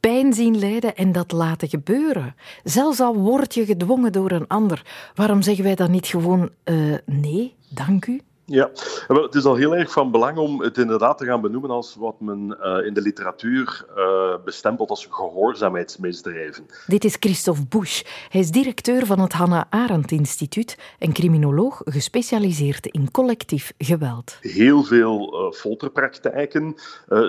pijn 0.00 0.32
zien 0.32 0.58
lijden 0.58 0.96
en 0.96 1.12
dat 1.12 1.32
laten 1.32 1.68
gebeuren. 1.68 2.34
Zelfs 2.64 3.00
al 3.00 3.14
word 3.14 3.54
je 3.54 3.64
gedwongen 3.64 4.12
door 4.12 4.30
een 4.30 4.46
ander. 4.46 5.10
Waarom 5.14 5.42
zeggen 5.42 5.64
wij 5.64 5.74
dan 5.74 5.90
niet 5.90 6.06
gewoon 6.06 6.50
uh, 6.64 6.96
nee, 7.06 7.54
dank 7.68 8.06
u? 8.06 8.20
Ja, 8.50 8.70
het 9.06 9.34
is 9.34 9.44
al 9.44 9.54
heel 9.54 9.76
erg 9.76 9.92
van 9.92 10.10
belang 10.10 10.38
om 10.38 10.62
het 10.62 10.78
inderdaad 10.78 11.18
te 11.18 11.24
gaan 11.24 11.40
benoemen 11.40 11.70
als 11.70 11.94
wat 11.94 12.20
men 12.20 12.56
uh, 12.60 12.86
in 12.86 12.94
de 12.94 13.00
literatuur 13.00 13.86
uh, 13.96 14.34
bestempelt 14.44 14.90
als 14.90 15.06
gehoorzaamheidsmisdrijven. 15.10 16.66
Dit 16.86 17.04
is 17.04 17.16
Christophe 17.20 17.66
Busch. 17.68 18.02
Hij 18.28 18.40
is 18.40 18.50
directeur 18.50 19.06
van 19.06 19.20
het 19.20 19.32
Hannah 19.32 19.64
Arendt 19.70 20.10
Instituut 20.10 20.78
en 20.98 21.12
criminoloog 21.12 21.80
gespecialiseerd 21.84 22.86
in 22.86 23.10
collectief 23.10 23.72
geweld. 23.78 24.38
Heel 24.40 24.82
veel 24.82 25.46
uh, 25.46 25.52
folterpraktijken 25.52 26.74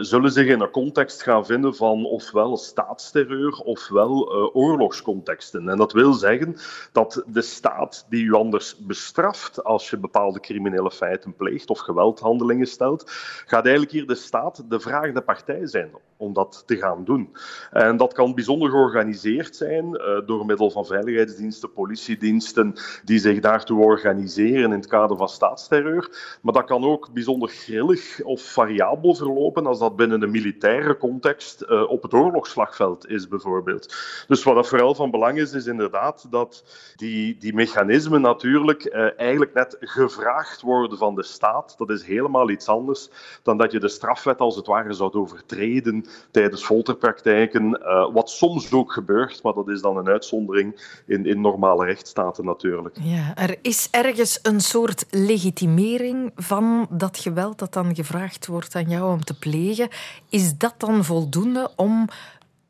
zullen 0.02 0.32
zich 0.32 0.48
in 0.48 0.62
een 0.62 0.72
context 0.72 1.24
gaan 1.24 1.46
vinden 1.46 1.76
van 1.76 2.06
ofwel 2.06 2.58
staatsterreur 2.58 3.54
ofwel 3.54 4.32
oorlogscontexten. 4.54 5.70
En 5.70 5.78
dat 5.78 5.92
wil 5.92 6.14
zeggen 6.14 6.56
dat 6.92 7.24
de 7.28 7.42
staat 7.42 8.06
die 8.10 8.24
u 8.24 8.34
anders 8.34 8.78
bestraft 8.78 9.64
als 9.64 9.90
je 9.90 9.98
bepaalde 9.98 10.40
criminele 10.40 10.92
feiten 10.92 11.08
feiten 11.10 11.36
pleegt 11.36 11.70
of 11.70 11.80
geweldhandelingen 11.80 12.68
stelt, 12.68 13.04
gaat 13.46 13.64
eigenlijk 13.64 13.92
hier 13.92 14.08
de 14.08 14.16
staat 14.16 14.64
de 14.70 14.80
vragende 14.80 15.22
partij 15.22 15.68
zijn 15.68 15.90
om 16.18 16.34
dat 16.34 16.64
te 16.66 16.76
gaan 16.78 17.04
doen. 17.04 17.36
En 17.72 17.98
dat 17.98 18.14
kan 18.14 18.36
bijzonder 18.36 18.70
georganiseerd 18.70 19.56
zijn 19.56 19.86
uh, 19.86 20.28
door 20.28 20.46
middel 20.46 20.72
van 20.72 20.86
veiligheidsdiensten, 20.86 21.74
politiediensten 21.74 22.74
die 23.04 23.20
zich 23.20 23.40
daartoe 23.40 23.84
organiseren 23.84 24.64
in 24.64 24.72
het 24.72 24.88
kader 24.88 25.18
van 25.18 25.30
staatsterreur. 25.30 26.38
Maar 26.42 26.54
dat 26.54 26.66
kan 26.66 26.84
ook 26.84 27.14
bijzonder 27.14 27.50
grillig 27.50 28.22
of 28.24 28.42
variabel 28.42 29.16
verlopen 29.16 29.66
als 29.66 29.80
dat 29.80 29.96
binnen 29.96 30.22
een 30.22 30.32
militaire 30.32 30.98
context 30.98 31.66
uh, 31.70 31.90
op 31.90 32.02
het 32.04 32.14
oorlogsslagveld 32.14 33.08
is, 33.08 33.28
bijvoorbeeld. 33.28 33.96
Dus 34.28 34.44
wat 34.44 34.56
dat 34.56 34.68
vooral 34.68 34.96
van 34.96 35.12
belang 35.12 35.38
is, 35.38 35.54
is 35.54 35.66
inderdaad 35.66 36.28
dat 36.30 36.64
die, 36.96 37.38
die 37.38 37.54
mechanismen 37.54 38.22
natuurlijk 38.22 38.86
uh, 38.86 39.20
eigenlijk 39.20 39.54
net 39.54 39.78
gevraagd 39.80 40.62
worden 40.62 40.98
van 41.00 41.16
de 41.16 41.24
staat. 41.24 41.76
Dat 41.78 41.90
is 41.90 42.04
helemaal 42.04 42.50
iets 42.50 42.68
anders 42.68 43.10
dan 43.44 43.58
dat 43.58 43.72
je 43.72 43.80
de 43.80 43.90
strafwet 43.90 44.40
als 44.40 44.56
het 44.56 44.68
ware 44.68 44.94
zou 44.94 45.14
overtreden 45.14 46.06
tijdens 46.32 46.64
folterpraktijken, 46.64 47.80
uh, 47.82 48.14
wat 48.14 48.30
soms 48.30 48.72
ook 48.72 48.94
gebeurt, 48.94 49.44
maar 49.44 49.54
dat 49.54 49.70
is 49.70 49.82
dan 49.82 49.98
een 49.98 50.08
uitzondering 50.08 51.02
in, 51.06 51.26
in 51.26 51.42
normale 51.42 51.86
rechtsstaten 51.86 52.46
natuurlijk. 52.46 52.98
Ja, 53.02 53.36
er 53.36 53.58
is 53.62 53.88
ergens 53.92 54.40
een 54.42 54.62
soort 54.62 55.06
legitimering 55.10 56.32
van 56.36 56.88
dat 56.90 57.18
geweld 57.18 57.60
dat 57.60 57.74
dan 57.74 57.96
gevraagd 57.96 58.48
wordt 58.48 58.76
aan 58.76 58.90
jou 58.90 59.12
om 59.12 59.24
te 59.24 59.40
plegen. 59.40 59.90
Is 60.30 60.58
dat 60.58 60.74
dan 60.78 61.04
voldoende 61.04 61.72
om 61.76 62.08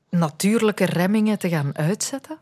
natuurlijke 0.10 0.86
remmingen 0.86 1.40
te 1.40 1.50
gaan 1.50 1.78
uitzetten? 1.78 2.38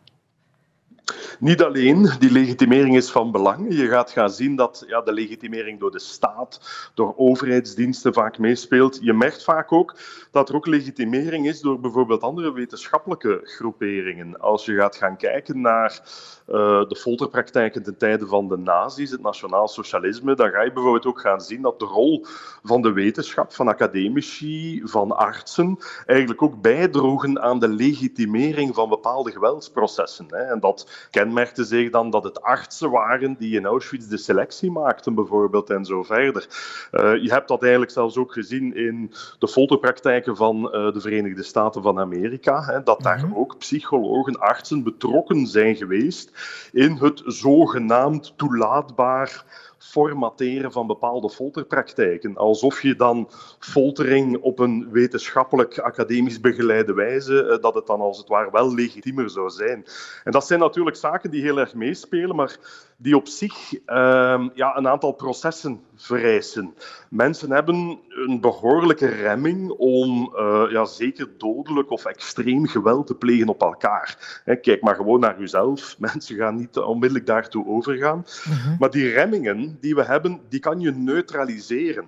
Niet 1.39 1.61
alleen, 1.61 2.11
die 2.19 2.31
legitimering 2.31 2.95
is 2.95 3.11
van 3.11 3.31
belang. 3.31 3.73
Je 3.73 3.87
gaat 3.87 4.11
gaan 4.11 4.29
zien 4.29 4.55
dat 4.55 4.83
ja, 4.87 5.01
de 5.01 5.13
legitimering 5.13 5.79
door 5.79 5.91
de 5.91 5.99
staat, 5.99 6.61
door 6.93 7.13
overheidsdiensten 7.17 8.13
vaak 8.13 8.37
meespeelt. 8.37 8.99
Je 9.01 9.13
merkt 9.13 9.43
vaak 9.43 9.71
ook 9.71 9.95
dat 10.31 10.49
er 10.49 10.55
ook 10.55 10.67
legitimering 10.67 11.47
is 11.47 11.61
door 11.61 11.79
bijvoorbeeld 11.79 12.21
andere 12.21 12.53
wetenschappelijke 12.53 13.39
groeperingen. 13.43 14.39
Als 14.39 14.65
je 14.65 14.75
gaat 14.75 14.95
gaan 14.95 15.17
kijken 15.17 15.61
naar 15.61 16.01
de 16.47 16.97
folterpraktijken 16.99 17.83
ten 17.83 17.97
tijde 17.97 18.25
van 18.25 18.47
de 18.47 18.57
nazi's, 18.57 19.11
het 19.11 19.21
nationaal 19.21 19.67
socialisme, 19.67 20.35
dan 20.35 20.49
ga 20.49 20.61
je 20.61 20.73
bijvoorbeeld 20.73 21.05
ook 21.05 21.21
gaan 21.21 21.41
zien 21.41 21.61
dat 21.61 21.79
de 21.79 21.85
rol 21.85 22.25
van 22.63 22.81
de 22.81 22.91
wetenschap, 22.91 23.53
van 23.53 23.67
academici, 23.67 24.81
van 24.83 25.17
artsen, 25.17 25.79
eigenlijk 26.05 26.41
ook 26.41 26.61
bijdroegen 26.61 27.41
aan 27.41 27.59
de 27.59 27.67
legitimering 27.67 28.75
van 28.75 28.89
bepaalde 28.89 29.31
geweldsprocessen. 29.31 30.25
Hè. 30.29 30.41
En 30.41 30.59
dat 30.59 31.07
kenmerkte 31.11 31.63
zich 31.63 31.89
dan 31.89 32.09
dat 32.09 32.23
het 32.23 32.41
artsen 32.41 32.91
waren 32.91 33.35
die 33.39 33.55
in 33.55 33.65
Auschwitz 33.65 34.07
de 34.07 34.17
selectie 34.17 34.71
maakten, 34.71 35.15
bijvoorbeeld, 35.15 35.69
en 35.69 35.85
zo 35.85 36.03
verder. 36.03 36.47
Uh, 36.91 37.15
je 37.23 37.31
hebt 37.31 37.47
dat 37.47 37.61
eigenlijk 37.61 37.91
zelfs 37.91 38.17
ook 38.17 38.33
gezien 38.33 38.75
in 38.75 39.11
de 39.39 39.47
folterpraktijken 39.47 40.35
van 40.35 40.65
uh, 40.65 40.93
de 40.93 41.01
Verenigde 41.01 41.43
Staten 41.43 41.81
van 41.81 41.99
Amerika, 41.99 42.63
hè, 42.63 42.83
dat 42.83 43.01
daar 43.01 43.19
-hmm. 43.19 43.35
ook 43.35 43.57
psychologen, 43.57 44.39
artsen 44.39 44.83
betrokken 44.83 45.47
zijn 45.47 45.75
geweest 45.75 46.31
in 46.71 46.95
het 46.95 47.21
zogenaamd 47.25 48.33
toelaatbaar 48.37 49.45
formateren 49.77 50.71
van 50.71 50.87
bepaalde 50.87 51.29
folterpraktijken. 51.29 52.37
Alsof 52.37 52.81
je 52.81 52.95
dan 52.95 53.29
foltering 53.59 54.37
op 54.41 54.59
een 54.59 54.87
wetenschappelijk, 54.91 55.79
academisch 55.79 56.39
begeleide 56.39 56.93
wijze, 56.93 57.57
dat 57.61 57.75
het 57.75 57.87
dan 57.87 57.99
als 57.99 58.17
het 58.17 58.27
ware 58.27 58.51
wel 58.51 58.73
legitiemer 58.73 59.29
zou 59.29 59.49
zijn. 59.49 59.85
En 60.23 60.31
dat 60.31 60.47
zijn 60.47 60.59
natuurlijk 60.59 60.95
zaken 60.95 61.31
die 61.31 61.41
heel 61.41 61.59
erg 61.59 61.73
meespelen, 61.73 62.35
maar 62.35 62.57
die 62.97 63.15
op 63.15 63.27
zich 63.27 63.73
uh, 63.73 64.47
ja, 64.53 64.77
een 64.77 64.87
aantal 64.87 65.11
processen 65.11 65.81
vereisen. 65.95 66.73
Mensen 67.09 67.51
hebben 67.51 67.99
een 68.09 68.41
behoorlijke 68.41 69.07
remming 69.07 69.69
om 69.69 70.35
uh, 70.35 70.65
ja, 70.69 70.85
zeker 70.85 71.29
dodelijk 71.37 71.91
of 71.91 72.05
extreem 72.05 72.67
geweld 72.67 73.07
te 73.07 73.15
plegen 73.15 73.47
op 73.47 73.61
elkaar. 73.61 74.41
He, 74.45 74.55
kijk 74.55 74.81
maar 74.81 74.95
gewoon 74.95 75.19
naar 75.19 75.39
uzelf. 75.39 75.95
Mensen 75.99 76.35
gaan 76.35 76.55
niet 76.55 76.77
onmiddellijk 76.77 77.27
daartoe 77.27 77.67
overgaan. 77.67 78.17
Mm 78.17 78.53
-hmm. 78.53 78.75
Maar 78.79 78.89
die 78.89 79.09
remmingen 79.09 79.77
die 79.79 79.95
we 79.95 80.03
hebben, 80.03 80.41
die 80.49 80.59
kan 80.59 80.79
je 80.79 80.91
neutraliseren 80.91 82.05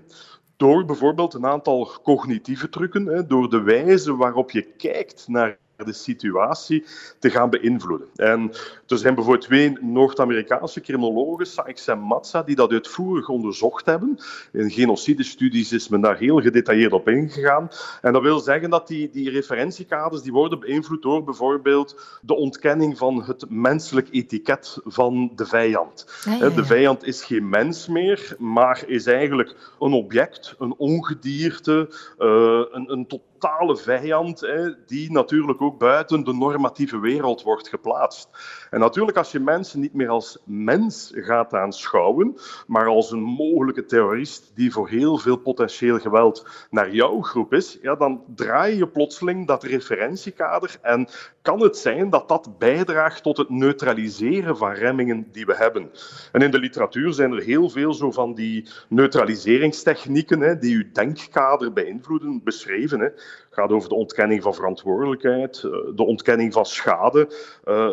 door 0.57 0.85
bijvoorbeeld 0.85 1.33
een 1.33 1.45
aantal 1.45 1.91
cognitieve 2.03 2.69
trucken, 2.69 3.05
hè, 3.05 3.27
door 3.27 3.49
de 3.49 3.61
wijze 3.61 4.15
waarop 4.15 4.51
je 4.51 4.61
kijkt 4.61 5.27
naar 5.27 5.57
de 5.85 5.93
situatie 5.93 6.85
te 7.19 7.29
gaan 7.29 7.49
beïnvloeden. 7.49 8.07
En 8.15 8.51
er 8.87 8.97
zijn 8.97 9.15
bijvoorbeeld 9.15 9.45
twee 9.45 9.77
Noord-Amerikaanse 9.81 10.81
criminologen, 10.81 11.45
Sykes 11.45 11.87
en 11.87 11.99
Matza, 11.99 12.43
die 12.43 12.55
dat 12.55 12.71
uitvoerig 12.71 13.29
onderzocht 13.29 13.85
hebben. 13.85 14.17
In 14.51 14.71
genocidestudies 14.71 15.71
is 15.71 15.87
men 15.87 16.01
daar 16.01 16.17
heel 16.17 16.41
gedetailleerd 16.41 16.93
op 16.93 17.09
ingegaan. 17.09 17.69
En 18.01 18.13
dat 18.13 18.21
wil 18.21 18.39
zeggen 18.39 18.69
dat 18.69 18.87
die, 18.87 19.09
die 19.09 19.29
referentiekaders 19.29 20.21
die 20.21 20.31
worden 20.31 20.59
beïnvloed 20.59 21.01
door 21.01 21.23
bijvoorbeeld 21.23 22.19
de 22.21 22.35
ontkenning 22.35 22.97
van 22.97 23.23
het 23.23 23.45
menselijk 23.49 24.07
etiket 24.11 24.77
van 24.83 25.31
de 25.35 25.45
vijand. 25.45 26.05
Ja, 26.25 26.31
ja, 26.31 26.45
ja. 26.45 26.49
De 26.49 26.65
vijand 26.65 27.03
is 27.03 27.23
geen 27.23 27.49
mens 27.49 27.87
meer, 27.87 28.35
maar 28.39 28.83
is 28.87 29.05
eigenlijk 29.05 29.55
een 29.79 29.93
object, 29.93 30.55
een 30.59 30.73
ongedierte, 30.77 31.89
uh, 32.19 32.61
een, 32.71 32.91
een 32.91 33.07
totale 33.39 33.77
vijand, 33.77 34.39
hè, 34.39 34.85
die 34.85 35.11
natuurlijk 35.11 35.61
ook 35.61 35.79
buiten 35.79 36.23
de 36.23 36.33
normatieve 36.33 36.99
wereld 36.99 37.43
wordt 37.43 37.67
geplaatst. 37.67 38.29
En 38.69 38.79
natuurlijk, 38.79 39.17
als 39.17 39.31
je 39.31 39.39
mensen 39.39 39.79
niet 39.79 39.93
meer 39.93 40.09
als 40.09 40.37
mens 40.45 41.11
gaat 41.15 41.53
aanschouwen, 41.53 42.37
maar 42.67 42.87
als 42.87 43.11
een 43.11 43.23
mogelijke 43.23 43.85
terrorist 43.85 44.51
die 44.55 44.71
voor 44.71 44.89
heel 44.89 45.17
veel 45.17 45.37
potentieel 45.37 45.99
geweld 45.99 46.47
naar 46.69 46.91
jouw 46.91 47.21
groep 47.21 47.53
is, 47.53 47.77
ja, 47.81 47.95
dan 47.95 48.23
draai 48.35 48.77
je 48.77 48.87
plotseling 48.87 49.47
dat 49.47 49.63
referentiekader 49.63 50.77
en 50.81 51.07
kan 51.41 51.61
het 51.61 51.77
zijn 51.77 52.09
dat 52.09 52.27
dat 52.27 52.57
bijdraagt 52.57 53.23
tot 53.23 53.37
het 53.37 53.49
neutraliseren 53.49 54.57
van 54.57 54.71
remmingen 54.71 55.27
die 55.31 55.45
we 55.45 55.55
hebben. 55.55 55.91
En 56.31 56.41
in 56.41 56.51
de 56.51 56.59
literatuur 56.59 57.13
zijn 57.13 57.31
er 57.31 57.41
heel 57.41 57.69
veel 57.69 57.93
zo 57.93 58.11
van 58.11 58.33
die 58.33 58.67
neutraliseringstechnieken 58.89 60.39
hè, 60.39 60.57
die 60.57 60.77
je 60.77 60.91
denkkader 60.91 61.73
beïnvloeden, 61.73 62.43
beschreven. 62.43 62.99
Hè. 62.99 63.07
Gaat 63.49 63.71
over 63.71 63.89
de 63.89 63.95
ontkenning 63.95 64.43
van 64.43 64.53
verantwoordelijkheid, 64.53 65.61
de 65.95 66.03
ontkenning 66.05 66.53
van 66.53 66.65
schade, 66.65 67.29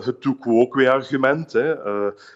het 0.05 0.21
to-quoque-argument. 0.21 1.51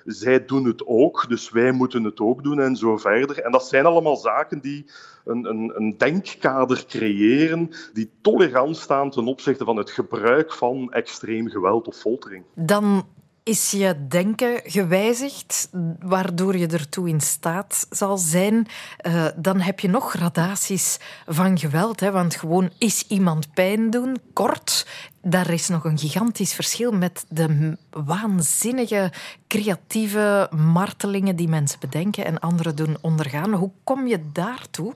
Zij 0.05 0.45
doen 0.45 0.65
het 0.65 0.87
ook, 0.87 1.29
dus 1.29 1.51
wij 1.51 1.73
moeten 1.73 2.05
het 2.05 2.21
ook 2.21 2.43
doen 2.43 2.61
en 2.61 2.77
zo 2.77 2.97
verder. 2.97 3.41
En 3.41 3.53
dat 3.53 3.67
zijn 3.67 3.87
allemaal 3.87 4.17
zaken 4.17 4.61
die 4.61 4.87
een, 5.25 5.45
een, 5.45 5.73
een 5.75 5.99
denkkader 5.99 6.85
creëren 6.87 7.71
die 7.93 8.11
tolerant 8.21 8.77
staan 8.77 9.11
ten 9.11 9.27
opzichte 9.27 9.65
van 9.65 9.77
het 9.77 9.91
gebruik 9.91 10.53
van 10.53 10.93
extreem 10.93 11.49
geweld 11.49 11.89
of 11.89 11.97
foltering. 11.97 12.45
Dan 12.55 13.07
is 13.51 13.71
je 13.71 14.07
denken 14.09 14.61
gewijzigd, 14.65 15.69
waardoor 16.01 16.57
je 16.57 16.67
ertoe 16.67 17.09
in 17.09 17.21
staat 17.21 17.87
zal 17.91 18.19
zijn. 18.19 18.67
Uh, 19.07 19.27
dan 19.37 19.61
heb 19.61 19.81
je 19.81 19.89
nog 19.89 20.11
gradaties 20.11 20.99
van 21.27 21.59
geweld. 21.59 22.01
Hè? 22.01 22.11
Want 22.11 22.35
gewoon 22.35 22.71
is 22.79 23.05
iemand 23.09 23.55
pijn 23.55 23.91
doen, 23.91 24.17
kort. 24.33 24.87
Daar 25.23 25.51
is 25.51 25.69
nog 25.69 25.85
een 25.85 25.99
gigantisch 25.99 26.55
verschil 26.55 26.93
met 26.93 27.25
de 27.29 27.77
waanzinnige 27.91 29.13
creatieve 29.47 30.49
martelingen 30.57 31.37
die 31.37 31.49
mensen 31.49 31.81
bedenken 31.81 32.25
en 32.25 32.39
anderen 32.39 32.77
doen 32.77 32.97
ondergaan. 33.01 33.53
Hoe 33.53 33.71
kom 33.85 34.07
je 34.07 34.31
daartoe? 34.33 34.95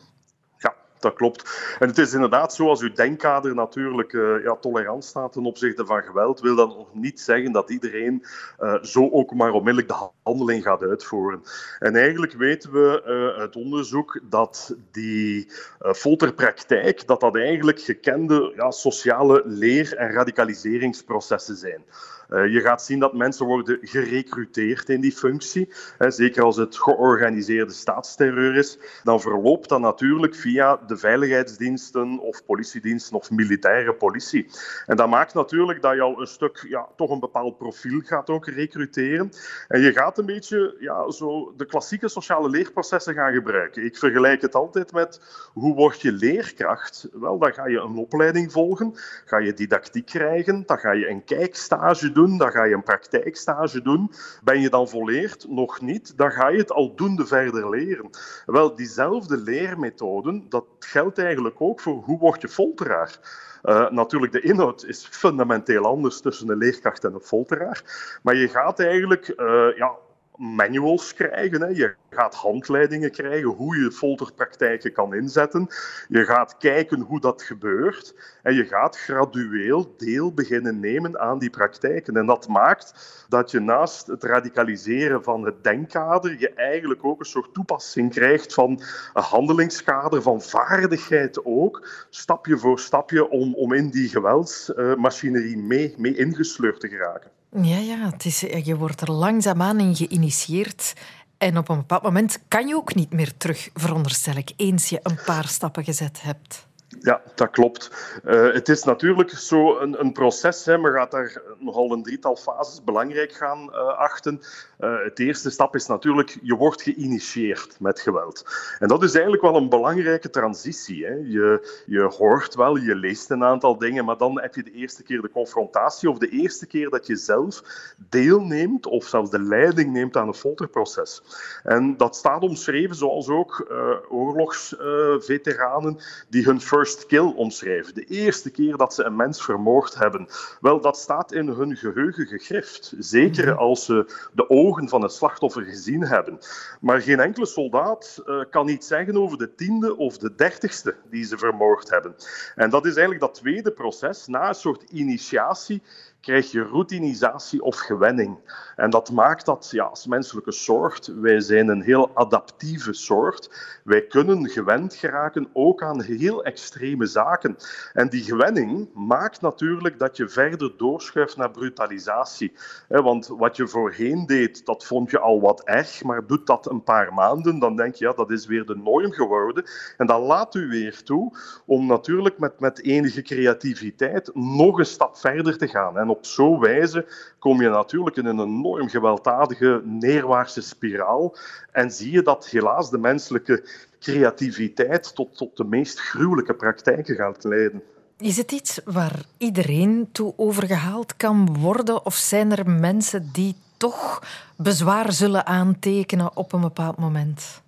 Dat 1.05 1.15
klopt. 1.15 1.77
En 1.79 1.89
het 1.89 1.99
is 1.99 2.13
inderdaad 2.13 2.55
zo, 2.55 2.69
als 2.69 2.81
uw 2.81 2.93
denkkader 2.93 3.55
natuurlijk 3.55 4.13
uh, 4.13 4.43
ja, 4.43 4.57
tolerant 4.57 5.05
staat 5.05 5.33
ten 5.33 5.45
opzichte 5.45 5.87
van 5.87 6.03
geweld, 6.03 6.41
wil 6.41 6.57
dat 6.57 6.77
nog 6.77 6.95
niet 6.95 7.21
zeggen 7.21 7.53
dat 7.53 7.71
iedereen 7.71 8.25
uh, 8.61 8.83
zo 8.83 9.11
ook 9.11 9.35
maar 9.35 9.53
onmiddellijk 9.53 9.89
de 9.89 10.09
handeling 10.23 10.63
gaat 10.63 10.83
uitvoeren. 10.83 11.43
En 11.79 11.97
eigenlijk 11.97 12.33
weten 12.33 12.73
we 12.73 13.03
uh, 13.07 13.41
uit 13.41 13.57
onderzoek 13.57 14.21
dat 14.23 14.77
die 14.91 15.53
folterpraktijk, 15.79 17.07
dat 17.07 17.21
dat 17.21 17.37
eigenlijk 17.37 17.81
gekende 17.81 18.53
ja, 18.57 18.71
sociale 18.71 19.43
leer- 19.45 19.97
en 19.97 20.13
radicaliseringsprocessen 20.13 21.57
zijn. 21.57 21.85
Uh, 22.31 22.53
je 22.53 22.61
gaat 22.61 22.83
zien 22.83 22.99
dat 22.99 23.12
mensen 23.12 23.47
worden 23.47 23.79
gerecruiteerd 23.81 24.89
in 24.89 25.01
die 25.01 25.12
functie. 25.12 25.72
Hè, 25.99 26.11
zeker 26.11 26.43
als 26.43 26.57
het 26.57 26.77
georganiseerde 26.77 27.72
staatsterreur 27.72 28.57
is, 28.57 28.79
dan 29.03 29.20
verloopt 29.20 29.68
dat 29.68 29.81
natuurlijk 29.81 30.35
via 30.35 30.77
de 30.87 30.97
veiligheidsdiensten 30.97 32.18
of 32.18 32.45
politiediensten 32.45 33.16
of 33.16 33.31
militaire 33.31 33.95
politie. 33.95 34.47
En 34.87 34.97
dat 34.97 35.09
maakt 35.09 35.35
natuurlijk 35.35 35.83
dat 35.83 35.95
je 35.95 36.01
al 36.01 36.20
een 36.20 36.27
stuk, 36.27 36.66
ja, 36.68 36.89
toch 36.97 37.11
een 37.11 37.20
bepaald 37.20 37.59
profiel 37.59 38.01
gaat 38.01 38.31
ook 38.31 38.47
recruteren. 38.47 39.31
En 39.68 39.81
je 39.81 39.93
gaat 39.93 40.18
een 40.18 40.27
beetje 40.27 40.77
ja, 40.79 41.11
zo 41.11 41.53
de 41.57 41.66
klassieke 41.66 42.09
sociale 42.09 42.49
leerprocessen 42.49 43.14
gaan 43.14 43.33
gebruiken. 43.33 43.85
Ik 43.85 43.97
vergelijk 43.97 44.43
het 44.43 44.55
altijd 44.55 44.93
met 44.93 45.20
hoe 45.53 45.75
word 45.75 46.01
je 46.01 46.12
leerkracht? 46.12 47.09
Wel, 47.12 47.39
dan 47.39 47.53
ga 47.53 47.66
je 47.66 47.79
een 47.79 47.97
opleiding 47.97 48.53
volgen, 48.53 48.93
ga 49.25 49.39
je 49.39 49.55
didactiek 49.55 50.07
krijgen, 50.07 50.62
dan 50.66 50.79
ga 50.79 50.93
je 50.93 51.09
een 51.09 51.25
kijkstage 51.25 52.12
doen, 52.15 52.39
dan 52.39 52.51
ga 52.51 52.65
je 52.65 52.75
een 52.75 52.83
praktijkstage 52.83 53.83
doen. 53.83 54.11
Ben 54.43 54.61
je 54.61 54.71
dan 54.71 54.89
volleerd? 54.89 55.47
Nog 55.49 55.81
niet. 55.81 56.17
Dan 56.17 56.31
ga 56.31 56.49
je 56.49 56.59
het 56.59 56.73
aldoende 56.73 57.27
verder 57.27 57.71
leren. 57.71 58.11
Wel, 58.47 58.75
diezelfde 58.75 59.37
leermethoden, 59.37 60.47
dat 60.49 60.65
geldt 60.79 61.19
eigenlijk 61.19 61.61
ook 61.61 61.81
voor 61.81 61.95
hoe 61.95 62.19
word 62.19 62.41
je 62.41 62.49
folteraar. 62.49 63.19
Uh, 63.62 63.91
natuurlijk, 63.91 64.33
de 64.33 64.41
inhoud 64.41 64.85
is 64.85 65.07
fundamenteel 65.11 65.85
anders 65.85 66.21
tussen 66.21 66.49
een 66.49 66.59
leerkracht 66.59 67.05
en 67.05 67.15
een 67.15 67.21
folteraar. 67.21 67.83
Maar 68.23 68.35
je 68.35 68.49
gaat 68.49 68.81
eigenlijk 68.81 69.35
uh, 69.37 69.77
ja, 69.77 69.91
manuals 70.37 71.14
krijgen. 71.14 71.61
Hè. 71.61 71.66
Je 71.66 71.95
gaat 72.11 72.35
handleidingen 72.35 73.11
krijgen 73.11 73.49
hoe 73.49 73.76
je 73.76 73.93
folterpraktijken 73.93 74.93
kan 74.93 75.14
inzetten. 75.14 75.66
Je 76.09 76.24
gaat 76.24 76.57
kijken 76.57 77.01
hoe 77.01 77.20
dat 77.20 77.43
gebeurt. 77.43 78.14
En 78.43 78.55
je 78.55 78.64
gaat 78.64 78.99
gradueel 78.99 79.95
deel 79.97 80.32
beginnen 80.35 80.80
nemen 80.80 81.20
aan 81.20 81.39
die 81.39 81.51
praktijken. 81.51 82.16
En 82.16 82.26
dat 82.26 82.49
maakt 82.49 83.24
dat 83.28 83.51
je 83.51 83.61
naast 83.61 84.07
het 84.07 84.24
radicaliseren 84.24 85.22
van 85.22 85.45
het 85.45 85.64
denkkader, 85.64 86.37
je 86.39 86.51
eigenlijk 86.51 87.05
ook 87.05 87.20
een 87.20 87.26
soort 87.26 87.55
toepassing 87.55 88.12
krijgt 88.12 88.55
van 88.55 88.82
een 89.12 89.22
handelingskader, 89.22 90.22
van 90.22 90.43
vaardigheid 90.43 91.45
ook, 91.45 92.07
stapje 92.11 92.59
voor 92.59 92.78
stapje, 92.78 93.28
om, 93.28 93.55
om 93.55 93.72
in 93.72 93.91
die 93.91 94.09
geweldsmachinerie 94.09 95.59
mee, 95.59 95.95
mee 95.97 96.16
ingesleurd 96.16 96.80
te 96.80 96.89
geraken. 96.89 97.30
Ja, 97.63 97.79
ja 97.79 98.11
het 98.11 98.25
is, 98.25 98.41
je 98.41 98.77
wordt 98.77 99.01
er 99.01 99.13
langzaamaan 99.13 99.81
in 99.81 99.97
geïnitieerd. 99.97 100.93
En 101.39 101.59
op 101.59 101.69
een 101.69 101.77
bepaald 101.77 102.03
moment 102.03 102.39
kan 102.49 102.67
je 102.67 102.75
ook 102.75 102.95
niet 102.95 103.13
meer 103.13 103.37
terug, 103.37 103.71
veronderstel 103.75 104.35
ik, 104.35 104.53
eens 104.57 104.89
je 104.89 105.01
een 105.03 105.19
paar 105.25 105.49
stappen 105.49 105.85
gezet 105.85 106.23
hebt. 106.23 106.67
Ja, 107.05 107.23
dat 107.35 107.51
klopt. 107.51 107.91
Uh, 108.25 108.53
het 108.53 108.69
is 108.69 108.85
natuurlijk 108.85 109.31
zo 109.31 109.79
een, 109.79 110.01
een 110.01 110.13
proces. 110.13 110.65
Hè. 110.65 110.79
Men 110.79 110.93
gaat 110.93 111.11
daar 111.11 111.43
nogal 111.59 111.93
een 111.93 112.03
drietal 112.03 112.37
fases 112.37 112.85
belangrijk 112.85 113.33
gaan 113.33 113.69
uh, 113.71 113.99
achten. 113.99 114.41
Uh, 114.81 115.05
het 115.05 115.19
eerste 115.19 115.51
stap 115.51 115.75
is 115.75 115.87
natuurlijk, 115.87 116.39
je 116.43 116.57
wordt 116.57 116.83
geïnitieerd 116.83 117.77
met 117.81 118.01
geweld. 118.01 118.45
En 118.79 118.89
dat 118.89 119.03
is 119.03 119.13
eigenlijk 119.13 119.43
wel 119.43 119.57
een 119.57 119.69
belangrijke 119.69 120.31
transitie. 120.31 121.05
Hè. 121.05 121.13
Je, 121.13 121.83
je 121.87 122.03
hoort 122.03 122.55
wel, 122.55 122.77
je 122.77 122.95
leest 122.95 123.31
een 123.31 123.45
aantal 123.45 123.79
dingen, 123.79 124.05
maar 124.05 124.17
dan 124.17 124.41
heb 124.41 124.55
je 124.55 124.63
de 124.63 124.73
eerste 124.73 125.03
keer 125.03 125.21
de 125.21 125.31
confrontatie 125.31 126.11
of 126.11 126.19
de 126.19 126.29
eerste 126.29 126.67
keer 126.67 126.91
dat 126.91 127.07
je 127.07 127.17
zelf 127.17 127.63
deelneemt 127.97 128.87
of 128.87 129.05
zelfs 129.05 129.31
de 129.31 129.43
leiding 129.43 129.93
neemt 129.93 130.17
aan 130.17 130.29
een 130.29 130.35
folterproces. 130.35 131.23
En 131.63 131.97
dat 131.97 132.17
staat 132.17 132.43
omschreven 132.43 132.97
zoals 132.97 133.29
ook 133.29 133.67
oorlogsveteranen 134.09 135.99
die 136.29 136.45
hun 136.45 136.61
first 136.61 136.93
first 136.95 137.07
kill 137.07 137.33
omschrijven. 137.37 137.95
De 137.95 138.05
eerste 138.05 138.51
keer 138.51 138.77
dat 138.77 138.95
ze 138.95 139.05
een 139.05 139.17
mens 139.17 139.43
vermoord 139.43 139.95
hebben. 139.95 140.27
Wel, 140.61 140.81
dat 140.81 140.97
staat 140.97 141.33
in 141.33 141.49
hun 141.49 141.77
geheugen 141.77 142.27
gegrift. 142.27 142.95
Zeker 142.99 143.47
mhm. 143.47 143.59
als 143.59 143.85
ze 143.85 144.29
de 144.33 144.51
ogen 144.51 144.89
van 144.89 145.03
het 145.03 145.13
slachtoffer 145.13 145.63
gezien 145.63 146.05
hebben. 146.05 146.39
Maar 146.81 147.01
geen 147.01 147.21
enkele 147.21 147.47
soldaat 147.47 148.23
uh, 148.27 148.45
kan 148.51 148.69
iets 148.69 148.87
zeggen 148.87 149.17
over 149.17 149.39
de 149.39 149.55
tiende 149.55 149.97
of 149.97 150.19
de 150.19 150.35
dertigste 150.35 150.97
die 151.11 151.25
ze 151.25 151.39
vermoord 151.39 151.91
hebben. 151.91 152.15
En 152.55 152.71
dat 152.71 152.85
is 152.85 152.93
eigenlijk 152.93 153.21
dat 153.21 153.35
tweede 153.35 153.71
proces. 153.71 154.27
Na 154.27 154.49
een 154.49 154.55
soort 154.55 154.83
initiatie 154.91 155.83
krijg 156.25 156.51
je 156.51 156.62
routinisatie 156.62 157.62
of 157.62 157.79
gewenning. 157.79 158.39
En 158.77 158.91
dat 158.91 159.11
maakt 159.11 159.47
dat 159.47 159.68
ja, 159.70 159.85
als 159.85 160.07
menselijke 160.07 160.53
soort, 160.53 161.07
wij 161.07 161.41
zijn 161.41 161.68
een 161.68 161.83
heel 161.83 162.11
adaptieve 162.14 162.93
soort. 162.93 163.51
Wij 163.85 164.07
kunnen 164.07 164.49
gewend 164.49 164.95
geraken 164.95 165.49
ook 165.53 165.83
aan 165.83 166.03
heel 166.03 166.45
extreme 166.45 167.07
zaken. 167.07 167.57
En 167.93 168.09
die 168.09 168.22
gewenning 168.22 168.89
maakt 168.95 169.41
natuurlijk 169.41 169.99
dat 169.99 170.16
je 170.16 170.29
verder 170.29 170.72
doorschuift 170.77 171.37
naar 171.37 171.51
brutalisatie. 171.51 172.53
Want 172.89 173.27
wat 173.27 173.57
je 173.57 173.68
voorheen 173.68 174.27
deed, 174.27 174.66
dat 174.66 174.85
vond 174.85 175.11
je 175.11 175.18
al 175.18 175.41
wat 175.41 175.62
erg, 175.64 176.03
maar 176.03 176.27
doet 176.27 176.47
dat 176.47 176.70
een 176.70 176.83
paar 176.83 177.14
maanden, 177.14 177.59
dan 177.59 177.77
denk 177.77 177.95
je, 177.95 178.05
ja, 178.05 178.12
dat 178.12 178.31
is 178.31 178.47
weer 178.47 178.66
de 178.66 178.77
norm 178.77 179.12
geworden. 179.12 179.64
En 179.97 180.07
dat 180.07 180.20
laat 180.20 180.55
u 180.55 180.68
weer 180.68 181.03
toe 181.03 181.37
om 181.66 181.87
natuurlijk 181.87 182.39
met, 182.39 182.61
met 182.61 182.83
enige 182.83 183.22
creativiteit 183.22 184.31
nog 184.35 184.79
een 184.79 184.87
stap 184.87 185.16
verder 185.16 185.59
te 185.59 185.68
gaan. 185.68 186.12
Op 186.17 186.25
zo'n 186.27 186.61
wijze 186.61 187.07
kom 187.39 187.62
je 187.62 187.69
natuurlijk 187.69 188.17
in 188.17 188.27
een 188.27 188.41
enorm 188.41 188.89
gewelddadige 188.89 189.83
neerwaartse 189.85 190.61
spiraal 190.61 191.37
en 191.73 191.91
zie 191.91 192.11
je 192.11 192.23
dat 192.23 192.49
helaas 192.49 192.91
de 192.91 192.99
menselijke 192.99 193.65
creativiteit 194.01 195.15
tot, 195.15 195.37
tot 195.37 195.57
de 195.57 195.65
meest 195.65 196.01
gruwelijke 196.01 196.55
praktijken 196.55 197.15
gaat 197.15 197.45
leiden. 197.45 197.83
Is 198.19 198.37
het 198.37 198.53
iets 198.53 198.81
waar 198.85 199.25
iedereen 199.39 200.09
toe 200.12 200.33
overgehaald 200.37 201.17
kan 201.17 201.57
worden? 201.59 202.07
Of 202.07 202.15
zijn 202.15 202.57
er 202.57 202.71
mensen 202.71 203.31
die 203.33 203.55
toch 203.77 204.23
bezwaar 204.57 205.12
zullen 205.12 205.47
aantekenen 205.47 206.37
op 206.37 206.53
een 206.53 206.61
bepaald 206.61 206.99
moment? 206.99 207.62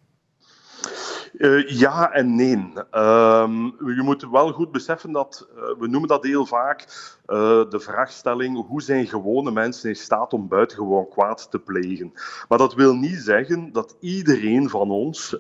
Uh, 1.33 1.69
ja 1.69 2.13
en 2.13 2.35
nee. 2.35 2.73
Uh, 2.93 3.49
je 3.79 4.01
moet 4.03 4.29
wel 4.31 4.53
goed 4.53 4.73
beseffen 4.73 5.13
dat, 5.13 5.49
uh, 5.57 5.63
we 5.79 5.89
noemen 5.89 6.09
dat 6.09 6.25
heel 6.25 6.47
vaak, 6.47 6.81
uh, 7.27 7.71
de 7.71 7.81
vraagstelling 7.81 8.67
hoe 8.67 8.83
zijn 8.83 9.07
gewone 9.07 9.51
mensen 9.51 9.89
in 9.89 9.97
staat 9.97 10.33
om 10.33 10.49
buitengewoon 10.49 11.09
kwaad 11.09 11.51
te 11.51 11.59
plegen. 11.59 12.13
Maar 12.49 12.59
dat 12.59 12.75
wil 12.75 12.95
niet 12.95 13.19
zeggen 13.19 13.73
dat 13.73 13.97
iedereen 14.01 14.69
van 14.69 14.91
ons 14.91 15.39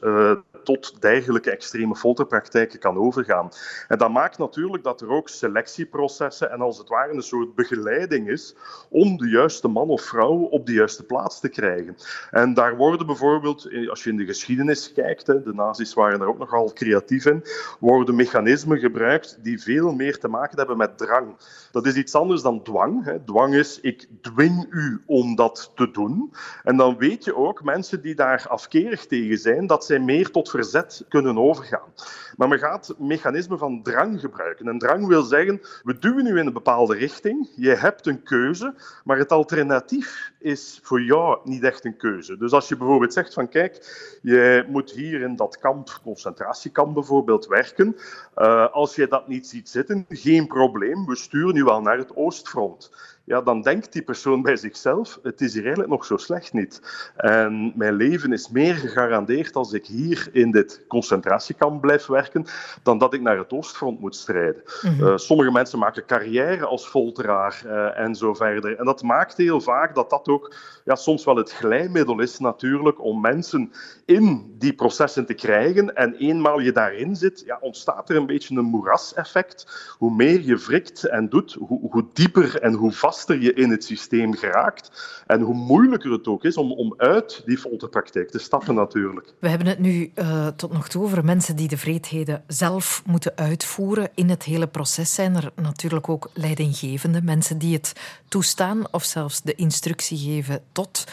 tot 0.64 1.00
dergelijke 1.00 1.50
extreme 1.50 1.96
folterpraktijken 1.96 2.78
kan 2.78 2.96
overgaan. 2.96 3.48
En 3.88 3.98
dat 3.98 4.10
maakt 4.10 4.38
natuurlijk 4.38 4.84
dat 4.84 5.00
er 5.00 5.08
ook 5.08 5.28
selectieprocessen 5.28 6.50
en 6.50 6.60
als 6.60 6.78
het 6.78 6.88
ware 6.88 7.12
een 7.12 7.22
soort 7.22 7.54
begeleiding 7.54 8.28
is 8.28 8.54
om 8.88 9.16
de 9.16 9.28
juiste 9.28 9.68
man 9.68 9.88
of 9.88 10.02
vrouw 10.02 10.36
op 10.36 10.66
de 10.66 10.72
juiste 10.72 11.04
plaats 11.04 11.40
te 11.40 11.48
krijgen. 11.48 11.96
En 12.30 12.54
daar 12.54 12.76
worden 12.76 13.06
bijvoorbeeld, 13.06 13.68
als 13.88 14.04
je 14.04 14.10
in 14.10 14.16
de 14.16 14.24
geschiedenis 14.24 14.92
kijkt, 14.92 15.26
de 15.26 15.52
nazi's 15.54 15.85
waren 15.94 16.20
er 16.20 16.28
ook 16.28 16.38
nogal 16.38 16.72
creatief 16.72 17.26
in, 17.26 17.44
worden 17.80 18.14
mechanismen 18.14 18.78
gebruikt 18.78 19.38
die 19.42 19.62
veel 19.62 19.92
meer 19.92 20.18
te 20.18 20.28
maken 20.28 20.58
hebben 20.58 20.76
met 20.76 20.98
drang. 20.98 21.36
Dat 21.70 21.86
is 21.86 21.94
iets 21.94 22.14
anders 22.14 22.42
dan 22.42 22.62
dwang. 22.62 23.20
Dwang 23.24 23.54
is, 23.54 23.80
ik 23.80 24.06
dwing 24.20 24.66
u 24.70 25.02
om 25.06 25.34
dat 25.34 25.72
te 25.74 25.90
doen. 25.90 26.32
En 26.62 26.76
dan 26.76 26.96
weet 26.98 27.24
je 27.24 27.36
ook, 27.36 27.64
mensen 27.64 28.02
die 28.02 28.14
daar 28.14 28.46
afkerig 28.48 29.06
tegen 29.06 29.38
zijn, 29.38 29.66
dat 29.66 29.84
zij 29.84 29.98
meer 29.98 30.30
tot 30.30 30.50
verzet 30.50 31.04
kunnen 31.08 31.38
overgaan. 31.38 31.92
Maar 32.36 32.48
men 32.48 32.58
gaat 32.58 32.94
mechanismen 32.98 33.58
van 33.58 33.82
drang 33.82 34.20
gebruiken. 34.20 34.68
En 34.68 34.78
drang 34.78 35.06
wil 35.06 35.22
zeggen, 35.22 35.60
we 35.82 35.98
duwen 35.98 36.26
u 36.26 36.38
in 36.38 36.46
een 36.46 36.52
bepaalde 36.52 36.94
richting, 36.94 37.48
je 37.56 37.74
hebt 37.74 38.06
een 38.06 38.22
keuze, 38.22 38.74
maar 39.04 39.18
het 39.18 39.32
alternatief 39.32 40.32
is 40.38 40.80
voor 40.82 41.02
jou 41.02 41.38
niet 41.44 41.62
echt 41.62 41.84
een 41.84 41.96
keuze. 41.96 42.36
Dus 42.36 42.52
als 42.52 42.68
je 42.68 42.76
bijvoorbeeld 42.76 43.12
zegt 43.12 43.34
van 43.34 43.48
kijk, 43.48 43.74
je 44.22 44.64
moet 44.68 44.90
hier 44.90 45.20
in 45.20 45.36
dat 45.36 45.58
kamp, 45.58 46.00
concentratiekamp 46.02 46.94
bijvoorbeeld, 46.94 47.46
werken. 47.46 47.96
Uh, 48.36 48.72
als 48.72 48.94
je 48.94 49.08
dat 49.08 49.28
niet 49.28 49.46
ziet 49.46 49.68
zitten, 49.68 50.06
geen 50.08 50.46
probleem, 50.46 51.06
we 51.06 51.16
sturen 51.16 51.56
u 51.56 51.64
wel 51.64 51.80
naar 51.80 51.98
het 51.98 52.16
oostfront 52.16 52.90
ja, 53.26 53.40
dan 53.40 53.62
denkt 53.62 53.92
die 53.92 54.02
persoon 54.02 54.42
bij 54.42 54.56
zichzelf, 54.56 55.18
het 55.22 55.40
is 55.40 55.52
hier 55.52 55.62
eigenlijk 55.62 55.92
nog 55.92 56.04
zo 56.04 56.16
slecht 56.16 56.52
niet. 56.52 56.80
En 57.16 57.72
mijn 57.74 57.94
leven 57.94 58.32
is 58.32 58.48
meer 58.48 58.74
gegarandeerd 58.74 59.56
als 59.56 59.72
ik 59.72 59.86
hier 59.86 60.28
in 60.32 60.50
dit 60.50 60.84
concentratiekamp 60.88 61.80
blijf 61.80 62.06
werken, 62.06 62.44
dan 62.82 62.98
dat 62.98 63.14
ik 63.14 63.20
naar 63.20 63.38
het 63.38 63.52
Oostfront 63.52 64.00
moet 64.00 64.16
strijden. 64.16 64.62
Mhm. 64.82 65.06
Eh, 65.06 65.16
sommige 65.16 65.50
mensen 65.50 65.78
maken 65.78 66.06
carrière 66.06 66.66
als 66.66 66.86
folteraar 66.86 67.62
uh, 67.66 67.98
en 67.98 68.14
zo 68.14 68.34
verder. 68.34 68.78
En 68.78 68.84
dat 68.84 69.02
maakt 69.02 69.36
heel 69.36 69.60
vaak 69.60 69.94
dat 69.94 70.10
dat 70.10 70.28
ook 70.28 70.54
ja, 70.84 70.94
soms 70.94 71.24
wel 71.24 71.36
het 71.36 71.52
glijmiddel 71.52 72.20
is 72.20 72.38
natuurlijk 72.38 73.02
om 73.02 73.20
mensen 73.20 73.72
in 74.04 74.54
die 74.58 74.74
processen 74.74 75.26
te 75.26 75.34
krijgen. 75.34 75.94
En 75.94 76.14
eenmaal 76.14 76.60
je 76.60 76.72
daarin 76.72 77.16
zit, 77.16 77.42
ja, 77.46 77.58
ontstaat 77.60 78.10
er 78.10 78.16
een 78.16 78.26
beetje 78.26 78.56
een 78.56 78.64
moeraseffect. 78.64 79.94
Hoe 79.98 80.14
meer 80.14 80.40
je 80.40 80.56
wrikt 80.56 81.04
en 81.04 81.28
doet, 81.28 81.52
hoe, 81.52 81.90
hoe 81.90 82.06
dieper 82.12 82.60
en 82.60 82.72
hoe 82.72 82.92
vast 82.92 83.15
vaster 83.16 83.40
je 83.42 83.52
in 83.52 83.70
het 83.70 83.84
systeem 83.84 84.34
geraakt 84.34 84.90
en 85.26 85.40
hoe 85.40 85.54
moeilijker 85.54 86.10
het 86.12 86.26
ook 86.26 86.44
is 86.44 86.56
om, 86.56 86.72
om 86.72 86.94
uit 86.96 87.42
die 87.44 87.58
folterpraktijk 87.58 88.30
te 88.30 88.38
stappen 88.38 88.74
natuurlijk. 88.74 89.32
We 89.38 89.48
hebben 89.48 89.66
het 89.66 89.78
nu 89.78 90.12
uh, 90.14 90.46
tot 90.46 90.72
nog 90.72 90.88
toe 90.88 91.02
over 91.02 91.24
mensen 91.24 91.56
die 91.56 91.68
de 91.68 91.76
vreedheden 91.76 92.44
zelf 92.46 93.02
moeten 93.06 93.32
uitvoeren. 93.36 94.08
In 94.14 94.28
het 94.28 94.42
hele 94.42 94.66
proces 94.66 95.14
zijn 95.14 95.36
er 95.36 95.52
natuurlijk 95.54 96.08
ook 96.08 96.30
leidinggevende, 96.34 97.22
mensen 97.22 97.58
die 97.58 97.74
het 97.74 97.92
toestaan 98.28 98.92
of 98.92 99.04
zelfs 99.04 99.42
de 99.42 99.54
instructie 99.54 100.18
geven 100.18 100.62
tot. 100.72 101.04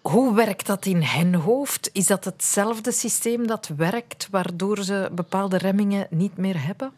Hoe 0.00 0.34
werkt 0.34 0.66
dat 0.66 0.86
in 0.86 1.02
hen 1.02 1.34
hoofd? 1.34 1.90
Is 1.92 2.06
dat 2.06 2.24
hetzelfde 2.24 2.92
systeem 2.92 3.46
dat 3.46 3.70
werkt, 3.76 4.28
waardoor 4.30 4.78
ze 4.78 5.08
bepaalde 5.12 5.58
remmingen 5.58 6.06
niet 6.10 6.36
meer 6.36 6.66
hebben? 6.66 6.92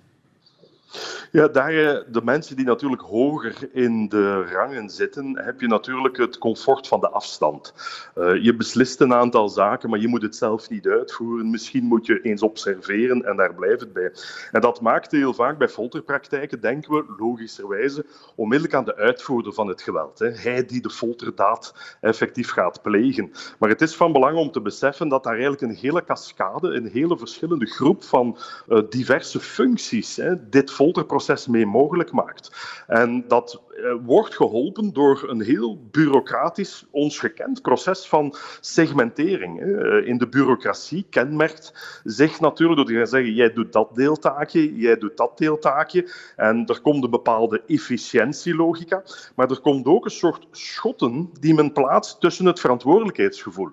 Ja, 1.33 1.49
daar 1.49 1.73
eh, 1.73 2.01
de 2.13 2.23
mensen 2.25 2.57
die 2.57 2.65
natuurlijk 2.65 3.03
hoger 3.03 3.69
in 3.73 4.09
de 4.09 4.45
rangen 4.45 4.91
zitten, 4.91 5.39
heb 5.45 5.61
je 5.61 5.67
natuurlijk 5.67 6.17
het 6.17 6.39
comfort 6.39 6.89
van 6.89 7.01
de 7.01 7.09
afstand. 7.09 7.75
Uh, 8.19 8.43
je 8.43 8.57
beslist 8.57 9.01
een 9.01 9.15
aantal 9.15 9.49
zaken, 9.49 9.91
maar 9.91 9.99
je 9.99 10.09
moet 10.09 10.23
het 10.23 10.37
zelf 10.37 10.71
niet 10.71 10.87
uitvoeren. 10.87 11.51
Misschien 11.51 11.85
moet 11.85 12.07
je 12.07 12.21
eens 12.21 12.43
observeren 12.43 13.25
en 13.25 13.37
daar 13.37 13.55
blijft 13.55 13.81
het 13.81 13.93
bij. 13.93 14.13
En 14.53 14.61
dat 14.61 14.81
maakt 14.81 15.11
heel 15.11 15.35
vaak 15.35 15.59
bij 15.59 15.69
folterpraktijken, 15.69 16.61
denken 16.61 16.93
we 16.93 17.15
logischerwijze, 17.19 18.05
onmiddellijk 18.35 18.75
aan 18.75 18.85
de 18.85 18.97
uitvoerder 18.97 19.53
van 19.53 19.69
het 19.69 19.83
geweld. 19.83 20.19
Hè. 20.19 20.29
Hij 20.29 20.65
die 20.65 20.83
de 20.83 20.91
folterdaad 20.91 21.75
effectief 22.01 22.51
gaat 22.51 22.83
plegen. 22.83 23.33
Maar 23.59 23.69
het 23.69 23.83
is 23.83 23.97
van 23.97 24.13
belang 24.13 24.37
om 24.37 24.51
te 24.51 24.61
beseffen 24.61 25.09
dat 25.09 25.25
daar 25.25 25.33
eigenlijk 25.33 25.63
een 25.63 25.79
hele 25.79 26.05
cascade, 26.05 26.69
een 26.69 26.87
hele 26.93 27.19
verschillende 27.19 27.67
groep 27.67 28.05
van 28.05 28.39
uh, 28.69 28.79
diverse 28.89 29.41
functies 29.41 30.17
hè, 30.17 30.49
dit 30.49 30.71
folterproces 30.81 31.47
mee 31.47 31.67
mogelijk 31.67 32.13
maakt. 32.13 32.51
En 32.87 33.25
dat 33.29 33.63
wordt 34.05 34.37
geholpen 34.37 34.93
door 34.93 35.25
een 35.29 35.41
heel 35.41 35.79
bureaucratisch, 35.91 36.87
ons 36.91 37.19
gekend 37.19 37.63
proces 37.63 38.07
van 38.07 38.35
segmentering. 38.61 39.59
Hè. 39.59 40.03
In 40.05 40.19
de 40.19 40.29
bureaucratie 40.29 41.07
kenmerkt 41.11 42.01
zich 42.05 42.41
natuurlijk 42.41 42.79
door 42.79 42.87
te 42.87 42.95
gaan 42.95 43.07
zeggen: 43.07 43.33
jij 43.33 43.53
doet 43.53 43.73
dat 43.73 43.95
deeltaakje, 43.95 44.77
jij 44.77 44.99
doet 44.99 45.17
dat 45.17 45.39
deeltaakje. 45.39 46.11
En 46.37 46.67
er 46.67 46.81
komt 46.81 47.05
een 47.05 47.11
bepaalde 47.11 47.63
efficiëntielogica, 47.67 49.03
maar 49.35 49.51
er 49.51 49.61
komt 49.61 49.87
ook 49.87 50.05
een 50.05 50.11
soort 50.11 50.47
schotten 50.51 51.31
die 51.41 51.55
men 51.55 51.73
plaatst 51.73 52.21
tussen 52.21 52.47
het 52.47 52.61
verantwoordelijkheidsgevoel 52.61 53.71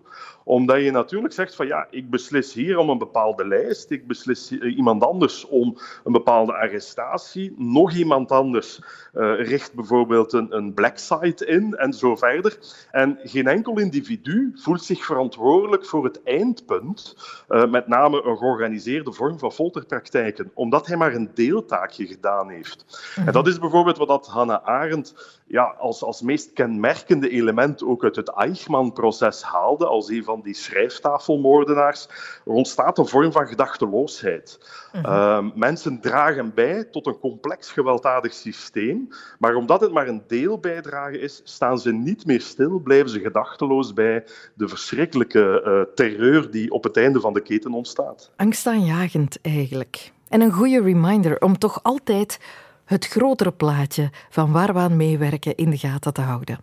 omdat 0.48 0.84
je 0.84 0.92
natuurlijk 0.92 1.34
zegt 1.34 1.56
van 1.56 1.68
ja, 1.68 1.88
ik 1.90 2.10
beslis 2.10 2.54
hier 2.54 2.78
om 2.78 2.90
een 2.90 2.98
bepaalde 2.98 3.48
lijst, 3.48 3.92
ik 3.92 4.08
beslis 4.08 4.52
iemand 4.52 5.04
anders 5.04 5.46
om 5.48 5.78
een 6.04 6.12
bepaalde 6.12 6.54
arrestatie, 6.54 7.54
nog 7.58 7.94
iemand 7.94 8.32
anders 8.32 8.82
uh, 9.14 9.40
richt 9.40 9.74
bijvoorbeeld 9.74 9.97
een, 10.06 10.56
een 10.56 10.74
black 10.74 10.98
site 10.98 11.46
in 11.46 11.76
en 11.76 11.94
zo 11.94 12.16
verder. 12.16 12.58
En 12.92 13.20
geen 13.24 13.48
enkel 13.48 13.80
individu 13.80 14.52
voelt 14.56 14.84
zich 14.84 15.06
verantwoordelijk 15.06 15.86
voor 15.86 16.04
het 16.04 16.24
eindpunt, 16.24 17.16
uh, 17.50 17.66
met 17.66 17.88
name 17.88 18.24
een 18.24 18.38
georganiseerde 18.38 19.14
vorm 19.14 19.40
van 19.40 19.52
folterpraktijken, 19.52 20.52
omdat 20.54 20.88
hij 20.88 20.98
maar 20.98 21.14
een 21.14 21.32
deeltaakje 21.34 22.08
gedaan 22.08 22.50
heeft. 22.50 22.86
En 23.26 23.32
dat 23.32 23.48
is 23.48 23.60
bijvoorbeeld 23.60 23.98
wat 23.98 24.08
dat 24.08 24.28
Hannah 24.28 24.64
Arendt 24.64 25.42
ja, 25.48 25.76
als, 25.80 26.04
als 26.04 26.22
meest 26.22 26.54
kenmerkende 26.54 27.30
element 27.30 27.84
ook 27.84 28.04
uit 28.04 28.16
het 28.16 28.30
Eichmann-proces 28.30 29.42
haalde, 29.44 29.86
als 29.86 30.10
een 30.10 30.24
van 30.24 30.42
die 30.42 30.54
schrijftafelmoordenaars. 30.54 32.08
Er 32.46 32.52
ontstaat 32.52 32.98
een 32.98 33.08
vorm 33.08 33.32
van 33.32 33.48
gedachteloosheid. 33.48 34.60
-huh. 34.92 35.04
uh, 35.04 35.46
mensen 35.56 36.02
dragen 36.02 36.54
bij 36.54 36.84
tot 36.84 37.08
een 37.08 37.20
complex 37.20 37.72
gewelddadig 37.72 38.34
systeem, 38.34 39.08
maar 39.40 39.56
omdat 39.56 39.77
het 39.82 39.92
maar 39.92 40.08
een 40.08 40.24
deelbijdrage 40.28 41.20
is, 41.20 41.42
staan 41.44 41.80
ze 41.80 41.94
niet 41.94 42.26
meer 42.26 42.42
stil, 42.42 42.80
blijven 42.80 43.10
ze 43.10 43.20
gedachteloos 43.20 43.94
bij 43.94 44.24
de 44.54 44.68
verschrikkelijke 44.68 45.64
uh, 45.66 45.96
terreur 45.96 46.52
die 46.52 46.72
op 46.72 46.84
het 46.84 46.98
einde 46.98 47.20
van 47.20 47.34
de 47.34 47.42
keten 47.42 47.74
ontstaat. 47.74 48.32
Angstaanjagend 48.36 49.42
eigenlijk. 49.42 50.12
En 50.30 50.42
een 50.42 50.52
goede 50.52 50.82
reminder 50.82 51.42
om 51.42 51.58
toch 51.58 51.80
altijd 51.84 52.40
het 52.86 53.08
grotere 53.08 53.52
plaatje 53.52 54.10
van 54.30 54.52
waar 54.52 54.74
we 54.74 54.80
aan 54.80 54.98
meewerken 54.98 55.56
in 55.56 55.70
de 55.70 55.78
gaten 55.78 56.14
te 56.14 56.22
houden. 56.22 56.60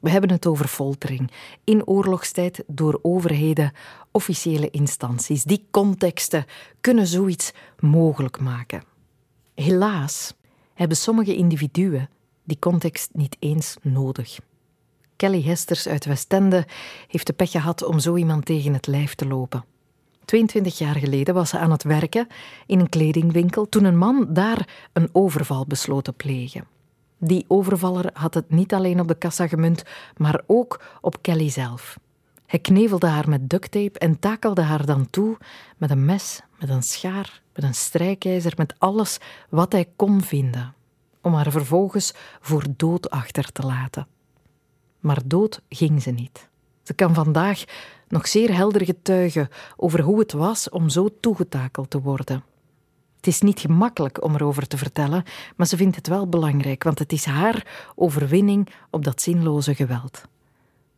We 0.00 0.10
hebben 0.10 0.30
het 0.30 0.46
over 0.46 0.68
foltering 0.68 1.30
in 1.64 1.86
oorlogstijd 1.86 2.64
door 2.66 2.98
overheden, 3.02 3.72
officiële 4.10 4.70
instanties. 4.70 5.44
Die 5.44 5.66
contexten 5.70 6.44
kunnen 6.80 7.06
zoiets 7.06 7.52
mogelijk 7.78 8.40
maken. 8.40 8.82
Helaas 9.54 10.34
hebben 10.74 10.96
sommige 10.96 11.36
individuen 11.36 12.08
die 12.44 12.58
context 12.58 13.10
niet 13.12 13.36
eens 13.38 13.76
nodig. 13.82 14.38
Kelly 15.16 15.42
Hesters 15.42 15.88
uit 15.88 16.04
Westende 16.04 16.66
heeft 17.08 17.26
de 17.26 17.32
pech 17.32 17.50
gehad 17.50 17.84
om 17.84 17.98
zo 17.98 18.16
iemand 18.16 18.44
tegen 18.44 18.72
het 18.72 18.86
lijf 18.86 19.14
te 19.14 19.26
lopen. 19.26 19.64
22 20.24 20.78
jaar 20.78 20.94
geleden 20.94 21.34
was 21.34 21.50
ze 21.50 21.58
aan 21.58 21.70
het 21.70 21.82
werken 21.82 22.26
in 22.66 22.80
een 22.80 22.88
kledingwinkel 22.88 23.68
toen 23.68 23.84
een 23.84 23.98
man 23.98 24.26
daar 24.28 24.88
een 24.92 25.08
overval 25.12 25.66
besloot 25.66 26.04
te 26.04 26.12
plegen. 26.12 26.66
Die 27.18 27.44
overvaller 27.48 28.10
had 28.12 28.34
het 28.34 28.50
niet 28.50 28.74
alleen 28.74 29.00
op 29.00 29.08
de 29.08 29.14
kassa 29.14 29.48
gemunt, 29.48 29.82
maar 30.16 30.42
ook 30.46 30.84
op 31.00 31.22
Kelly 31.22 31.48
zelf. 31.48 31.98
Hij 32.46 32.58
knevelde 32.58 33.06
haar 33.06 33.28
met 33.28 33.50
ducttape 33.50 33.98
en 33.98 34.18
takelde 34.18 34.62
haar 34.62 34.86
dan 34.86 35.10
toe 35.10 35.36
met 35.76 35.90
een 35.90 36.04
mes, 36.04 36.40
met 36.58 36.68
een 36.68 36.82
schaar, 36.82 37.42
met 37.54 37.64
een 37.64 37.74
strijkijzer, 37.74 38.52
met 38.56 38.74
alles 38.78 39.18
wat 39.48 39.72
hij 39.72 39.88
kon 39.96 40.20
vinden, 40.20 40.74
om 41.22 41.34
haar 41.34 41.50
vervolgens 41.50 42.14
voor 42.40 42.64
dood 42.76 43.10
achter 43.10 43.52
te 43.52 43.62
laten. 43.62 44.06
Maar 45.00 45.20
dood 45.24 45.60
ging 45.68 46.02
ze 46.02 46.10
niet. 46.10 46.48
Ze 46.82 46.94
kan 46.94 47.14
vandaag 47.14 47.64
nog 48.08 48.28
zeer 48.28 48.54
helder 48.54 48.84
getuigen 48.84 49.48
over 49.76 50.00
hoe 50.00 50.18
het 50.18 50.32
was 50.32 50.68
om 50.68 50.88
zo 50.88 51.08
toegetakeld 51.20 51.90
te 51.90 52.00
worden. 52.00 52.44
Het 53.16 53.26
is 53.26 53.40
niet 53.40 53.60
gemakkelijk 53.60 54.24
om 54.24 54.34
erover 54.34 54.66
te 54.66 54.76
vertellen, 54.76 55.24
maar 55.56 55.66
ze 55.66 55.76
vindt 55.76 55.96
het 55.96 56.08
wel 56.08 56.28
belangrijk, 56.28 56.82
want 56.82 56.98
het 56.98 57.12
is 57.12 57.24
haar 57.24 57.90
overwinning 57.94 58.68
op 58.90 59.04
dat 59.04 59.22
zinloze 59.22 59.74
geweld. 59.74 60.22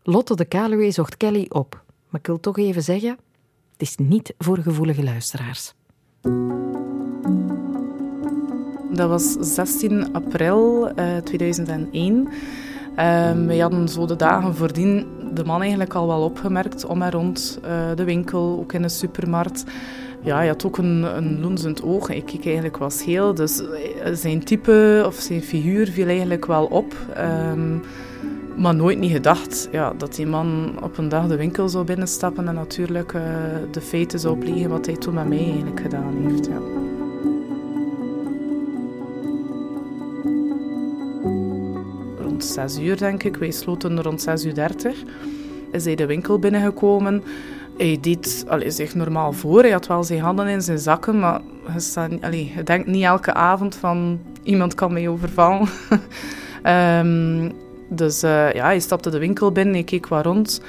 Lotte 0.02 0.36
de 0.36 0.44
Kaluwe 0.44 0.90
zocht 0.90 1.16
Kelly 1.16 1.46
op, 1.48 1.82
maar 2.08 2.20
ik 2.20 2.26
wil 2.26 2.40
toch 2.40 2.58
even 2.58 2.82
zeggen: 2.82 3.18
het 3.72 3.82
is 3.82 3.96
niet 3.96 4.34
voor 4.38 4.58
gevoelige 4.58 5.02
luisteraars. 5.02 5.74
Dat 8.94 9.08
was 9.08 9.32
16 9.32 10.12
april 10.12 10.90
uh, 10.98 11.16
2001. 11.16 12.14
Um, 12.14 13.46
we 13.46 13.60
hadden 13.60 13.88
zo 13.88 14.06
de 14.06 14.16
dagen 14.16 14.54
voordien 14.54 15.06
de 15.34 15.44
man 15.44 15.60
eigenlijk 15.60 15.94
al 15.94 16.06
wel 16.06 16.22
opgemerkt 16.22 16.84
om 16.84 17.02
en 17.02 17.10
rond 17.10 17.58
uh, 17.64 17.70
de 17.94 18.04
winkel, 18.04 18.58
ook 18.60 18.72
in 18.72 18.82
de 18.82 18.88
supermarkt. 18.88 19.64
Ja, 20.22 20.36
hij 20.36 20.46
had 20.46 20.64
ook 20.66 20.78
een, 20.78 21.16
een 21.16 21.40
loenzend 21.40 21.82
oog. 21.82 22.08
Ik 22.10 22.24
keek 22.24 22.44
eigenlijk 22.44 22.76
wel 22.78 22.90
scheel. 22.90 23.34
Dus 23.34 23.62
zijn 24.12 24.44
type 24.44 25.02
of 25.06 25.14
zijn 25.14 25.42
figuur 25.42 25.88
viel 25.88 26.06
eigenlijk 26.06 26.46
wel 26.46 26.64
op. 26.64 26.94
Um, 27.50 27.82
maar 28.56 28.74
nooit 28.74 28.98
niet 28.98 29.12
gedacht 29.12 29.68
ja, 29.72 29.92
dat 29.96 30.14
die 30.14 30.26
man 30.26 30.76
op 30.82 30.98
een 30.98 31.08
dag 31.08 31.26
de 31.26 31.36
winkel 31.36 31.68
zou 31.68 31.84
binnenstappen 31.84 32.48
en 32.48 32.54
natuurlijk 32.54 33.12
uh, 33.12 33.22
de 33.70 33.80
feiten 33.80 34.18
zou 34.18 34.38
plegen 34.38 34.70
wat 34.70 34.86
hij 34.86 34.96
toen 34.96 35.14
met 35.14 35.28
mij 35.28 35.44
eigenlijk 35.44 35.80
gedaan 35.80 36.26
heeft. 36.26 36.46
Ja. 36.46 36.58
6 42.52 42.78
uur, 42.78 42.96
denk 42.96 43.22
ik. 43.22 43.36
Wij 43.36 43.50
sloten 43.50 44.02
rond 44.02 44.22
6 44.22 44.44
uur 44.44 44.54
30. 44.54 45.02
Is 45.72 45.84
hij 45.84 45.94
de 45.94 46.06
winkel 46.06 46.38
binnengekomen. 46.38 47.22
Hij 47.78 47.98
deed 48.00 48.44
allee, 48.48 48.70
zich 48.70 48.94
normaal 48.94 49.32
voor. 49.32 49.60
Hij 49.60 49.70
had 49.70 49.86
wel 49.86 50.04
zijn 50.04 50.20
handen 50.20 50.46
in 50.46 50.62
zijn 50.62 50.78
zakken, 50.78 51.18
maar 51.18 51.40
je, 52.30 52.52
je 52.54 52.62
denkt 52.62 52.86
niet 52.86 53.04
elke 53.04 53.34
avond 53.34 53.74
van 53.74 54.20
iemand 54.42 54.74
kan 54.74 54.92
mij 54.92 55.08
overvallen. 55.08 55.68
um, 56.66 57.52
dus 58.00 58.24
uh, 58.24 58.52
ja, 58.52 58.64
hij 58.64 58.80
stapte 58.80 59.10
de 59.10 59.18
winkel 59.18 59.52
binnen, 59.52 59.74
ik 59.74 59.86
keek 59.86 60.06
wat 60.06 60.24
rond. 60.24 60.60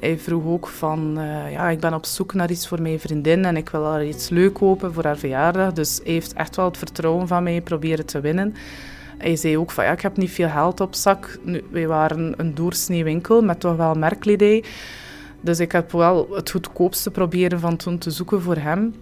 Hij 0.00 0.18
vroeg 0.18 0.44
ook 0.44 0.68
van, 0.68 1.14
uh, 1.18 1.52
ja, 1.52 1.68
ik 1.68 1.80
ben 1.80 1.94
op 1.94 2.06
zoek 2.06 2.34
naar 2.34 2.50
iets 2.50 2.68
voor 2.68 2.82
mijn 2.82 3.00
vriendin 3.00 3.44
en 3.44 3.56
ik 3.56 3.68
wil 3.68 3.84
haar 3.84 4.04
iets 4.04 4.28
leuk 4.28 4.54
kopen 4.54 4.92
voor 4.92 5.04
haar 5.04 5.16
verjaardag. 5.16 5.72
Dus 5.72 6.00
hij 6.04 6.12
heeft 6.12 6.32
echt 6.32 6.56
wel 6.56 6.64
het 6.64 6.76
vertrouwen 6.76 7.28
van 7.28 7.42
mij 7.42 7.60
proberen 7.60 8.06
te 8.06 8.20
winnen. 8.20 8.54
Hij 9.22 9.36
zei 9.36 9.58
ook 9.58 9.70
van 9.70 9.84
ja, 9.84 9.92
ik 9.92 10.00
heb 10.00 10.16
niet 10.16 10.30
veel 10.30 10.48
geld 10.48 10.80
op 10.80 10.94
zak. 10.94 11.38
Nu, 11.42 11.64
wij 11.70 11.86
waren 11.86 12.34
een 12.36 12.54
doorsnee 12.54 13.04
winkel 13.04 13.42
met 13.42 13.60
toch 13.60 13.76
wel 13.76 13.94
merkkledij. 13.94 14.64
Dus 15.40 15.60
ik 15.60 15.72
heb 15.72 15.92
wel 15.92 16.28
het 16.32 16.50
goedkoopste 16.50 17.10
proberen 17.10 17.60
van 17.60 17.76
toen 17.76 17.98
te 17.98 18.10
zoeken 18.10 18.42
voor 18.42 18.56
hem. 18.56 18.94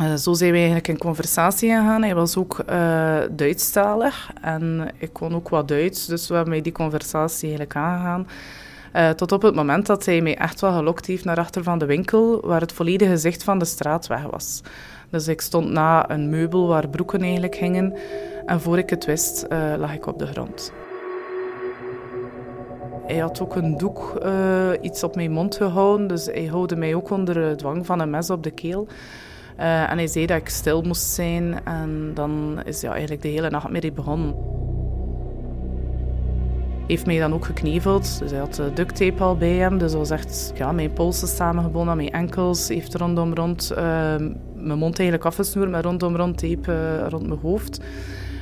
Uh, 0.00 0.14
zo 0.14 0.32
zijn 0.32 0.50
we 0.50 0.56
eigenlijk 0.56 0.88
in 0.88 0.98
conversatie 0.98 1.70
gegaan. 1.70 2.02
Hij 2.02 2.14
was 2.14 2.36
ook 2.36 2.62
uh, 2.70 3.18
Duitsstalig 3.30 4.30
en 4.40 4.90
ik 4.98 5.12
kon 5.12 5.34
ook 5.34 5.48
wat 5.48 5.68
Duits. 5.68 6.06
Dus 6.06 6.28
we 6.28 6.34
hebben 6.34 6.62
die 6.62 6.72
conversatie 6.72 7.48
eigenlijk 7.48 7.76
aangegaan. 7.76 8.26
Uh, 8.96 9.10
tot 9.10 9.32
op 9.32 9.42
het 9.42 9.54
moment 9.54 9.86
dat 9.86 10.04
hij 10.04 10.20
mij 10.20 10.36
echt 10.36 10.60
wel 10.60 10.72
gelokt 10.72 11.06
heeft 11.06 11.24
naar 11.24 11.38
achter 11.38 11.62
van 11.62 11.78
de 11.78 11.86
winkel, 11.86 12.40
waar 12.44 12.60
het 12.60 12.72
volledige 12.72 13.16
zicht 13.16 13.44
van 13.44 13.58
de 13.58 13.64
straat 13.64 14.06
weg 14.06 14.22
was. 14.22 14.62
Dus 15.10 15.28
ik 15.28 15.40
stond 15.40 15.70
na 15.70 16.10
een 16.10 16.30
meubel 16.30 16.66
waar 16.66 16.88
broeken 16.88 17.22
eigenlijk 17.22 17.54
hingen. 17.54 17.94
En 18.46 18.60
voor 18.60 18.78
ik 18.78 18.90
het 18.90 19.04
wist, 19.04 19.46
uh, 19.48 19.74
lag 19.78 19.94
ik 19.94 20.06
op 20.06 20.18
de 20.18 20.26
grond. 20.26 20.72
Hij 23.06 23.18
had 23.18 23.40
ook 23.40 23.56
een 23.56 23.78
doek, 23.78 24.20
uh, 24.24 24.70
iets 24.80 25.02
op 25.02 25.14
mijn 25.14 25.30
mond 25.30 25.56
gehouden. 25.56 26.06
Dus 26.06 26.26
hij 26.26 26.46
houdde 26.46 26.76
mij 26.76 26.94
ook 26.94 27.10
onder 27.10 27.56
dwang 27.56 27.86
van 27.86 28.00
een 28.00 28.10
mes 28.10 28.30
op 28.30 28.42
de 28.42 28.50
keel. 28.50 28.86
Uh, 29.58 29.90
en 29.90 29.96
hij 29.96 30.06
zei 30.06 30.26
dat 30.26 30.36
ik 30.36 30.48
stil 30.48 30.82
moest 30.82 31.08
zijn. 31.10 31.64
En 31.64 32.10
dan 32.14 32.60
is 32.64 32.80
ja, 32.80 32.90
eigenlijk 32.90 33.22
de 33.22 33.28
hele 33.28 33.50
nachtmerrie 33.50 33.92
begonnen. 33.92 34.34
heeft 36.86 37.06
mij 37.06 37.18
dan 37.18 37.34
ook 37.34 37.44
gekneveld. 37.44 38.18
Dus 38.18 38.30
hij 38.30 38.40
had 38.40 38.62
duct 38.74 38.96
tape 38.96 39.22
al 39.22 39.36
bij 39.36 39.54
hem. 39.54 39.78
Dus 39.78 39.90
dat 39.90 40.00
was 40.00 40.10
echt 40.10 40.52
ja, 40.54 40.72
mijn 40.72 40.92
polsen 40.92 41.28
samengebonden, 41.28 41.96
mijn 41.96 42.10
enkels. 42.10 42.68
heeft 42.68 42.94
rondom 42.94 43.34
rond 43.34 43.70
ehm, 43.70 44.32
mijn 44.60 44.78
mond 44.78 44.98
eigenlijk 44.98 45.28
afgesnoerd 45.28 45.70
met 45.70 45.84
rondom 45.84 46.16
rond 46.16 46.38
tape 46.38 46.72
uh, 46.72 47.08
rond 47.08 47.26
mijn 47.26 47.40
hoofd. 47.40 47.80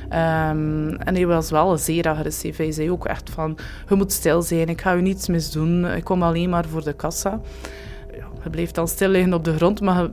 Um, 0.05 0.95
en 0.95 1.15
hij 1.15 1.27
was 1.27 1.51
wel 1.51 1.77
zeer 1.77 2.07
agressief. 2.09 2.57
Hij 2.57 2.71
zei 2.71 2.91
ook 2.91 3.05
echt 3.05 3.29
van, 3.29 3.57
je 3.89 3.95
moet 3.95 4.11
stil 4.11 4.41
zijn, 4.41 4.69
ik 4.69 4.81
ga 4.81 4.91
je 4.91 5.01
niets 5.01 5.27
misdoen. 5.27 5.85
Ik 5.85 6.03
kom 6.03 6.23
alleen 6.23 6.49
maar 6.49 6.65
voor 6.65 6.83
de 6.83 6.93
kassa. 6.93 7.39
Ja, 8.11 8.25
je 8.43 8.49
bleef 8.49 8.71
dan 8.71 8.87
stil 8.87 9.09
liggen 9.09 9.33
op 9.33 9.43
de 9.43 9.55
grond, 9.55 9.81
maar 9.81 10.01
je 10.01 10.09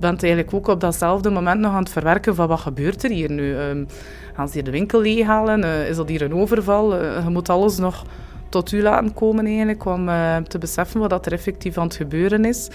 bent 0.00 0.22
eigenlijk 0.22 0.54
ook 0.54 0.68
op 0.68 0.80
datzelfde 0.80 1.30
moment 1.30 1.60
nog 1.60 1.72
aan 1.72 1.82
het 1.82 1.92
verwerken 1.92 2.34
van 2.34 2.48
wat 2.48 2.60
gebeurt 2.60 3.04
er 3.04 3.10
hier 3.10 3.30
nu. 3.30 3.56
Um, 3.56 3.86
gaan 4.34 4.48
ze 4.48 4.54
hier 4.54 4.64
de 4.64 4.70
winkel 4.70 5.00
leeghalen? 5.00 5.64
Uh, 5.64 5.88
is 5.88 5.96
dat 5.96 6.08
hier 6.08 6.22
een 6.22 6.34
overval? 6.34 7.02
Uh, 7.02 7.24
je 7.24 7.30
moet 7.30 7.48
alles 7.48 7.78
nog 7.78 8.04
tot 8.48 8.72
u 8.72 8.82
laten 8.82 9.14
komen 9.14 9.46
eigenlijk, 9.46 9.84
om 9.84 10.06
te 10.48 10.58
beseffen 10.58 11.00
wat 11.00 11.26
er 11.26 11.32
effectief 11.32 11.78
aan 11.78 11.86
het 11.86 11.96
gebeuren 11.96 12.44
is. 12.44 12.68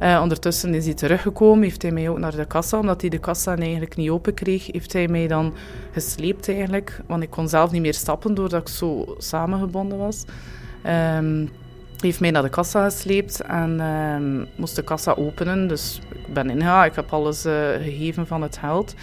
Uh, 0.00 0.20
ondertussen 0.22 0.74
is 0.74 0.84
hij 0.84 0.94
teruggekomen, 0.94 1.62
heeft 1.62 1.82
hij 1.82 1.90
mij 1.90 2.08
ook 2.08 2.18
naar 2.18 2.36
de 2.36 2.44
kassa, 2.44 2.78
omdat 2.78 3.00
hij 3.00 3.10
de 3.10 3.18
kassa 3.18 3.56
eigenlijk 3.56 3.96
niet 3.96 4.10
open 4.10 4.34
kreeg, 4.34 4.66
heeft 4.66 4.92
hij 4.92 5.08
mij 5.08 5.26
dan 5.26 5.54
gesleept 5.92 6.48
eigenlijk, 6.48 7.00
want 7.06 7.22
ik 7.22 7.30
kon 7.30 7.48
zelf 7.48 7.70
niet 7.70 7.82
meer 7.82 7.94
stappen 7.94 8.34
doordat 8.34 8.60
ik 8.60 8.68
zo 8.68 9.14
samengebonden 9.18 9.98
was. 9.98 10.24
Um, 11.16 11.50
heeft 11.98 12.20
mij 12.20 12.30
naar 12.30 12.42
de 12.42 12.48
kassa 12.48 12.84
gesleept 12.84 13.40
en 13.40 13.80
um, 13.80 14.46
moest 14.56 14.76
de 14.76 14.82
kassa 14.82 15.12
openen. 15.12 15.68
Dus 15.68 16.00
ik 16.10 16.34
ben 16.34 16.50
ingegaan, 16.50 16.84
ik 16.84 16.94
heb 16.94 17.12
alles 17.12 17.46
uh, 17.46 17.52
gegeven 17.82 18.26
van 18.26 18.42
het 18.42 18.56
geld. 18.56 18.94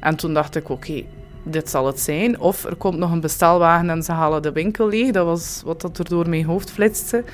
En 0.00 0.16
toen 0.16 0.34
dacht 0.34 0.56
ik, 0.56 0.68
oké, 0.68 1.02
dit 1.42 1.70
zal 1.70 1.86
het 1.86 2.00
zijn. 2.00 2.40
Of 2.40 2.64
er 2.64 2.76
komt 2.76 2.98
nog 2.98 3.12
een 3.12 3.20
bestelwagen 3.20 3.90
en 3.90 4.02
ze 4.02 4.12
halen 4.12 4.42
de 4.42 4.52
winkel 4.52 4.88
leeg. 4.88 5.10
Dat 5.10 5.24
was 5.26 5.62
wat 5.64 5.80
dat 5.80 5.98
er 5.98 6.08
door 6.08 6.28
mijn 6.28 6.44
hoofd 6.44 6.70
flitste. 6.70 7.24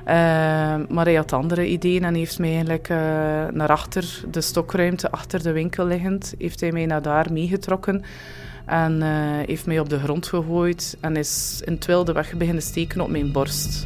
Uh, 0.00 0.06
maar 0.88 1.04
hij 1.04 1.14
had 1.14 1.32
andere 1.32 1.68
ideeën 1.68 2.04
en 2.04 2.14
heeft 2.14 2.38
mij 2.38 2.50
eigenlijk 2.50 2.88
uh, 2.88 2.98
naar 3.52 3.68
achter, 3.68 4.22
de 4.30 4.40
stokruimte 4.40 5.10
achter 5.10 5.42
de 5.42 5.52
winkel 5.52 5.86
liggend, 5.86 6.34
heeft 6.38 6.60
hij 6.60 6.72
mij 6.72 6.86
naar 6.86 7.02
daar 7.02 7.32
meegetrokken. 7.32 8.02
En 8.66 8.96
uh, 9.00 9.06
heeft 9.46 9.66
mij 9.66 9.80
op 9.80 9.88
de 9.88 9.98
grond 9.98 10.26
gegooid 10.26 10.96
en 11.00 11.16
is 11.16 11.62
in 11.64 11.72
het 11.72 12.12
weg 12.12 12.34
beginnen 12.34 12.62
steken 12.62 13.00
op 13.00 13.10
mijn 13.10 13.32
borst. 13.32 13.84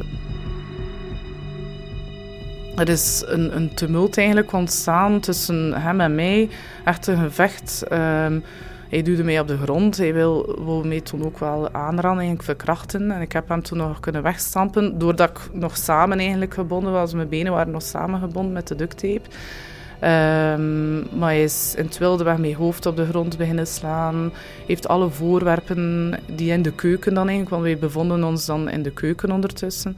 Er 2.75 2.89
is 2.89 3.23
een, 3.25 3.55
een 3.55 3.73
tumult 3.73 4.17
eigenlijk 4.17 4.53
ontstaan 4.53 5.19
tussen 5.19 5.81
hem 5.81 6.01
en 6.01 6.15
mij. 6.15 6.49
Echt 6.85 7.07
een 7.07 7.17
gevecht. 7.17 7.83
Um, 7.91 8.43
hij 8.89 9.01
duwde 9.01 9.23
mij 9.23 9.39
op 9.39 9.47
de 9.47 9.57
grond. 9.57 9.97
Hij 9.97 10.13
wil, 10.13 10.55
wil 10.65 10.83
mij 10.83 11.01
toen 11.01 11.25
ook 11.25 11.39
wel 11.39 11.73
aanrannen, 11.73 12.25
eigenlijk 12.25 12.43
verkrachten. 12.43 13.11
En 13.11 13.21
ik 13.21 13.31
heb 13.31 13.49
hem 13.49 13.61
toen 13.61 13.77
nog 13.77 13.99
kunnen 13.99 14.23
wegstampen, 14.23 14.97
doordat 14.97 15.29
ik 15.29 15.39
nog 15.53 15.77
samen 15.77 16.19
eigenlijk 16.19 16.53
gebonden 16.53 16.91
was. 16.91 17.13
Mijn 17.13 17.29
benen 17.29 17.51
waren 17.51 17.71
nog 17.71 17.81
samengebonden 17.81 18.53
met 18.53 18.67
de 18.67 18.75
duct 18.75 18.97
tape. 18.97 19.29
Um, 20.01 21.07
maar 21.17 21.29
hij 21.29 21.43
is 21.43 21.73
in 21.77 21.85
het 21.85 21.97
wilde 21.97 22.23
weg 22.23 22.37
met 22.37 22.53
hoofd 22.53 22.85
op 22.85 22.95
de 22.95 23.05
grond 23.05 23.37
beginnen 23.37 23.67
slaan. 23.67 24.31
Heeft 24.67 24.87
alle 24.87 25.09
voorwerpen 25.09 26.13
die 26.35 26.51
in 26.51 26.61
de 26.61 26.71
keuken 26.71 27.13
dan 27.13 27.27
eigenlijk, 27.27 27.49
want 27.49 27.63
wij 27.63 27.77
bevonden 27.77 28.23
ons 28.23 28.45
dan 28.45 28.69
in 28.69 28.83
de 28.83 28.91
keuken 28.91 29.31
ondertussen 29.31 29.97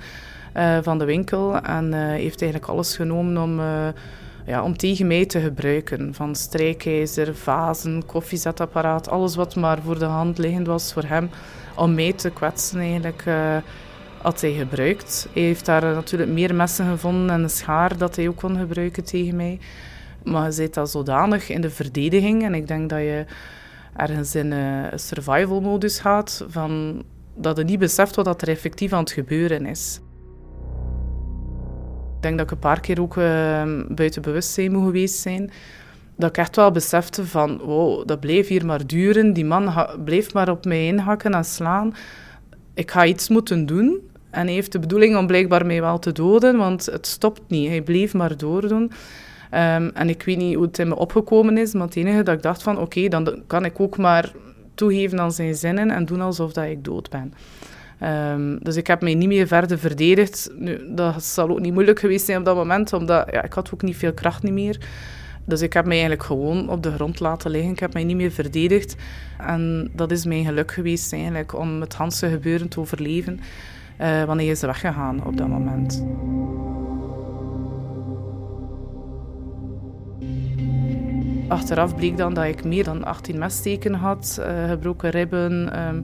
uh, 0.57 0.77
van 0.81 0.97
de 0.97 1.05
winkel. 1.05 1.61
En 1.61 1.85
uh, 1.85 1.99
heeft 1.99 2.41
eigenlijk 2.41 2.71
alles 2.71 2.95
genomen 2.95 3.43
om... 3.43 3.59
Uh, 3.59 3.88
ja, 4.47 4.63
om 4.63 4.77
tegen 4.77 5.07
mij 5.07 5.25
te 5.25 5.39
gebruiken. 5.39 6.13
Van 6.13 6.35
strijkijzer, 6.35 7.35
vazen, 7.35 8.05
koffiezetapparaat, 8.05 9.09
alles 9.09 9.35
wat 9.35 9.55
maar 9.55 9.81
voor 9.81 9.99
de 9.99 10.05
hand 10.05 10.37
liggend 10.37 10.67
was 10.67 10.93
voor 10.93 11.03
hem. 11.03 11.29
Om 11.75 11.93
mij 11.93 12.13
te 12.13 12.29
kwetsen 12.29 12.79
eigenlijk, 12.79 13.25
uh, 13.25 13.57
had 14.21 14.41
hij 14.41 14.51
gebruikt. 14.51 15.27
Hij 15.33 15.41
heeft 15.41 15.65
daar 15.65 15.81
natuurlijk 15.81 16.31
meer 16.31 16.55
messen 16.55 16.89
gevonden 16.89 17.29
en 17.29 17.43
een 17.43 17.49
schaar 17.49 17.97
dat 17.97 18.15
hij 18.15 18.27
ook 18.27 18.35
kon 18.35 18.57
gebruiken 18.57 19.03
tegen 19.03 19.35
mij. 19.35 19.59
Maar 20.23 20.45
je 20.45 20.51
zit 20.51 20.73
dat 20.73 20.89
zodanig 20.89 21.49
in 21.49 21.61
de 21.61 21.69
verdediging. 21.69 22.43
En 22.43 22.53
ik 22.53 22.67
denk 22.67 22.89
dat 22.89 22.99
je 22.99 23.25
ergens 23.95 24.35
in 24.35 24.51
een 24.51 24.99
survival 24.99 25.61
modus 25.61 25.99
gaat, 25.99 26.45
van 26.49 27.03
dat 27.35 27.57
je 27.57 27.63
niet 27.63 27.79
beseft 27.79 28.15
wat 28.15 28.41
er 28.41 28.47
effectief 28.47 28.93
aan 28.93 28.99
het 28.99 29.11
gebeuren 29.11 29.65
is. 29.65 29.99
Ik 32.18 32.24
denk 32.24 32.38
dat 32.38 32.45
ik 32.45 32.51
een 32.51 32.59
paar 32.59 32.80
keer 32.80 33.01
ook 33.01 33.15
uh, 33.15 33.63
buiten 33.89 34.22
bewustzijn 34.22 34.72
moet 34.72 34.84
geweest 34.84 35.15
zijn. 35.15 35.51
Dat 36.15 36.30
ik 36.30 36.38
echt 36.38 36.55
wel 36.55 36.72
besefte 36.72 37.26
van, 37.26 37.57
wow, 37.57 38.07
dat 38.07 38.20
bleef 38.20 38.47
hier 38.47 38.65
maar 38.65 38.88
duren. 38.88 39.34
Die 39.34 39.45
man 39.45 39.88
bleef 40.03 40.34
maar 40.34 40.49
op 40.49 40.65
mij 40.65 40.86
inhakken 40.86 41.34
en 41.34 41.45
slaan. 41.45 41.95
Ik 42.74 42.91
ga 42.91 43.05
iets 43.05 43.30
moeten 43.30 43.65
doen. 43.65 44.09
En 44.30 44.45
hij 44.45 44.53
heeft 44.53 44.72
de 44.72 44.80
bedoeling 44.80 45.18
om 45.18 45.28
blijkbaar 45.28 45.65
mij 45.65 45.82
wel 45.82 45.99
te 45.99 46.11
doden, 46.11 46.57
want 46.57 46.86
het 46.86 47.07
stopt 47.07 47.41
niet. 47.47 47.68
Hij 47.68 47.82
bleef 47.82 48.13
maar 48.13 48.38
doordoen. 48.38 48.91
Um, 49.51 49.89
en 49.93 50.09
ik 50.09 50.24
weet 50.24 50.38
niet 50.38 50.55
hoe 50.55 50.65
het 50.65 50.80
in 50.80 50.88
me 50.88 50.95
opgekomen 50.95 51.57
is, 51.57 51.74
maar 51.74 51.86
het 51.86 51.95
enige 51.95 52.24
dat 52.24 52.36
ik 52.36 52.41
dacht 52.41 52.63
van, 52.63 52.80
oké, 52.80 53.07
dan 53.07 53.43
kan 53.47 53.65
ik 53.65 53.80
ook 53.80 53.97
maar 53.97 54.32
toegeven 54.76 55.20
aan 55.20 55.32
zijn 55.32 55.55
zinnen 55.55 55.91
en 55.91 56.05
doen 56.05 56.22
alsof 56.22 56.53
dat 56.53 56.65
ik 56.65 56.84
dood 56.84 57.09
ben. 57.09 57.34
Um, 58.03 58.59
dus 58.63 58.75
ik 58.75 58.87
heb 58.87 59.01
mij 59.01 59.15
niet 59.15 59.27
meer 59.27 59.47
verder 59.47 59.79
verdedigd. 59.79 60.49
Nu, 60.57 60.93
dat 60.93 61.23
zal 61.23 61.49
ook 61.49 61.59
niet 61.59 61.73
moeilijk 61.73 61.99
geweest 61.99 62.25
zijn 62.25 62.37
op 62.37 62.45
dat 62.45 62.55
moment, 62.55 62.93
omdat 62.93 63.27
ja, 63.31 63.43
ik 63.43 63.53
had 63.53 63.73
ook 63.73 63.81
niet 63.81 63.97
veel 63.97 64.13
kracht 64.13 64.43
niet 64.43 64.53
meer. 64.53 64.79
Dus 65.45 65.61
ik 65.61 65.73
heb 65.73 65.85
mij 65.85 65.93
eigenlijk 65.97 66.23
gewoon 66.23 66.69
op 66.69 66.83
de 66.83 66.91
grond 66.91 67.19
laten 67.19 67.51
liggen. 67.51 67.71
Ik 67.71 67.79
heb 67.79 67.93
mij 67.93 68.03
niet 68.03 68.15
meer 68.15 68.31
verdedigd. 68.31 68.95
En 69.37 69.91
dat 69.93 70.11
is 70.11 70.25
mijn 70.25 70.45
geluk 70.45 70.71
geweest 70.71 71.13
eigenlijk 71.13 71.59
om 71.59 71.81
het 71.81 71.93
Hanse 71.93 72.29
gebeuren 72.29 72.67
te 72.67 72.79
overleven. 72.79 73.39
Uh, 74.01 74.23
wanneer 74.23 74.51
is 74.51 74.61
weggegaan 74.61 75.25
op 75.25 75.37
dat 75.37 75.47
moment. 75.47 76.03
Achteraf 81.47 81.95
bleek 81.95 82.17
dan 82.17 82.33
dat 82.33 82.45
ik 82.45 82.63
meer 82.63 82.83
dan 82.83 83.03
18 83.03 83.37
messteken 83.37 83.93
had, 83.93 84.37
uh, 84.39 84.69
gebroken 84.69 85.09
ribben, 85.09 85.79
um, 85.87 86.03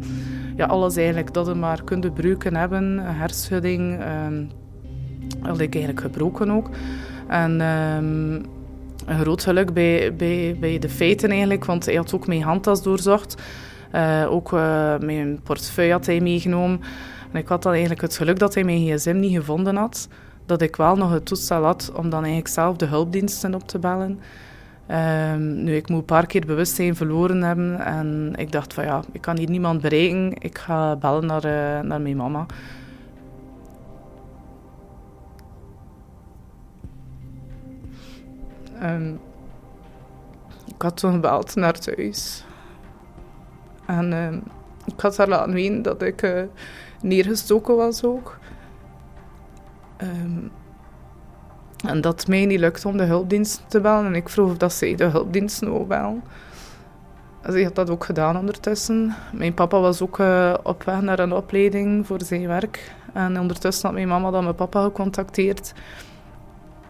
ja, 0.55 0.65
alles 0.65 0.95
eigenlijk 0.95 1.33
dat 1.33 1.47
we 1.47 1.53
maar 1.53 1.83
kunnen 1.83 2.13
breuken 2.13 2.55
hebben, 2.55 2.99
hersenschudding, 2.99 4.03
um, 4.27 4.49
had 5.39 5.59
ik 5.59 5.75
eigenlijk 5.75 6.05
gebroken 6.05 6.51
ook. 6.51 6.69
En 7.27 7.61
um, 7.61 8.45
een 9.05 9.19
groot 9.19 9.43
geluk 9.43 9.73
bij, 9.73 10.15
bij, 10.15 10.57
bij 10.59 10.79
de 10.79 10.89
feiten 10.89 11.29
eigenlijk, 11.29 11.65
want 11.65 11.85
hij 11.85 11.95
had 11.95 12.13
ook 12.13 12.27
mijn 12.27 12.41
handtas 12.41 12.83
doorzocht. 12.83 13.41
Uh, 13.95 14.25
ook 14.29 14.51
uh, 14.51 14.97
mijn 14.97 15.39
portefeuille 15.43 15.91
had 15.91 16.05
hij 16.05 16.19
meegenomen. 16.19 16.81
En 17.31 17.39
ik 17.39 17.47
had 17.47 17.63
dan 17.63 17.71
eigenlijk 17.71 18.01
het 18.01 18.17
geluk 18.17 18.39
dat 18.39 18.53
hij 18.53 18.63
mijn 18.63 18.87
gsm 18.87 19.19
niet 19.19 19.35
gevonden 19.35 19.75
had. 19.75 20.07
Dat 20.45 20.61
ik 20.61 20.75
wel 20.75 20.95
nog 20.95 21.11
het 21.11 21.25
toestel 21.25 21.63
had 21.63 21.91
om 21.95 22.09
dan 22.09 22.19
eigenlijk 22.19 22.47
zelf 22.47 22.75
de 22.75 22.85
hulpdiensten 22.85 23.55
op 23.55 23.67
te 23.67 23.79
bellen. 23.79 24.19
Um, 24.91 25.63
nu, 25.63 25.75
ik 25.75 25.89
moet 25.89 25.99
een 25.99 26.05
paar 26.05 26.25
keer 26.25 26.45
bewustzijn 26.45 26.95
verloren 26.95 27.41
hebben 27.41 27.79
en 27.79 28.33
ik 28.35 28.51
dacht 28.51 28.73
van 28.73 28.83
ja, 28.83 29.01
ik 29.11 29.21
kan 29.21 29.37
hier 29.37 29.49
niemand 29.49 29.81
bereiken. 29.81 30.33
Ik 30.39 30.57
ga 30.57 30.95
bellen 30.95 31.25
naar, 31.25 31.45
uh, 31.45 31.79
naar 31.87 32.01
mijn 32.01 32.17
mama. 32.17 32.45
Um, 38.81 39.19
ik 40.75 40.81
had 40.81 40.97
toen 40.97 41.11
gebeld 41.11 41.55
naar 41.55 41.79
thuis. 41.79 42.45
En 43.85 44.11
uh, 44.11 44.33
ik 44.93 44.99
had 44.99 45.17
haar 45.17 45.27
laten 45.27 45.53
weten 45.53 45.81
dat 45.81 46.01
ik 46.01 46.21
uh, 46.21 46.41
neergestoken 47.01 47.75
was 47.75 48.03
ook. 48.03 48.39
En 51.83 52.01
dat 52.01 52.27
mij 52.27 52.45
niet 52.45 52.59
lukt 52.59 52.85
om 52.85 52.97
de 52.97 53.03
hulpdiensten 53.03 53.63
te 53.67 53.81
bellen. 53.81 54.05
En 54.05 54.15
ik 54.15 54.29
vroeg 54.29 54.49
of 54.49 54.57
dat 54.57 54.73
zij 54.73 54.95
de 54.95 55.05
hulpdiensten 55.05 55.71
wou 55.71 55.85
bellen. 55.85 56.23
Ze 57.51 57.63
had 57.63 57.75
dat 57.75 57.89
ook 57.89 58.05
gedaan 58.05 58.37
ondertussen. 58.37 59.15
Mijn 59.33 59.53
papa 59.53 59.79
was 59.79 60.01
ook 60.01 60.19
uh, 60.19 60.53
op 60.63 60.83
weg 60.83 61.01
naar 61.01 61.19
een 61.19 61.33
opleiding 61.33 62.07
voor 62.07 62.21
zijn 62.21 62.47
werk. 62.47 62.91
En 63.13 63.39
ondertussen 63.39 63.85
had 63.85 63.93
mijn 63.93 64.07
mama 64.07 64.31
dan 64.31 64.43
mijn 64.43 64.55
papa 64.55 64.83
gecontacteerd. 64.83 65.73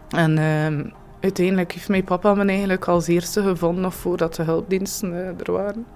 En 0.08 0.36
uh, 0.38 0.90
uiteindelijk 1.20 1.72
heeft 1.72 1.88
mijn 1.88 2.04
papa 2.04 2.34
me 2.34 2.44
eigenlijk 2.44 2.88
als 2.88 3.06
eerste 3.06 3.42
gevonden, 3.42 3.82
nog 3.82 3.94
voordat 3.94 4.34
de 4.34 4.42
hulpdiensten 4.42 5.12
uh, 5.12 5.26
er 5.26 5.52
waren. 5.52 5.86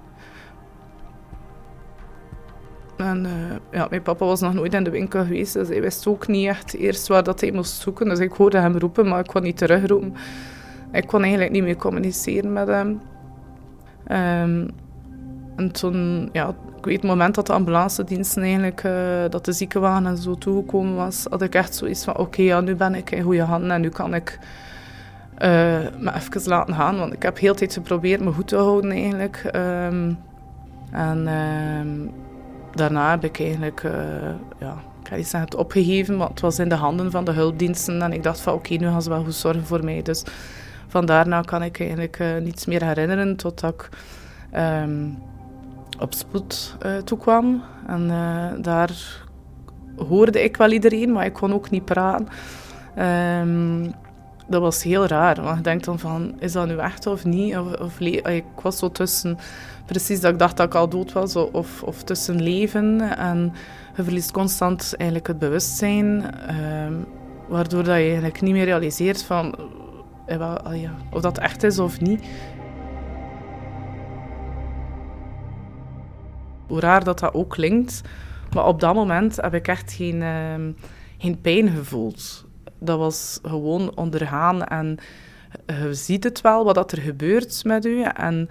En 2.98 3.24
uh, 3.24 3.30
ja, 3.70 3.86
mijn 3.90 4.02
papa 4.02 4.24
was 4.24 4.40
nog 4.40 4.54
nooit 4.54 4.74
in 4.74 4.84
de 4.84 4.90
winkel 4.90 5.22
geweest, 5.22 5.52
dus 5.52 5.68
hij 5.68 5.80
wist 5.80 6.06
ook 6.06 6.26
niet 6.26 6.46
echt 6.46 6.74
eerst 6.74 7.08
waar 7.08 7.22
dat 7.22 7.40
hij 7.40 7.52
moest 7.52 7.80
zoeken. 7.80 8.08
Dus 8.08 8.18
ik 8.18 8.32
hoorde 8.32 8.58
hem 8.58 8.76
roepen, 8.76 9.08
maar 9.08 9.18
ik 9.18 9.26
kon 9.26 9.42
niet 9.42 9.56
terugroepen. 9.56 10.14
Ik 10.92 11.06
kon 11.06 11.20
eigenlijk 11.20 11.52
niet 11.52 11.62
meer 11.62 11.76
communiceren 11.76 12.52
met 12.52 12.68
hem. 12.68 12.88
Um, 12.88 14.70
en 15.56 15.72
toen, 15.72 16.28
ja, 16.32 16.48
ik 16.76 16.84
weet 16.84 16.96
het 16.96 17.10
moment 17.10 17.34
dat 17.34 17.46
de 17.46 17.52
ambulance 17.52 18.04
diensten 18.04 18.42
eigenlijk, 18.42 18.82
uh, 18.84 18.92
dat 19.28 19.44
de 19.44 19.52
ziekenwagen 19.52 20.06
en 20.06 20.16
zo 20.16 20.34
toegekomen 20.34 20.94
was, 20.94 21.26
had 21.30 21.42
ik 21.42 21.54
echt 21.54 21.74
zoiets 21.74 22.04
van, 22.04 22.16
oké, 22.16 22.42
ja, 22.42 22.60
nu 22.60 22.74
ben 22.74 22.94
ik 22.94 23.10
in 23.10 23.22
goede 23.22 23.42
handen 23.42 23.70
en 23.70 23.80
nu 23.80 23.88
kan 23.88 24.14
ik 24.14 24.38
uh, 25.34 25.48
me 25.98 26.12
even 26.14 26.48
laten 26.48 26.74
gaan. 26.74 26.98
Want 26.98 27.12
ik 27.12 27.22
heb 27.22 27.38
heel 27.38 27.54
tijd 27.54 27.72
geprobeerd 27.72 28.20
me 28.20 28.32
goed 28.32 28.48
te 28.48 28.56
houden 28.56 28.90
eigenlijk. 28.90 29.50
Um, 29.54 30.18
en... 30.90 31.28
Um, 31.28 32.10
daarna 32.74 33.10
heb 33.10 33.24
ik 33.24 33.40
eigenlijk, 33.40 33.82
uh, 33.82 33.92
ja, 34.58 34.76
ik 35.10 35.26
ga 35.26 35.40
het 35.40 35.54
opgegeven, 35.54 36.16
maar 36.16 36.28
het 36.28 36.40
was 36.40 36.58
in 36.58 36.68
de 36.68 36.74
handen 36.74 37.10
van 37.10 37.24
de 37.24 37.32
hulpdiensten. 37.32 38.02
En 38.02 38.12
ik 38.12 38.22
dacht 38.22 38.40
van 38.40 38.52
oké, 38.52 38.74
nu 38.74 38.86
gaan 38.86 39.02
ze 39.02 39.08
wel 39.08 39.24
goed 39.24 39.34
zorgen 39.34 39.66
voor 39.66 39.84
mij. 39.84 40.02
Dus 40.02 40.24
van 40.88 41.06
daarna 41.06 41.40
kan 41.40 41.62
ik 41.62 41.80
eigenlijk 41.80 42.18
uh, 42.18 42.36
niets 42.36 42.66
meer 42.66 42.84
herinneren 42.84 43.36
totdat 43.36 43.74
ik 43.74 43.88
um, 44.82 45.18
op 45.98 46.14
spoed 46.14 46.76
uh, 46.86 46.96
toekwam. 46.96 47.62
En 47.86 48.08
daar 48.62 48.90
hoorde 49.96 50.42
ik 50.42 50.56
wel 50.56 50.70
iedereen, 50.70 51.12
maar 51.12 51.24
ik 51.24 51.32
kon 51.32 51.52
ook 51.52 51.70
niet 51.70 51.84
praten. 51.84 52.28
Um, 52.98 53.94
dat 54.48 54.60
was 54.60 54.82
heel 54.82 55.06
raar. 55.06 55.42
Want 55.42 55.56
je 55.56 55.62
denkt 55.62 55.84
dan 55.84 55.98
van, 55.98 56.34
is 56.38 56.52
dat 56.52 56.66
nu 56.66 56.76
echt 56.76 57.06
of 57.06 57.24
niet? 57.24 57.56
Of, 57.56 57.80
of 57.80 58.00
ik 58.00 58.44
was 58.62 58.78
zo 58.78 58.90
tussen, 58.90 59.38
precies 59.88 60.20
dat 60.20 60.32
ik 60.32 60.38
dacht 60.38 60.56
dat 60.56 60.66
ik 60.66 60.74
al 60.74 60.88
dood 60.88 61.12
was, 61.12 61.36
of, 61.36 61.82
of 61.82 62.02
tussen 62.02 62.42
leven. 62.42 63.16
En 63.16 63.52
je 63.96 64.02
verliest 64.02 64.30
constant 64.30 64.94
eigenlijk 64.96 65.28
het 65.28 65.38
bewustzijn, 65.38 66.34
ehm, 66.34 66.92
waardoor 67.48 67.84
dat 67.84 67.96
je 67.96 68.02
eigenlijk 68.02 68.40
niet 68.40 68.52
meer 68.52 68.64
realiseert 68.64 69.22
van, 69.22 69.54
eh, 70.26 70.90
of 71.10 71.20
dat 71.20 71.38
echt 71.38 71.62
is 71.62 71.78
of 71.78 72.00
niet. 72.00 72.24
Hoe 76.66 76.80
raar 76.80 77.04
dat 77.04 77.18
dat 77.18 77.34
ook 77.34 77.50
klinkt, 77.50 78.02
maar 78.54 78.66
op 78.66 78.80
dat 78.80 78.94
moment 78.94 79.36
heb 79.36 79.54
ik 79.54 79.68
echt 79.68 79.92
geen, 79.92 80.20
uh, 80.20 80.74
geen 81.18 81.40
pijn 81.40 81.68
gevoeld 81.68 82.46
dat 82.78 82.98
was 82.98 83.38
gewoon 83.42 83.96
ondergaan. 83.96 84.64
En 84.64 84.98
je 85.66 85.94
ziet 85.94 86.24
het 86.24 86.40
wel, 86.40 86.64
wat 86.64 86.74
dat 86.74 86.92
er 86.92 86.98
gebeurt 86.98 87.64
met 87.64 87.84
u. 87.84 88.02
En 88.02 88.48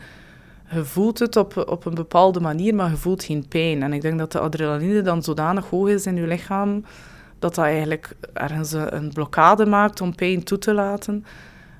je 0.69 0.85
voelt 0.85 1.19
het 1.19 1.35
op, 1.35 1.63
op 1.69 1.85
een 1.85 1.93
bepaalde 1.95 2.39
manier, 2.39 2.75
maar 2.75 2.89
je 2.89 2.97
voelt 2.97 3.23
geen 3.23 3.47
pijn. 3.47 3.83
En 3.83 3.93
ik 3.93 4.01
denk 4.01 4.17
dat 4.17 4.31
de 4.31 4.39
adrenaline 4.39 5.01
dan 5.01 5.23
zodanig 5.23 5.69
hoog 5.69 5.87
is 5.89 6.05
in 6.05 6.15
je 6.15 6.27
lichaam, 6.27 6.83
dat 7.39 7.55
dat 7.55 7.65
eigenlijk 7.65 8.15
ergens 8.33 8.71
een 8.71 9.11
blokkade 9.13 9.65
maakt 9.65 10.01
om 10.01 10.15
pijn 10.15 10.43
toe 10.43 10.57
te 10.57 10.73
laten. 10.73 11.25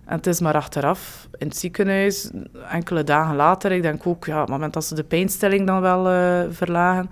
En 0.05 0.15
het 0.15 0.27
is 0.27 0.39
maar 0.39 0.55
achteraf, 0.55 1.27
in 1.37 1.47
het 1.47 1.57
ziekenhuis, 1.57 2.31
enkele 2.69 3.03
dagen 3.03 3.35
later, 3.35 3.71
ik 3.71 3.81
denk 3.81 4.07
ook, 4.07 4.25
ja, 4.25 4.35
op 4.35 4.41
het 4.41 4.49
moment 4.49 4.73
dat 4.73 4.85
ze 4.85 4.95
de 4.95 5.03
pijnstelling 5.03 5.67
dan 5.67 5.81
wel 5.81 6.11
uh, 6.11 6.41
verlagen, 6.49 7.09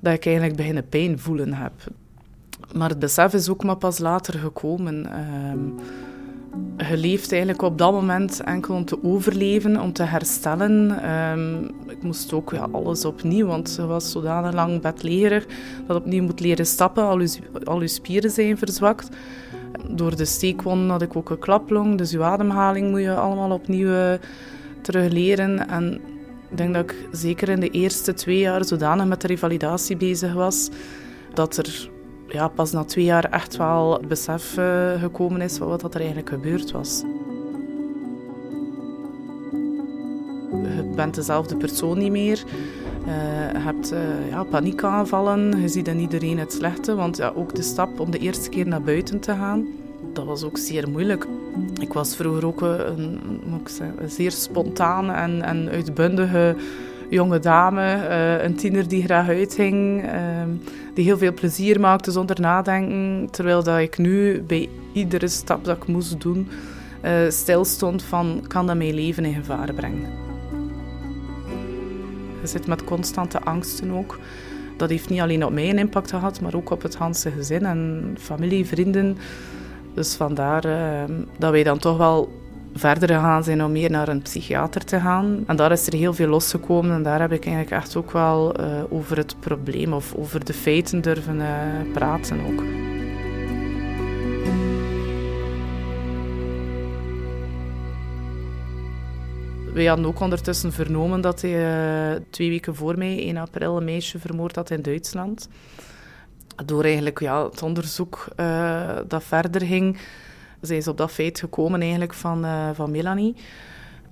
dat 0.00 0.12
ik 0.12 0.26
eigenlijk 0.26 0.56
beginnen 0.56 0.88
pijn 0.88 1.18
voelen 1.18 1.52
heb. 1.54 1.72
Maar 2.72 2.88
het 2.88 2.98
besef 2.98 3.32
is 3.32 3.48
ook 3.48 3.64
maar 3.64 3.76
pas 3.76 3.98
later 3.98 4.38
gekomen. 4.38 5.20
Um, 5.50 5.74
je 6.76 6.96
leeft 6.96 7.30
eigenlijk 7.30 7.62
op 7.62 7.78
dat 7.78 7.92
moment 7.92 8.40
enkel 8.40 8.74
om 8.74 8.84
te 8.84 9.02
overleven, 9.02 9.80
om 9.80 9.92
te 9.92 10.02
herstellen. 10.02 11.02
Ehm, 11.02 11.64
ik 11.90 12.02
moest 12.02 12.32
ook 12.32 12.52
ja, 12.52 12.68
alles 12.72 13.04
opnieuw, 13.04 13.46
want 13.46 13.70
ze 13.70 13.86
was 13.86 14.10
zodanig 14.10 14.52
lang 14.52 14.80
bedlegerig 14.80 15.46
dat 15.86 15.96
opnieuw 15.96 16.22
moet 16.22 16.40
leren 16.40 16.66
stappen. 16.66 17.04
Al 17.04 17.26
al 17.64 17.80
uw 17.80 17.86
spieren 17.86 18.30
zijn 18.30 18.58
verzwakt. 18.58 19.08
Door 19.90 20.16
de 20.16 20.24
steekwond 20.24 20.90
had 20.90 21.02
ik 21.02 21.16
ook 21.16 21.30
een 21.30 21.38
klaplong, 21.38 21.98
dus 21.98 22.10
je 22.10 22.22
ademhaling 22.22 22.90
moet 22.90 23.00
je 23.00 23.14
allemaal 23.14 23.50
opnieuw 23.50 23.88
uh, 23.88 24.12
terug 24.80 25.12
leren. 25.12 25.68
En 25.68 26.00
ik 26.50 26.56
denk 26.56 26.74
dat 26.74 26.82
ik 26.82 26.94
zeker 27.12 27.48
in 27.48 27.60
de 27.60 27.70
eerste 27.70 28.14
twee 28.14 28.38
jaar 28.38 28.64
zodanig 28.64 29.06
met 29.06 29.20
de 29.20 29.26
revalidatie 29.26 29.96
bezig 29.96 30.32
was, 30.32 30.68
dat 31.34 31.56
er 31.56 31.90
ja, 32.36 32.48
pas 32.48 32.72
na 32.72 32.84
twee 32.84 33.04
jaar 33.04 33.24
echt 33.24 33.56
wel 33.56 34.00
besef 34.08 34.58
uh, 34.58 35.00
gekomen 35.00 35.40
is 35.40 35.56
van 35.56 35.68
wat 35.68 35.94
er 35.94 36.00
eigenlijk 36.00 36.28
gebeurd 36.28 36.70
was. 36.70 37.02
Je 40.50 40.92
bent 40.96 41.14
dezelfde 41.14 41.56
persoon 41.56 41.98
niet 41.98 42.10
meer. 42.10 42.44
Uh, 43.06 43.52
je 43.52 43.58
hebt 43.58 43.92
uh, 43.92 43.98
ja, 44.30 44.42
paniekaanvallen. 44.44 45.60
Je 45.60 45.68
ziet 45.68 45.88
in 45.88 45.98
iedereen 45.98 46.38
het 46.38 46.52
slechte. 46.52 46.94
Want 46.94 47.16
ja, 47.16 47.32
ook 47.34 47.54
de 47.54 47.62
stap 47.62 48.00
om 48.00 48.10
de 48.10 48.18
eerste 48.18 48.48
keer 48.48 48.66
naar 48.66 48.82
buiten 48.82 49.20
te 49.20 49.32
gaan, 49.32 49.66
dat 50.12 50.24
was 50.24 50.42
ook 50.44 50.58
zeer 50.58 50.88
moeilijk. 50.90 51.26
Ik 51.80 51.92
was 51.92 52.16
vroeger 52.16 52.46
ook 52.46 52.60
een, 52.60 53.20
een 53.46 54.10
zeer 54.10 54.32
spontane 54.32 55.12
en, 55.12 55.42
en 55.42 55.68
uitbundige 55.68 56.56
jonge 57.08 57.38
dame, 57.38 57.82
uh, 57.82 58.42
een 58.42 58.54
tiener 58.54 58.88
die 58.88 59.02
graag 59.02 59.28
uitging, 59.28 60.04
uh, 60.04 60.10
die 60.94 61.04
heel 61.04 61.18
veel 61.18 61.32
plezier 61.32 61.80
maakte 61.80 62.10
zonder 62.10 62.40
nadenken. 62.40 63.28
Terwijl 63.30 63.62
dat 63.62 63.78
ik 63.78 63.98
nu 63.98 64.42
bij 64.42 64.68
iedere 64.92 65.28
stap 65.28 65.64
dat 65.64 65.76
ik 65.76 65.86
moest 65.86 66.20
doen, 66.20 66.48
uh, 67.04 67.12
stil 67.28 67.64
stond 67.64 68.02
van 68.02 68.44
kan 68.46 68.66
dat 68.66 68.76
mijn 68.76 68.94
leven 68.94 69.24
in 69.24 69.34
gevaar 69.34 69.72
brengen. 69.74 70.24
Je 72.40 72.46
zit 72.46 72.66
met 72.66 72.84
constante 72.84 73.40
angsten 73.40 73.90
ook. 73.90 74.18
Dat 74.76 74.90
heeft 74.90 75.08
niet 75.08 75.20
alleen 75.20 75.44
op 75.44 75.52
mij 75.52 75.70
een 75.70 75.78
impact 75.78 76.10
gehad, 76.10 76.40
maar 76.40 76.54
ook 76.54 76.70
op 76.70 76.82
het 76.82 76.98
hele 76.98 77.36
gezin 77.36 77.64
en 77.64 78.14
familie, 78.18 78.66
vrienden. 78.66 79.16
Dus 79.94 80.14
vandaar 80.14 80.64
ehm, 80.64 81.12
dat 81.38 81.50
wij 81.50 81.62
dan 81.62 81.78
toch 81.78 81.96
wel 81.96 82.28
verder 82.78 83.08
gegaan 83.08 83.44
zijn 83.44 83.64
om 83.64 83.72
meer 83.72 83.90
naar 83.90 84.08
een 84.08 84.22
psychiater 84.22 84.84
te 84.84 85.00
gaan. 85.00 85.44
En 85.46 85.56
daar 85.56 85.72
is 85.72 85.86
er 85.86 85.94
heel 85.94 86.14
veel 86.14 86.28
losgekomen 86.28 86.92
en 86.92 87.02
daar 87.02 87.20
heb 87.20 87.32
ik 87.32 87.44
eigenlijk 87.46 87.82
echt 87.82 87.96
ook 87.96 88.10
wel 88.10 88.60
uh, 88.60 88.82
over 88.88 89.16
het 89.16 89.40
probleem 89.40 89.92
of 89.92 90.14
over 90.14 90.44
de 90.44 90.52
feiten 90.52 91.00
durven 91.00 91.36
uh, 91.36 91.92
praten 91.92 92.40
ook. 92.46 92.62
We 99.72 99.86
hadden 99.86 100.06
ook 100.06 100.20
ondertussen 100.20 100.72
vernomen 100.72 101.20
dat 101.20 101.40
hij 101.40 102.14
uh, 102.14 102.20
twee 102.30 102.48
weken 102.48 102.74
voor 102.74 102.98
mij, 102.98 103.18
1 103.18 103.36
april, 103.36 103.76
een 103.76 103.84
meisje 103.84 104.18
vermoord 104.18 104.56
had 104.56 104.70
in 104.70 104.82
Duitsland. 104.82 105.48
Door 106.64 106.84
eigenlijk 106.84 107.20
ja, 107.20 107.44
het 107.44 107.62
onderzoek 107.62 108.28
dat 109.08 109.24
verder 109.24 109.62
ging, 109.62 109.98
zij 110.60 110.76
is 110.76 110.88
op 110.88 110.96
dat 110.96 111.10
feit 111.10 111.38
gekomen 111.38 111.80
eigenlijk 111.80 112.14
van, 112.14 112.44
uh, 112.44 112.68
van 112.72 112.90
Melanie. 112.90 113.34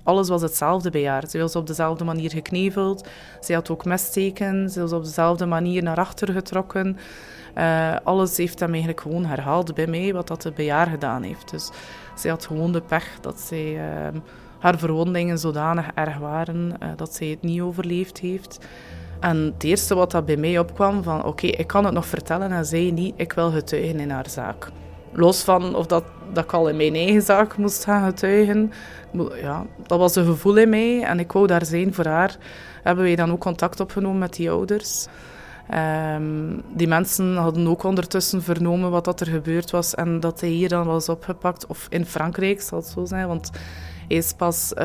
Alles 0.03 0.29
was 0.29 0.41
hetzelfde 0.41 0.89
bij 0.89 1.07
haar. 1.07 1.29
Ze 1.29 1.39
was 1.39 1.55
op 1.55 1.67
dezelfde 1.67 2.03
manier 2.03 2.29
gekneveld. 2.29 3.07
Ze 3.41 3.53
had 3.53 3.69
ook 3.69 3.85
messteken. 3.85 4.69
Ze 4.69 4.81
was 4.81 4.91
op 4.93 5.03
dezelfde 5.03 5.45
manier 5.45 5.83
naar 5.83 5.97
achter 5.97 6.33
getrokken. 6.33 6.97
Uh, 7.57 7.95
alles 8.03 8.37
heeft 8.37 8.59
hem 8.59 8.69
eigenlijk 8.69 9.01
gewoon 9.01 9.25
herhaald 9.25 9.73
bij 9.73 9.87
mij, 9.87 10.13
wat 10.13 10.27
dat 10.27 10.51
bij 10.55 10.69
haar 10.69 10.87
gedaan 10.87 11.23
heeft. 11.23 11.51
Dus 11.51 11.69
zij 12.15 12.29
had 12.31 12.45
gewoon 12.45 12.71
de 12.71 12.81
pech 12.81 13.17
dat 13.21 13.39
zij, 13.39 13.73
uh, 13.73 14.19
haar 14.59 14.77
verwondingen 14.77 15.39
zodanig 15.39 15.87
erg 15.93 16.17
waren 16.17 16.73
uh, 16.83 16.89
dat 16.95 17.15
zij 17.15 17.27
het 17.27 17.41
niet 17.41 17.61
overleefd 17.61 18.17
heeft. 18.17 18.59
En 19.19 19.37
het 19.37 19.63
eerste 19.63 19.95
wat 19.95 20.11
dat 20.11 20.25
bij 20.25 20.37
mij 20.37 20.59
opkwam, 20.59 21.03
van 21.03 21.23
oké, 21.23 21.47
ik 21.47 21.67
kan 21.67 21.85
het 21.85 21.93
nog 21.93 22.05
vertellen 22.05 22.51
en 22.51 22.65
zij 22.65 22.91
niet, 22.91 23.13
ik 23.17 23.33
wil 23.33 23.51
getuigen 23.51 23.99
in 23.99 24.09
haar 24.09 24.29
zaak. 24.29 24.71
Los 25.15 25.43
van 25.43 25.75
of 25.75 25.85
dat, 25.85 26.03
dat 26.33 26.43
ik 26.43 26.53
al 26.53 26.69
in 26.69 26.75
mijn 26.77 26.95
eigen 26.95 27.21
zaak 27.21 27.57
moest 27.57 27.83
gaan 27.83 28.05
getuigen. 28.05 28.71
Ja, 29.41 29.65
dat 29.87 29.99
was 29.99 30.15
een 30.15 30.25
gevoel 30.25 30.55
in 30.57 30.69
mij 30.69 31.03
en 31.03 31.19
ik 31.19 31.31
wou 31.31 31.47
daar 31.47 31.65
zijn 31.65 31.93
voor 31.93 32.05
haar. 32.05 32.37
Hebben 32.83 33.03
wij 33.03 33.15
dan 33.15 33.31
ook 33.31 33.39
contact 33.39 33.79
opgenomen 33.79 34.19
met 34.19 34.33
die 34.33 34.49
ouders. 34.49 35.07
Um, 35.73 36.61
die 36.73 36.87
mensen 36.87 37.35
hadden 37.35 37.67
ook 37.67 37.83
ondertussen 37.83 38.43
vernomen 38.43 38.91
wat 38.91 39.05
dat 39.05 39.19
er 39.19 39.27
gebeurd 39.27 39.71
was 39.71 39.95
en 39.95 40.19
dat 40.19 40.39
hij 40.39 40.49
hier 40.49 40.69
dan 40.69 40.85
was 40.85 41.09
opgepakt. 41.09 41.65
Of 41.65 41.87
in 41.89 42.05
Frankrijk, 42.05 42.61
zal 42.61 42.77
het 42.77 42.87
zo 42.87 43.05
zijn, 43.05 43.27
want 43.27 43.51
hij 44.07 44.17
is 44.17 44.33
pas 44.33 44.73
uh, 44.77 44.83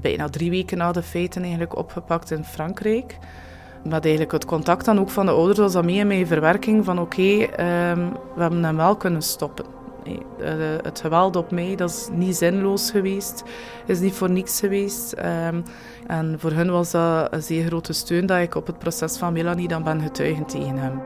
bijna 0.00 0.28
drie 0.30 0.50
weken 0.50 0.78
na 0.78 0.92
de 0.92 1.02
feiten 1.02 1.42
eigenlijk 1.42 1.76
opgepakt 1.76 2.30
in 2.30 2.44
Frankrijk. 2.44 3.18
Maar 3.88 4.00
eigenlijk 4.00 4.32
het 4.32 4.44
contact 4.44 4.84
dan 4.84 5.00
ook 5.00 5.10
van 5.10 5.26
de 5.26 5.32
ouders 5.32 5.58
was 5.58 5.72
dan 5.72 5.84
mee 5.84 5.96
in 5.96 6.06
mijn 6.06 6.26
verwerking 6.26 6.84
van 6.84 6.98
oké, 6.98 7.22
um, 7.22 8.12
we 8.34 8.40
hebben 8.40 8.64
hem 8.64 8.76
wel 8.76 8.96
kunnen 8.96 9.22
stoppen. 9.22 9.64
Uh, 10.06 10.16
het 10.82 11.00
geweld 11.00 11.36
op 11.36 11.50
mij, 11.50 11.76
dat 11.76 11.90
is 11.90 12.08
niet 12.12 12.36
zinloos 12.36 12.90
geweest, 12.90 13.42
is 13.86 14.00
niet 14.00 14.14
voor 14.14 14.30
niks 14.30 14.60
geweest. 14.60 15.14
Um, 15.18 15.62
en 16.06 16.34
voor 16.38 16.50
hun 16.50 16.70
was 16.70 16.90
dat 16.90 17.32
een 17.32 17.42
zeer 17.42 17.66
grote 17.66 17.92
steun 17.92 18.26
dat 18.26 18.38
ik 18.38 18.54
op 18.54 18.66
het 18.66 18.78
proces 18.78 19.16
van 19.16 19.32
Melanie 19.32 19.68
dan 19.68 19.82
ben 19.82 20.00
getuigen 20.00 20.46
tegen 20.46 20.76
hem. 20.76 21.00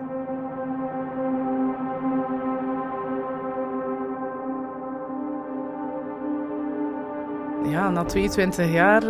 Ja, 7.70 7.91
na 7.91 8.05
22 8.05 8.72
jaar 8.72 9.03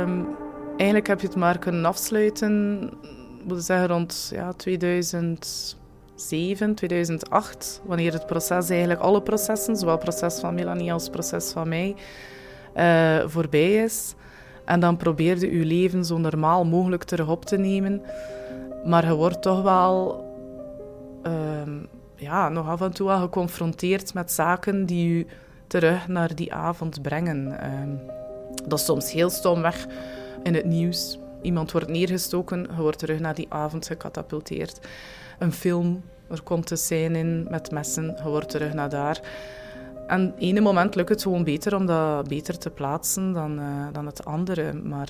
um, 0.00 0.26
Eigenlijk 0.78 1.06
heb 1.06 1.20
je 1.20 1.26
het 1.26 1.36
maar 1.36 1.58
kunnen 1.58 1.84
afsluiten, 1.84 2.80
moet 3.44 3.64
zeggen 3.64 3.88
rond 3.88 4.30
ja, 4.34 4.52
2007, 4.52 6.74
2008, 6.74 7.82
wanneer 7.84 8.12
het 8.12 8.26
proces 8.26 8.70
eigenlijk, 8.70 9.00
alle 9.00 9.22
processen, 9.22 9.76
zowel 9.76 9.94
het 9.94 10.04
proces 10.04 10.40
van 10.40 10.54
Melanie 10.54 10.92
als 10.92 11.02
het 11.02 11.12
proces 11.12 11.52
van 11.52 11.68
mij, 11.68 11.96
uh, 12.76 13.28
voorbij 13.28 13.74
is. 13.74 14.14
En 14.64 14.80
dan 14.80 14.96
probeerde 14.96 15.58
je 15.58 15.64
leven 15.64 16.04
zo 16.04 16.18
normaal 16.18 16.64
mogelijk 16.64 17.04
terug 17.04 17.28
op 17.28 17.44
te 17.44 17.56
nemen. 17.56 18.02
Maar 18.84 19.06
je 19.06 19.14
wordt 19.14 19.42
toch 19.42 19.62
wel 19.62 20.24
uh, 21.26 21.32
ja, 22.14 22.48
nog 22.48 22.68
af 22.68 22.80
en 22.80 22.92
toe 22.92 23.06
wel 23.06 23.20
geconfronteerd 23.20 24.14
met 24.14 24.32
zaken 24.32 24.86
die 24.86 25.16
je 25.16 25.26
terug 25.66 26.08
naar 26.08 26.34
die 26.34 26.54
avond 26.54 27.02
brengen. 27.02 27.46
Uh, 27.46 27.56
dat 28.68 28.78
is 28.78 28.84
soms 28.84 29.12
heel 29.12 29.30
stomweg 29.30 29.86
in 30.42 30.54
het 30.54 30.64
nieuws. 30.64 31.18
Iemand 31.42 31.72
wordt 31.72 31.88
neergestoken, 31.88 32.66
je 32.76 32.82
wordt 32.82 32.98
terug 32.98 33.20
naar 33.20 33.34
die 33.34 33.46
avond 33.48 33.86
gecatapulteerd. 33.86 34.80
Een 35.38 35.52
film, 35.52 36.02
er 36.30 36.42
komt 36.42 36.70
een 36.70 36.76
scène 36.76 37.18
in 37.18 37.46
met 37.50 37.70
messen, 37.70 38.14
je 38.22 38.28
wordt 38.28 38.48
terug 38.48 38.72
naar 38.72 38.88
daar. 38.88 39.20
En 40.06 40.34
ene 40.38 40.60
moment 40.60 40.94
lukt 40.94 41.08
het 41.08 41.22
gewoon 41.22 41.44
beter 41.44 41.76
om 41.76 41.86
dat 41.86 42.28
beter 42.28 42.58
te 42.58 42.70
plaatsen 42.70 43.32
dan, 43.32 43.58
uh, 43.58 43.86
dan 43.92 44.06
het 44.06 44.24
andere. 44.24 44.72
Maar 44.72 45.08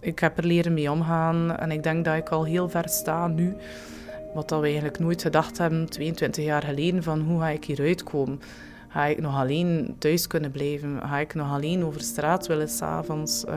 ik 0.00 0.18
heb 0.18 0.38
er 0.38 0.44
leren 0.44 0.74
mee 0.74 0.90
omgaan 0.90 1.56
en 1.56 1.70
ik 1.70 1.82
denk 1.82 2.04
dat 2.04 2.16
ik 2.16 2.28
al 2.28 2.44
heel 2.44 2.68
ver 2.68 2.88
sta 2.88 3.26
nu. 3.26 3.56
Wat 4.34 4.50
we 4.50 4.56
eigenlijk 4.56 4.98
nooit 4.98 5.22
gedacht 5.22 5.58
hebben, 5.58 5.88
22 5.88 6.44
jaar 6.44 6.62
geleden, 6.62 7.02
van 7.02 7.20
hoe 7.20 7.40
ga 7.40 7.48
ik 7.48 7.64
hieruit 7.64 8.02
komen? 8.02 8.40
Ga 8.88 9.04
ik 9.04 9.20
nog 9.20 9.36
alleen 9.36 9.96
thuis 9.98 10.26
kunnen 10.26 10.50
blijven? 10.50 11.00
Ga 11.02 11.18
ik 11.18 11.34
nog 11.34 11.52
alleen 11.52 11.84
over 11.84 12.00
straat 12.00 12.46
willen 12.46 12.68
s'avonds? 12.68 13.44
Uh, 13.44 13.54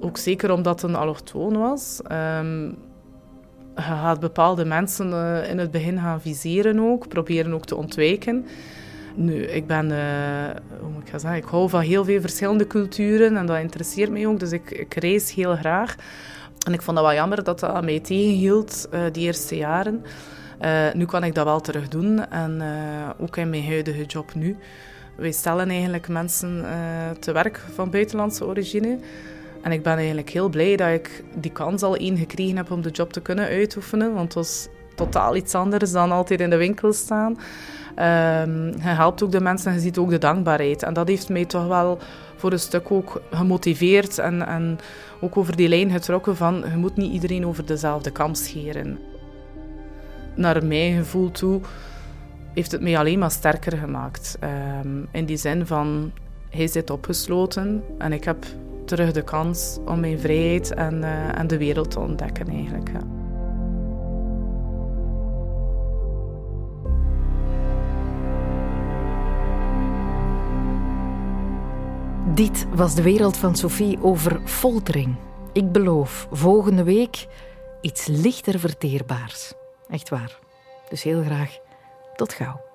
ook 0.00 0.16
zeker 0.16 0.52
omdat 0.52 0.80
het 0.80 0.90
een 0.90 0.96
allochtoon 0.96 1.58
was. 1.58 2.00
Um, 2.12 2.76
je 3.74 3.84
gaat 3.84 4.20
bepaalde 4.20 4.64
mensen 4.64 5.10
uh, 5.10 5.50
in 5.50 5.58
het 5.58 5.70
begin 5.70 5.98
gaan 5.98 6.20
viseren 6.20 6.80
ook, 6.80 7.08
proberen 7.08 7.54
ook 7.54 7.64
te 7.64 7.76
ontwijken. 7.76 8.46
Nu, 9.14 9.42
ik 9.42 9.66
ben, 9.66 9.90
uh, 9.90 9.98
hoe 10.80 10.90
moet 10.90 11.02
ik 11.02 11.08
gaan 11.08 11.20
zeggen, 11.20 11.38
ik 11.38 11.48
hou 11.48 11.68
van 11.68 11.80
heel 11.80 12.04
veel 12.04 12.20
verschillende 12.20 12.66
culturen 12.66 13.36
en 13.36 13.46
dat 13.46 13.58
interesseert 13.58 14.10
mij 14.10 14.26
ook, 14.26 14.40
dus 14.40 14.52
ik, 14.52 14.70
ik 14.70 14.94
reis 14.94 15.34
heel 15.34 15.56
graag. 15.56 15.96
En 16.66 16.72
ik 16.72 16.82
vond 16.82 16.96
dat 16.96 17.06
wel 17.06 17.14
jammer 17.14 17.44
dat 17.44 17.60
dat 17.60 17.84
mij 17.84 18.00
tegenhield 18.00 18.88
uh, 18.94 19.00
die 19.12 19.26
eerste 19.26 19.56
jaren. 19.56 20.02
Nu 20.94 21.04
kan 21.04 21.24
ik 21.24 21.34
dat 21.34 21.44
wel 21.44 21.60
terug 21.60 21.88
doen 21.88 22.30
en 22.30 22.62
ook 23.18 23.36
in 23.36 23.50
mijn 23.50 23.66
huidige 23.66 24.04
job 24.04 24.34
nu. 24.34 24.56
Wij 25.16 25.32
stellen 25.32 25.68
eigenlijk 25.68 26.08
mensen 26.08 26.64
te 27.20 27.32
werk 27.32 27.64
van 27.74 27.90
buitenlandse 27.90 28.46
origine. 28.46 28.98
En 29.62 29.72
ik 29.72 29.82
ben 29.82 29.96
eigenlijk 29.96 30.30
heel 30.30 30.48
blij 30.48 30.76
dat 30.76 30.88
ik 30.88 31.24
die 31.34 31.52
kans 31.52 31.82
al 31.82 31.96
één 31.96 32.16
gekregen 32.16 32.56
heb 32.56 32.70
om 32.70 32.82
de 32.82 32.90
job 32.90 33.12
te 33.12 33.20
kunnen 33.20 33.44
uitoefenen. 33.44 34.14
Want 34.14 34.24
het 34.24 34.34
was 34.34 34.68
totaal 34.94 35.36
iets 35.36 35.54
anders 35.54 35.92
dan 35.92 36.12
altijd 36.12 36.40
in 36.40 36.50
de 36.50 36.56
winkel 36.56 36.92
staan. 36.92 37.32
Um, 37.32 38.66
je 38.66 38.88
helpt 38.88 39.22
ook 39.22 39.32
de 39.32 39.40
mensen 39.40 39.70
en 39.70 39.76
je 39.76 39.82
ziet 39.82 39.98
ook 39.98 40.10
de 40.10 40.18
dankbaarheid. 40.18 40.82
En 40.82 40.94
dat 40.94 41.08
heeft 41.08 41.28
mij 41.28 41.44
toch 41.44 41.66
wel 41.66 41.98
voor 42.36 42.52
een 42.52 42.58
stuk 42.58 42.90
ook 42.90 43.22
gemotiveerd 43.30 44.18
en, 44.18 44.46
en 44.46 44.78
ook 45.20 45.36
over 45.36 45.56
die 45.56 45.68
lijn 45.68 45.90
getrokken 45.90 46.36
van 46.36 46.64
je 46.70 46.76
moet 46.76 46.96
niet 46.96 47.12
iedereen 47.12 47.46
over 47.46 47.66
dezelfde 47.66 48.10
kam 48.10 48.34
scheren. 48.34 48.98
Naar 50.34 50.66
mijn 50.66 50.96
gevoel 50.96 51.30
toe 51.30 51.60
heeft 52.54 52.72
het 52.72 52.80
mij 52.80 52.98
alleen 52.98 53.18
maar 53.18 53.30
sterker 53.30 53.76
gemaakt. 53.76 54.38
Um, 54.84 55.08
in 55.12 55.24
die 55.24 55.36
zin 55.36 55.66
van, 55.66 56.12
hij 56.50 56.66
zit 56.66 56.90
opgesloten 56.90 57.82
en 57.98 58.12
ik 58.12 58.24
heb 58.24 58.44
terug 58.88 59.12
de 59.12 59.22
kans 59.22 59.78
om 59.86 60.00
mijn 60.00 60.18
vrijheid 60.18 60.74
en, 60.74 60.94
uh, 60.94 61.38
en 61.38 61.46
de 61.46 61.58
wereld 61.58 61.90
te 61.90 62.00
ontdekken 62.00 62.48
eigenlijk. 62.48 62.90
Ja. 62.92 63.00
Dit 72.34 72.66
was 72.74 72.94
de 72.94 73.02
wereld 73.02 73.36
van 73.36 73.56
Sophie 73.56 74.02
over 74.02 74.40
foltering. 74.44 75.16
Ik 75.52 75.72
beloof 75.72 76.28
volgende 76.30 76.82
week 76.82 77.26
iets 77.80 78.06
lichter 78.06 78.58
verteerbaars. 78.58 79.52
Echt 79.88 80.08
waar. 80.08 80.38
Dus 80.88 81.02
heel 81.02 81.22
graag 81.22 81.58
tot 82.16 82.32
gauw. 82.32 82.67